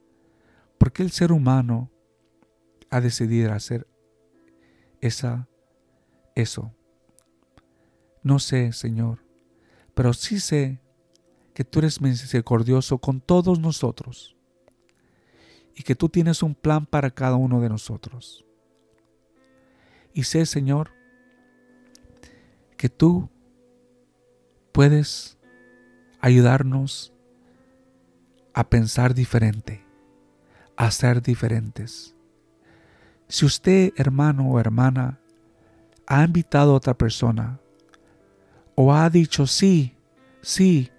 por 0.77 0.91
qué 0.91 1.03
el 1.03 1.11
ser 1.11 1.31
humano 1.31 1.91
ha 2.89 3.01
decidido 3.01 3.53
hacer 3.53 3.87
esa, 5.01 5.47
eso. 6.35 6.73
No 8.21 8.39
sé, 8.39 8.71
Señor, 8.71 9.23
pero 9.93 10.13
sí 10.13 10.39
sé 10.39 10.79
que 11.53 11.63
tú 11.63 11.79
eres 11.79 12.01
misericordioso 12.01 12.97
con 12.97 13.19
todos 13.19 13.59
nosotros 13.59 14.35
y 15.75 15.83
que 15.83 15.95
tú 15.95 16.09
tienes 16.09 16.43
un 16.43 16.55
plan 16.55 16.85
para 16.85 17.11
cada 17.11 17.35
uno 17.35 17.61
de 17.61 17.69
nosotros. 17.69 18.42
Y 20.13 20.23
sé, 20.23 20.45
Señor, 20.45 20.91
que 22.77 22.89
tú 22.89 23.29
puedes 24.71 25.37
ayudarnos 26.19 27.13
a 28.53 28.69
pensar 28.69 29.13
diferente, 29.13 29.83
a 30.77 30.91
ser 30.91 31.21
diferentes. 31.21 32.15
Si 33.27 33.45
usted, 33.45 33.93
hermano 33.95 34.49
o 34.51 34.59
hermana, 34.59 35.19
ha 36.05 36.23
invitado 36.23 36.73
a 36.73 36.75
otra 36.75 36.93
persona 36.93 37.59
o 38.75 38.93
ha 38.93 39.09
dicho, 39.09 39.47
sí, 39.47 39.95
sí, 40.41 40.91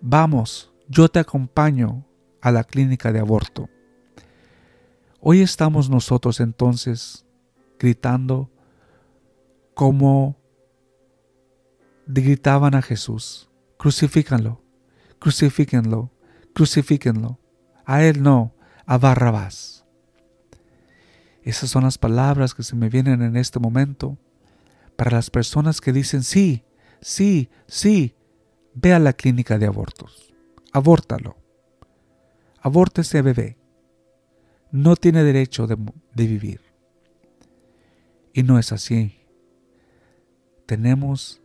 vamos, 0.00 0.72
yo 0.88 1.08
te 1.08 1.20
acompaño 1.20 2.04
a 2.40 2.50
la 2.50 2.64
clínica 2.64 3.12
de 3.12 3.20
aborto. 3.20 3.68
Hoy 5.20 5.42
estamos 5.42 5.90
nosotros 5.90 6.40
entonces 6.40 7.26
gritando 7.80 8.52
como 9.74 10.36
gritaban 12.06 12.74
a 12.74 12.82
Jesús, 12.82 13.50
crucifícanlo, 13.78 14.62
crucifíquenlo, 15.18 16.12
crucifíquenlo. 16.54 17.40
A 17.86 18.04
él 18.04 18.22
no, 18.22 18.54
a 18.86 18.98
Barrabás. 18.98 19.86
Esas 21.42 21.70
son 21.70 21.84
las 21.84 21.96
palabras 21.96 22.54
que 22.54 22.62
se 22.62 22.76
me 22.76 22.90
vienen 22.90 23.22
en 23.22 23.36
este 23.36 23.58
momento 23.58 24.18
para 24.96 25.12
las 25.12 25.30
personas 25.30 25.80
que 25.80 25.94
dicen, 25.94 26.22
sí, 26.22 26.64
sí, 27.00 27.48
sí, 27.66 28.14
ve 28.74 28.92
a 28.92 28.98
la 28.98 29.14
clínica 29.14 29.58
de 29.58 29.66
abortos, 29.66 30.34
abórtalo, 30.72 31.38
aborte 32.60 33.00
ese 33.00 33.22
bebé, 33.22 33.56
no 34.70 34.96
tiene 34.96 35.24
derecho 35.24 35.66
de, 35.66 35.78
de 36.14 36.26
vivir. 36.26 36.69
Y 38.40 38.42
no 38.42 38.58
es 38.58 38.72
así. 38.72 39.18
Tenemos, 40.64 41.42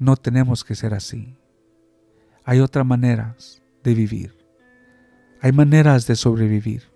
no 0.00 0.16
tenemos 0.16 0.64
que 0.64 0.74
ser 0.74 0.92
así. 0.92 1.38
Hay 2.42 2.58
otras 2.58 2.84
maneras 2.84 3.62
de 3.84 3.94
vivir. 3.94 4.36
Hay 5.40 5.52
maneras 5.52 6.08
de 6.08 6.16
sobrevivir. 6.16 6.90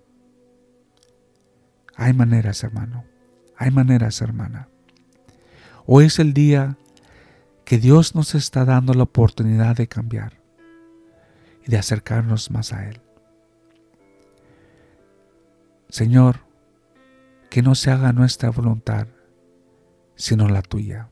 Hay 1.95 2.13
maneras, 2.15 2.65
hermano. 2.65 3.05
Hay 3.57 3.71
maneras, 3.71 4.21
hermana. 4.21 4.69
Hoy 5.87 6.07
es 6.07 6.19
el 6.19 6.35
día 6.35 6.77
que 7.65 7.79
Dios 7.79 8.17
nos 8.17 8.35
está 8.35 8.65
dando 8.65 8.93
la 8.93 9.05
oportunidad 9.05 9.77
de 9.77 9.87
cambiar 9.87 10.41
y 11.65 11.71
de 11.71 11.79
acercarnos 11.79 12.51
más 12.51 12.73
a 12.73 12.89
Él. 12.89 13.01
Señor, 15.91 16.41
que 17.53 17.61
no 17.61 17.75
se 17.75 17.91
haga 17.91 18.15
nuestra 18.15 18.49
voluntad, 18.49 19.09
sino 20.15 20.49
la 20.49 20.63
tuya. 20.63 21.11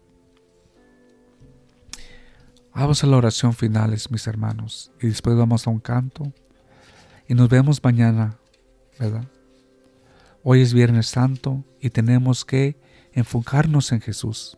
Vamos 2.74 3.04
a 3.04 3.06
la 3.06 3.18
oración 3.18 3.52
finales, 3.52 4.10
mis 4.10 4.26
hermanos, 4.26 4.90
y 5.02 5.08
después 5.08 5.36
vamos 5.36 5.66
a 5.66 5.70
un 5.70 5.80
canto 5.80 6.32
y 7.28 7.34
nos 7.34 7.50
vemos 7.50 7.84
mañana, 7.84 8.38
¿verdad? 8.98 9.28
Hoy 10.42 10.62
es 10.62 10.72
Viernes 10.72 11.08
Santo 11.08 11.62
y 11.78 11.90
tenemos 11.90 12.46
que 12.46 12.80
enfocarnos 13.12 13.92
en 13.92 14.00
Jesús. 14.00 14.56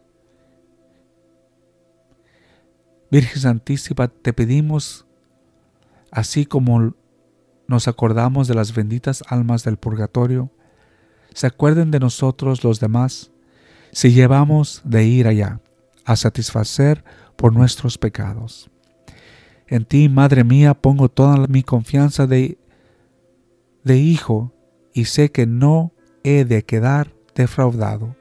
Virgen 3.10 3.42
Santísima, 3.42 4.06
te 4.06 4.32
pedimos, 4.32 5.04
así 6.12 6.46
como 6.46 6.94
nos 7.66 7.88
acordamos 7.88 8.46
de 8.46 8.54
las 8.54 8.72
benditas 8.72 9.24
almas 9.26 9.64
del 9.64 9.78
purgatorio, 9.78 10.52
se 11.34 11.46
acuerden 11.46 11.90
de 11.90 12.00
nosotros 12.00 12.64
los 12.64 12.80
demás, 12.80 13.30
si 13.92 14.12
llevamos 14.12 14.82
de 14.84 15.04
ir 15.04 15.26
allá 15.26 15.60
a 16.04 16.16
satisfacer 16.16 17.04
por 17.36 17.52
nuestros 17.52 17.98
pecados. 17.98 18.70
En 19.66 19.84
ti, 19.84 20.08
Madre 20.08 20.44
mía, 20.44 20.74
pongo 20.74 21.08
toda 21.08 21.46
mi 21.46 21.62
confianza 21.62 22.26
de, 22.26 22.58
de 23.84 23.98
hijo 23.98 24.52
y 24.92 25.06
sé 25.06 25.30
que 25.30 25.46
no 25.46 25.92
he 26.24 26.44
de 26.44 26.64
quedar 26.64 27.14
defraudado. 27.34 28.16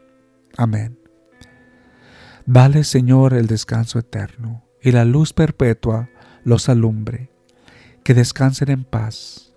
Amén. 0.57 0.97
Dale, 2.45 2.83
Señor, 2.83 3.33
el 3.33 3.47
descanso 3.47 3.99
eterno 3.99 4.63
y 4.81 4.91
la 4.91 5.05
luz 5.05 5.33
perpetua 5.33 6.09
los 6.43 6.69
alumbre, 6.69 7.29
que 8.03 8.13
descansen 8.13 8.71
en 8.71 8.83
paz. 8.83 9.50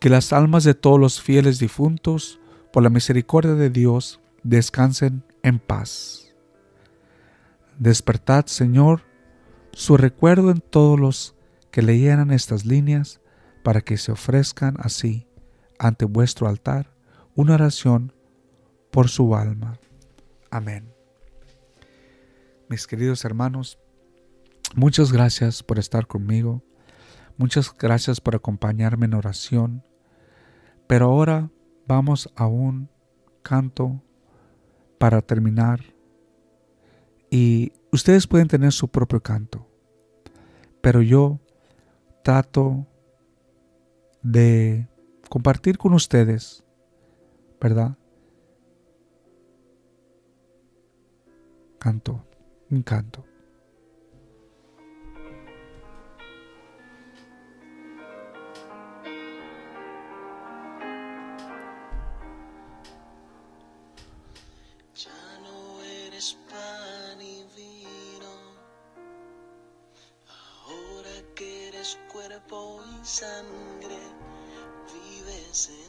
Que 0.00 0.08
las 0.08 0.32
almas 0.32 0.64
de 0.64 0.74
todos 0.74 1.00
los 1.00 1.20
fieles 1.20 1.58
difuntos, 1.58 2.40
por 2.72 2.82
la 2.82 2.90
misericordia 2.90 3.54
de 3.54 3.70
Dios, 3.70 4.20
descansen 4.42 5.24
en 5.42 5.58
paz. 5.58 6.34
Despertad, 7.78 8.46
Señor, 8.46 9.02
su 9.72 9.96
recuerdo 9.96 10.50
en 10.50 10.60
todos 10.60 10.98
los 10.98 11.34
que 11.70 11.82
leyeran 11.82 12.30
estas 12.30 12.64
líneas, 12.64 13.20
para 13.62 13.80
que 13.82 13.98
se 13.98 14.12
ofrezcan 14.12 14.76
así 14.78 15.26
ante 15.78 16.04
vuestro 16.04 16.48
altar 16.48 16.94
una 17.34 17.54
oración 17.54 18.12
por 18.90 19.08
su 19.08 19.36
alma. 19.36 19.78
Amén. 20.50 20.92
Mis 22.68 22.86
queridos 22.86 23.24
hermanos, 23.24 23.78
muchas 24.74 25.12
gracias 25.12 25.62
por 25.62 25.78
estar 25.78 26.06
conmigo, 26.06 26.62
muchas 27.38 27.74
gracias 27.76 28.20
por 28.20 28.36
acompañarme 28.36 29.06
en 29.06 29.14
oración, 29.14 29.82
pero 30.86 31.06
ahora 31.06 31.50
vamos 31.86 32.30
a 32.36 32.46
un 32.46 32.90
canto 33.42 34.02
para 34.98 35.22
terminar 35.22 35.80
y 37.30 37.72
ustedes 37.92 38.26
pueden 38.26 38.48
tener 38.48 38.72
su 38.72 38.88
propio 38.88 39.22
canto, 39.22 39.66
pero 40.80 41.00
yo 41.00 41.40
trato 42.22 42.86
de 44.22 44.88
compartir 45.28 45.78
con 45.78 45.94
ustedes, 45.94 46.64
¿verdad? 47.60 47.96
Canto 51.78 52.24
un 52.70 52.82
canto. 52.82 53.27
Sangre, 73.08 73.98
vives 74.92 75.70
en 75.70 75.87